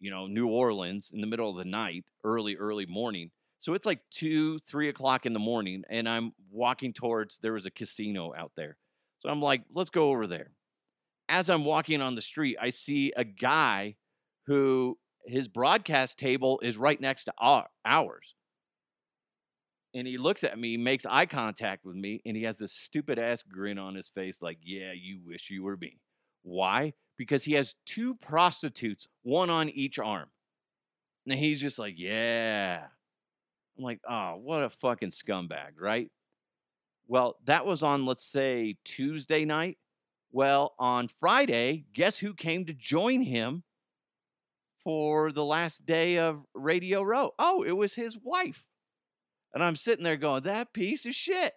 you 0.00 0.10
know, 0.10 0.26
New 0.26 0.48
Orleans 0.48 1.12
in 1.14 1.22
the 1.22 1.26
middle 1.26 1.48
of 1.48 1.56
the 1.56 1.64
night, 1.64 2.04
early, 2.22 2.54
early 2.56 2.84
morning. 2.84 3.30
So 3.60 3.72
it's 3.72 3.86
like 3.86 4.00
two, 4.10 4.58
three 4.58 4.90
o'clock 4.90 5.24
in 5.24 5.32
the 5.32 5.38
morning, 5.38 5.84
and 5.88 6.06
I'm 6.06 6.34
walking 6.50 6.92
towards 6.92 7.38
there 7.38 7.54
was 7.54 7.64
a 7.64 7.70
casino 7.70 8.34
out 8.36 8.52
there. 8.54 8.76
So 9.20 9.30
I'm 9.30 9.40
like, 9.40 9.62
let's 9.72 9.88
go 9.88 10.10
over 10.10 10.26
there 10.26 10.50
as 11.28 11.50
I'm 11.50 11.64
walking 11.64 12.00
on 12.00 12.14
the 12.14 12.22
street, 12.22 12.56
I 12.60 12.70
see 12.70 13.12
a 13.16 13.24
guy 13.24 13.96
who 14.48 14.98
his 15.26 15.46
broadcast 15.46 16.18
table 16.18 16.58
is 16.62 16.76
right 16.76 17.00
next 17.00 17.24
to 17.24 17.34
our, 17.38 17.68
ours. 17.84 18.34
and 19.94 20.06
he 20.06 20.18
looks 20.18 20.44
at 20.44 20.58
me, 20.58 20.76
makes 20.76 21.06
eye 21.06 21.26
contact 21.26 21.84
with 21.84 21.96
me, 21.96 22.20
and 22.26 22.36
he 22.36 22.42
has 22.44 22.58
this 22.58 22.72
stupid 22.72 23.18
ass 23.18 23.42
grin 23.42 23.78
on 23.78 23.94
his 23.94 24.08
face, 24.08 24.40
like, 24.42 24.58
yeah, 24.62 24.92
you 24.92 25.18
wish 25.24 25.50
you 25.50 25.62
were 25.62 25.76
me. 25.76 25.98
Why? 26.42 26.92
Because 27.16 27.44
he 27.44 27.54
has 27.54 27.74
two 27.86 28.14
prostitutes, 28.14 29.08
one 29.22 29.50
on 29.50 29.68
each 29.70 29.98
arm. 29.98 30.28
And 31.26 31.38
he's 31.38 31.60
just 31.60 31.78
like, 31.78 31.94
yeah. 31.98 32.84
I'm 33.76 33.84
like, 33.84 34.00
oh, 34.08 34.38
what 34.42 34.62
a 34.62 34.70
fucking 34.70 35.10
scumbag, 35.10 35.72
right? 35.80 36.10
Well, 37.06 37.36
that 37.44 37.66
was 37.66 37.82
on, 37.82 38.06
let's 38.06 38.24
say, 38.26 38.76
Tuesday 38.84 39.44
night. 39.44 39.78
Well, 40.30 40.74
on 40.78 41.08
Friday, 41.20 41.86
guess 41.94 42.18
who 42.18 42.34
came 42.34 42.66
to 42.66 42.74
join 42.74 43.22
him 43.22 43.64
for 44.88 45.32
the 45.32 45.44
last 45.44 45.84
day 45.84 46.16
of 46.16 46.46
Radio 46.54 47.02
Row? 47.02 47.32
Oh, 47.38 47.62
it 47.62 47.72
was 47.72 47.92
his 47.92 48.16
wife. 48.16 48.64
And 49.52 49.62
I'm 49.62 49.76
sitting 49.76 50.02
there 50.02 50.16
going, 50.16 50.44
that 50.44 50.72
piece 50.72 51.04
of 51.04 51.14
shit. 51.14 51.52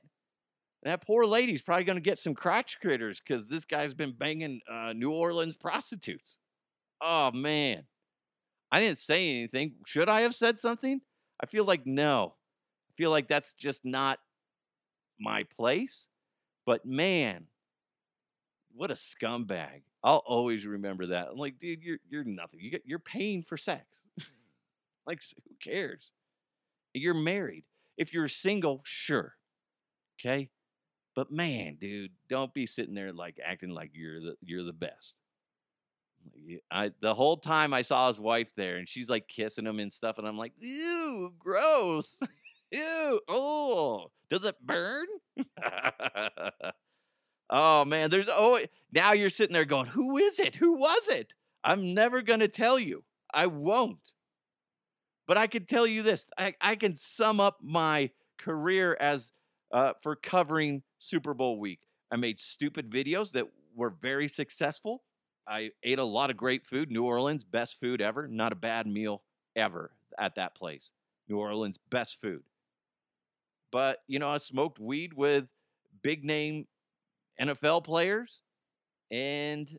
That 0.84 1.08
poor 1.08 1.26
lady's 1.26 1.62
probably 1.62 1.86
going 1.86 1.96
to 1.96 2.02
get 2.02 2.20
some 2.20 2.36
crotch 2.36 2.80
critters 2.82 3.22
because 3.26 3.48
this 3.48 3.64
guy's 3.64 3.94
been 3.94 4.12
banging 4.12 4.60
uh, 4.70 4.92
New 4.92 5.12
Orleans 5.12 5.56
prostitutes. 5.56 6.40
Oh, 7.00 7.32
man. 7.32 7.84
I 8.70 8.82
didn't 8.82 9.00
say 9.00 9.30
anything. 9.30 9.76
Should 9.86 10.10
I 10.10 10.24
have 10.24 10.36
said 10.36 10.60
something? 10.60 11.00
I 11.42 11.46
feel 11.46 11.64
like 11.64 11.86
no. 11.86 12.34
I 12.90 12.92
feel 12.98 13.12
like 13.12 13.30
that's 13.30 13.54
just 13.54 13.86
not 13.86 14.20
my 15.18 15.44
place. 15.58 16.10
But 16.66 16.86
man, 16.86 17.46
what 18.76 18.92
a 18.92 18.96
scumbag. 18.96 19.84
I'll 20.04 20.24
always 20.26 20.66
remember 20.66 21.08
that. 21.08 21.28
I'm 21.30 21.38
like, 21.38 21.60
dude, 21.60 21.84
you're 21.84 22.00
you're 22.10 22.24
nothing. 22.24 22.60
You 22.60 22.72
get 22.72 22.84
you're 22.86 23.00
paying 23.00 23.44
for 23.44 23.58
sex. 23.58 24.04
like, 25.06 25.22
who 25.48 25.56
cares? 25.64 26.12
You're 26.94 27.14
married. 27.14 27.66
If 27.98 28.14
you're 28.14 28.28
single, 28.28 28.82
sure. 28.84 29.36
Okay. 30.20 30.50
But 31.16 31.32
man, 31.32 31.76
dude, 31.80 32.12
don't 32.30 32.54
be 32.54 32.66
sitting 32.66 32.96
there 32.96 33.12
like 33.12 33.38
acting 33.44 33.72
like 33.72 33.92
you're 33.94 34.20
the 34.22 34.36
you're 34.42 34.64
the 34.64 34.74
best. 34.74 35.20
I 36.72 36.92
the 37.02 37.14
whole 37.14 37.38
time 37.38 37.74
I 37.74 37.82
saw 37.82 38.08
his 38.08 38.20
wife 38.20 38.56
there, 38.56 38.78
and 38.78 38.88
she's 38.88 39.10
like 39.10 39.28
kissing 39.28 39.66
him 39.66 39.80
and 39.80 39.92
stuff, 39.92 40.18
and 40.18 40.28
I'm 40.28 40.38
like, 40.38 40.54
ew, 40.58 41.34
gross, 41.38 42.20
ew, 42.72 43.20
oh, 43.28 44.08
does 44.30 44.46
it 44.46 44.56
burn? 44.62 45.08
oh 47.52 47.86
man, 47.86 48.10
there's 48.10 48.30
oh 48.30 48.60
now 48.92 49.14
you're 49.14 49.30
sitting 49.30 49.54
there 49.54 49.66
going, 49.66 49.88
who 49.88 50.18
is 50.18 50.40
it? 50.40 50.56
Who 50.56 50.74
was 50.74 51.08
it? 51.10 51.36
I'm 51.64 51.94
never 51.94 52.22
gonna 52.22 52.48
tell 52.48 52.80
you. 52.80 53.04
I 53.34 53.48
won't. 53.48 54.14
But 55.28 55.38
I 55.38 55.48
can 55.48 55.66
tell 55.66 55.86
you 55.86 56.02
this: 56.02 56.26
I, 56.38 56.56
I 56.60 56.76
can 56.76 56.96
sum 56.96 57.40
up 57.40 57.60
my 57.62 58.10
career 58.40 58.98
as 59.00 59.32
uh, 59.72 59.94
for 60.02 60.16
covering 60.16 60.82
Super 61.00 61.34
Bowl 61.34 61.60
week. 61.60 61.82
I 62.12 62.16
made 62.18 62.40
stupid 62.40 62.90
videos 62.90 63.32
that 63.32 63.48
were 63.76 63.90
very 63.90 64.28
successful. 64.28 65.04
I 65.48 65.72
ate 65.84 66.00
a 66.00 66.04
lot 66.04 66.30
of 66.30 66.38
great 66.38 66.66
food. 66.66 66.92
New 66.92 67.04
Orleans, 67.04 67.44
best 67.44 67.80
food 67.80 68.02
ever. 68.02 68.28
Not 68.28 68.52
a 68.52 68.56
bad 68.56 68.88
meal 68.88 69.22
ever 69.56 69.92
at 70.20 70.36
that 70.36 70.56
place. 70.56 70.92
New 71.28 71.38
Orleans, 71.38 71.80
best 71.90 72.20
food. 72.22 72.44
But, 73.72 74.00
you 74.08 74.20
know, 74.20 74.30
I 74.30 74.38
smoked 74.38 74.80
weed 74.80 75.14
with 75.14 75.46
big 76.04 76.26
name 76.26 76.68
NFL 77.40 77.84
players 77.84 78.42
and, 79.12 79.70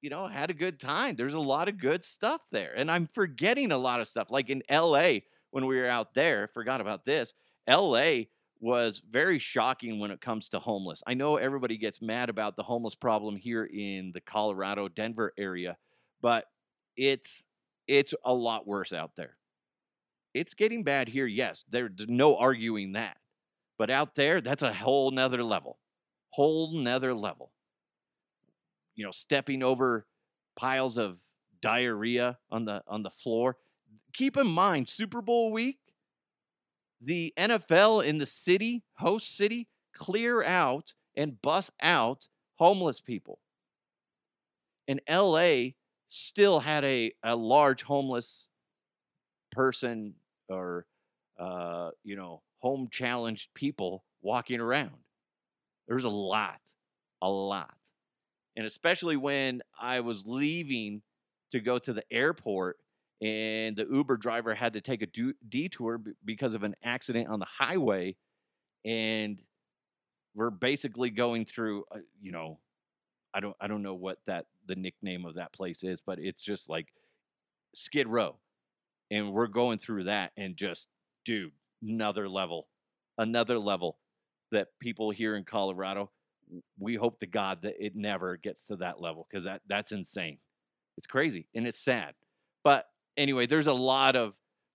you 0.00 0.10
know, 0.10 0.26
had 0.26 0.50
a 0.50 0.54
good 0.54 0.78
time. 0.78 1.16
There's 1.16 1.34
a 1.34 1.40
lot 1.40 1.68
of 1.68 1.78
good 1.78 2.04
stuff 2.04 2.42
there. 2.50 2.74
And 2.76 2.90
I'm 2.90 3.06
forgetting 3.06 3.72
a 3.72 3.78
lot 3.78 4.00
of 4.00 4.08
stuff. 4.08 4.30
Like 4.30 4.50
in 4.50 4.62
LA, 4.70 5.20
when 5.50 5.66
we 5.66 5.76
were 5.78 5.88
out 5.88 6.14
there, 6.14 6.48
forgot 6.52 6.80
about 6.80 7.04
this. 7.04 7.34
LA 7.68 8.24
was 8.60 9.00
very 9.10 9.38
shocking 9.38 9.98
when 9.98 10.10
it 10.10 10.20
comes 10.20 10.48
to 10.48 10.58
homeless. 10.58 11.02
I 11.06 11.14
know 11.14 11.36
everybody 11.36 11.76
gets 11.76 12.02
mad 12.02 12.28
about 12.28 12.56
the 12.56 12.62
homeless 12.62 12.94
problem 12.94 13.36
here 13.36 13.64
in 13.64 14.10
the 14.12 14.20
Colorado 14.20 14.88
Denver 14.88 15.32
area, 15.38 15.76
but 16.20 16.46
it's 16.96 17.44
it's 17.86 18.12
a 18.24 18.34
lot 18.34 18.66
worse 18.66 18.92
out 18.92 19.12
there. 19.16 19.36
It's 20.34 20.54
getting 20.54 20.84
bad 20.84 21.08
here, 21.08 21.26
yes. 21.26 21.64
There's 21.70 21.90
no 22.06 22.36
arguing 22.36 22.92
that. 22.92 23.16
But 23.78 23.90
out 23.90 24.14
there, 24.14 24.40
that's 24.40 24.62
a 24.62 24.72
whole 24.72 25.10
nother 25.10 25.42
level. 25.42 25.78
Whole 26.38 26.72
nother 26.72 27.14
level. 27.14 27.50
You 28.94 29.04
know, 29.04 29.10
stepping 29.10 29.64
over 29.64 30.06
piles 30.54 30.96
of 30.96 31.18
diarrhea 31.60 32.38
on 32.48 32.64
the 32.64 32.80
on 32.86 33.02
the 33.02 33.10
floor. 33.10 33.56
Keep 34.12 34.36
in 34.36 34.46
mind, 34.46 34.88
Super 34.88 35.20
Bowl 35.20 35.50
week, 35.50 35.78
the 37.00 37.34
NFL 37.36 38.04
in 38.04 38.18
the 38.18 38.24
city, 38.24 38.84
host 38.98 39.36
city, 39.36 39.66
clear 39.92 40.44
out 40.44 40.94
and 41.16 41.42
bus 41.42 41.72
out 41.82 42.28
homeless 42.54 43.00
people. 43.00 43.40
And 44.86 45.00
LA 45.10 45.70
still 46.06 46.60
had 46.60 46.84
a, 46.84 47.14
a 47.24 47.34
large 47.34 47.82
homeless 47.82 48.46
person 49.50 50.14
or, 50.48 50.86
uh, 51.36 51.90
you 52.04 52.14
know, 52.14 52.42
home 52.58 52.86
challenged 52.92 53.48
people 53.54 54.04
walking 54.22 54.60
around. 54.60 54.92
There's 55.88 56.04
a 56.04 56.10
lot, 56.10 56.60
a 57.22 57.30
lot. 57.30 57.74
And 58.56 58.66
especially 58.66 59.16
when 59.16 59.62
I 59.80 60.00
was 60.00 60.26
leaving 60.26 61.02
to 61.50 61.60
go 61.60 61.78
to 61.78 61.92
the 61.92 62.04
airport 62.12 62.76
and 63.22 63.76
the 63.76 63.86
Uber 63.90 64.16
driver 64.18 64.54
had 64.54 64.74
to 64.74 64.80
take 64.80 65.02
a 65.02 65.06
du- 65.06 65.34
detour 65.48 65.98
b- 65.98 66.12
because 66.24 66.54
of 66.54 66.62
an 66.62 66.76
accident 66.84 67.28
on 67.28 67.40
the 67.40 67.46
highway, 67.46 68.16
and 68.84 69.40
we're 70.34 70.50
basically 70.50 71.10
going 71.10 71.44
through, 71.44 71.84
uh, 71.92 71.98
you 72.20 72.32
know, 72.32 72.60
I 73.34 73.40
don't 73.40 73.56
I 73.60 73.68
don't 73.68 73.82
know 73.82 73.94
what 73.94 74.18
that 74.26 74.46
the 74.66 74.76
nickname 74.76 75.24
of 75.26 75.34
that 75.36 75.52
place 75.52 75.84
is, 75.84 76.00
but 76.00 76.18
it's 76.18 76.42
just 76.42 76.68
like 76.68 76.88
Skid 77.74 78.08
Row, 78.08 78.36
and 79.10 79.32
we're 79.32 79.48
going 79.48 79.78
through 79.78 80.04
that, 80.04 80.32
and 80.36 80.56
just 80.56 80.88
dude, 81.24 81.52
another 81.82 82.28
level, 82.28 82.68
another 83.18 83.58
level 83.58 83.98
that 84.52 84.68
people 84.80 85.10
here 85.10 85.36
in 85.36 85.44
Colorado. 85.44 86.10
We 86.78 86.94
hope 86.94 87.18
to 87.20 87.26
God 87.26 87.62
that 87.62 87.74
it 87.84 87.94
never 87.94 88.36
gets 88.36 88.66
to 88.66 88.76
that 88.76 89.00
level 89.00 89.26
because 89.30 89.44
that 89.44 89.62
that's 89.68 89.92
insane. 89.92 90.38
It's 90.96 91.06
crazy 91.06 91.46
and 91.54 91.66
it's 91.66 91.78
sad. 91.78 92.14
But 92.64 92.86
anyway, 93.16 93.46
there's 93.46 93.66
a 93.66 93.72
lot 93.72 94.16
of 94.16 94.34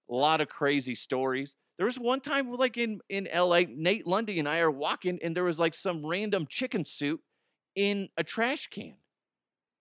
a 0.10 0.14
lot 0.14 0.42
of 0.42 0.50
crazy 0.50 0.96
stories. 0.96 1.56
There 1.78 1.86
was 1.86 1.98
one 1.98 2.22
time 2.22 2.54
like 2.54 2.78
in 2.78 3.00
in 3.10 3.28
LA, 3.34 3.62
Nate 3.68 4.06
Lundy 4.06 4.40
and 4.40 4.48
I 4.48 4.60
are 4.60 4.72
walking 4.72 5.20
and 5.24 5.36
there 5.36 5.44
was 5.44 5.60
like 5.60 5.74
some 5.74 6.06
random 6.06 6.46
chicken 6.48 6.86
soup 6.86 7.22
in 7.76 8.10
a 8.18 8.24
trash 8.24 8.68
can. 8.68 8.96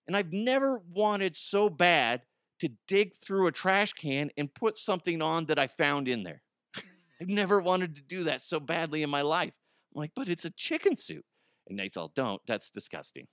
And 0.07 0.17
I've 0.17 0.33
never 0.33 0.81
wanted 0.93 1.37
so 1.37 1.69
bad 1.69 2.23
to 2.61 2.71
dig 2.87 3.15
through 3.15 3.47
a 3.47 3.53
trash 3.53 3.93
can 3.93 4.31
and 4.37 4.53
put 4.53 4.79
something 4.79 5.21
on 5.21 5.47
that 5.47 5.59
I 5.59 5.67
found 5.67 6.09
in 6.09 6.23
there. 6.23 6.43
I've 7.21 7.29
never 7.29 7.61
wanted 7.61 7.97
to 7.97 8.03
do 8.03 8.25
that 8.25 8.41
so 8.41 8.61
badly 8.61 9.03
in 9.03 9.11
my 9.11 9.23
life. 9.23 9.53
I'm 9.95 10.01
like, 10.01 10.13
but 10.15 10.29
it's 10.29 10.45
a 10.45 10.51
chicken 10.51 10.97
soup. 10.97 11.25
And 11.69 11.77
Nate's 11.77 11.97
all, 11.97 12.13
don't, 12.15 12.41
that's 12.47 12.71
disgusting. 12.71 13.27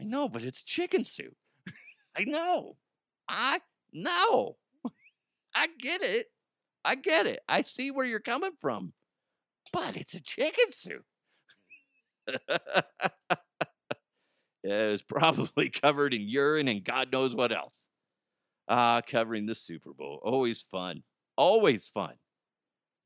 I 0.00 0.04
know, 0.04 0.28
but 0.28 0.42
it's 0.42 0.62
chicken 0.62 1.04
soup. 1.04 1.34
I 2.16 2.24
know. 2.24 2.76
I 3.28 3.60
know. 3.92 4.56
I 5.54 5.68
get 5.80 6.02
it. 6.02 6.26
I 6.84 6.94
get 6.94 7.26
it. 7.26 7.40
I 7.48 7.62
see 7.62 7.90
where 7.90 8.04
you're 8.04 8.20
coming 8.20 8.52
from. 8.60 8.92
But 9.72 9.96
it's 9.96 10.14
a 10.14 10.20
chicken 10.22 10.72
soup. 10.72 11.04
it 14.62 14.90
was 14.90 15.02
probably 15.02 15.70
covered 15.70 16.14
in 16.14 16.22
urine 16.22 16.68
and 16.68 16.84
God 16.84 17.10
knows 17.12 17.34
what 17.34 17.52
else. 17.52 17.88
Ah, 18.68 18.96
uh, 18.96 19.02
covering 19.02 19.46
the 19.46 19.54
Super 19.54 19.92
Bowl. 19.92 20.20
Always 20.22 20.64
fun. 20.70 21.02
Always 21.36 21.88
fun. 21.88 22.14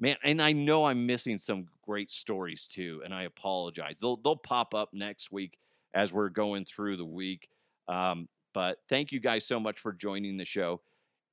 Man, 0.00 0.16
and 0.22 0.40
I 0.40 0.52
know 0.52 0.84
I'm 0.84 1.06
missing 1.06 1.38
some 1.38 1.66
great 1.82 2.12
stories 2.12 2.66
too, 2.70 3.02
and 3.04 3.12
I 3.12 3.24
apologize. 3.24 3.96
They'll 4.00 4.16
they'll 4.16 4.36
pop 4.36 4.74
up 4.74 4.90
next 4.92 5.32
week 5.32 5.58
as 5.94 6.12
we're 6.12 6.28
going 6.28 6.64
through 6.64 6.96
the 6.98 7.04
week. 7.04 7.48
Um, 7.88 8.28
but 8.54 8.78
thank 8.88 9.12
you 9.12 9.20
guys 9.20 9.44
so 9.44 9.58
much 9.58 9.80
for 9.80 9.92
joining 9.92 10.36
the 10.36 10.44
show 10.44 10.80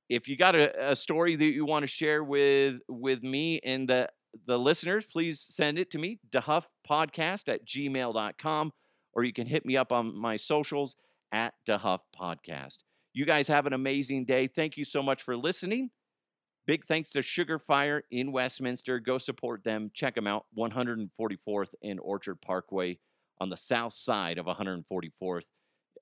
if 0.08 0.28
you 0.28 0.36
got 0.36 0.54
a, 0.54 0.90
a 0.90 0.96
story 0.96 1.36
that 1.36 1.44
you 1.44 1.64
want 1.64 1.82
to 1.82 1.86
share 1.86 2.22
with 2.22 2.76
with 2.88 3.22
me 3.22 3.60
and 3.64 3.88
the 3.88 4.08
the 4.46 4.58
listeners, 4.58 5.06
please 5.06 5.40
send 5.40 5.78
it 5.78 5.90
to 5.90 5.98
me, 5.98 6.18
dehuffpodcast 6.30 7.48
at 7.48 7.66
gmail.com, 7.66 8.72
or 9.14 9.24
you 9.24 9.32
can 9.32 9.46
hit 9.46 9.64
me 9.64 9.78
up 9.78 9.92
on 9.92 10.14
my 10.14 10.36
socials 10.36 10.94
at 11.32 11.54
dehuff 11.66 12.00
podcast. 12.18 12.78
You 13.14 13.24
guys 13.24 13.48
have 13.48 13.66
an 13.66 13.72
amazing 13.72 14.26
day. 14.26 14.46
Thank 14.46 14.76
you 14.76 14.84
so 14.84 15.02
much 15.02 15.22
for 15.22 15.38
listening. 15.38 15.90
Big 16.66 16.84
thanks 16.84 17.10
to 17.10 17.20
Sugarfire 17.20 18.02
in 18.10 18.32
Westminster. 18.32 18.98
Go 18.98 19.18
support 19.18 19.62
them. 19.62 19.90
Check 19.94 20.16
them 20.16 20.26
out. 20.26 20.46
144th 20.58 21.74
and 21.82 22.00
Orchard 22.00 22.40
Parkway 22.40 22.98
on 23.40 23.50
the 23.50 23.56
south 23.56 23.92
side 23.92 24.38
of 24.38 24.46
144th 24.46 25.42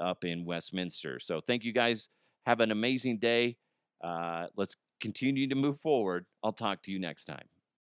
up 0.01 0.25
in 0.25 0.45
Westminster. 0.45 1.21
So 1.21 1.41
thank 1.41 1.65
you 1.65 1.73
guys. 1.73 2.09
Have 2.47 2.61
an 2.61 2.71
amazing 2.71 3.19
day. 3.19 3.57
Uh, 4.03 4.47
let's 4.57 4.77
continue 5.01 5.49
to 5.49 5.55
move 5.55 5.81
forward. 5.81 6.25
I'll 6.43 6.53
talk 6.53 6.83
to 6.85 6.93
you 6.93 6.99
next 6.99 7.25
time. 7.27 7.45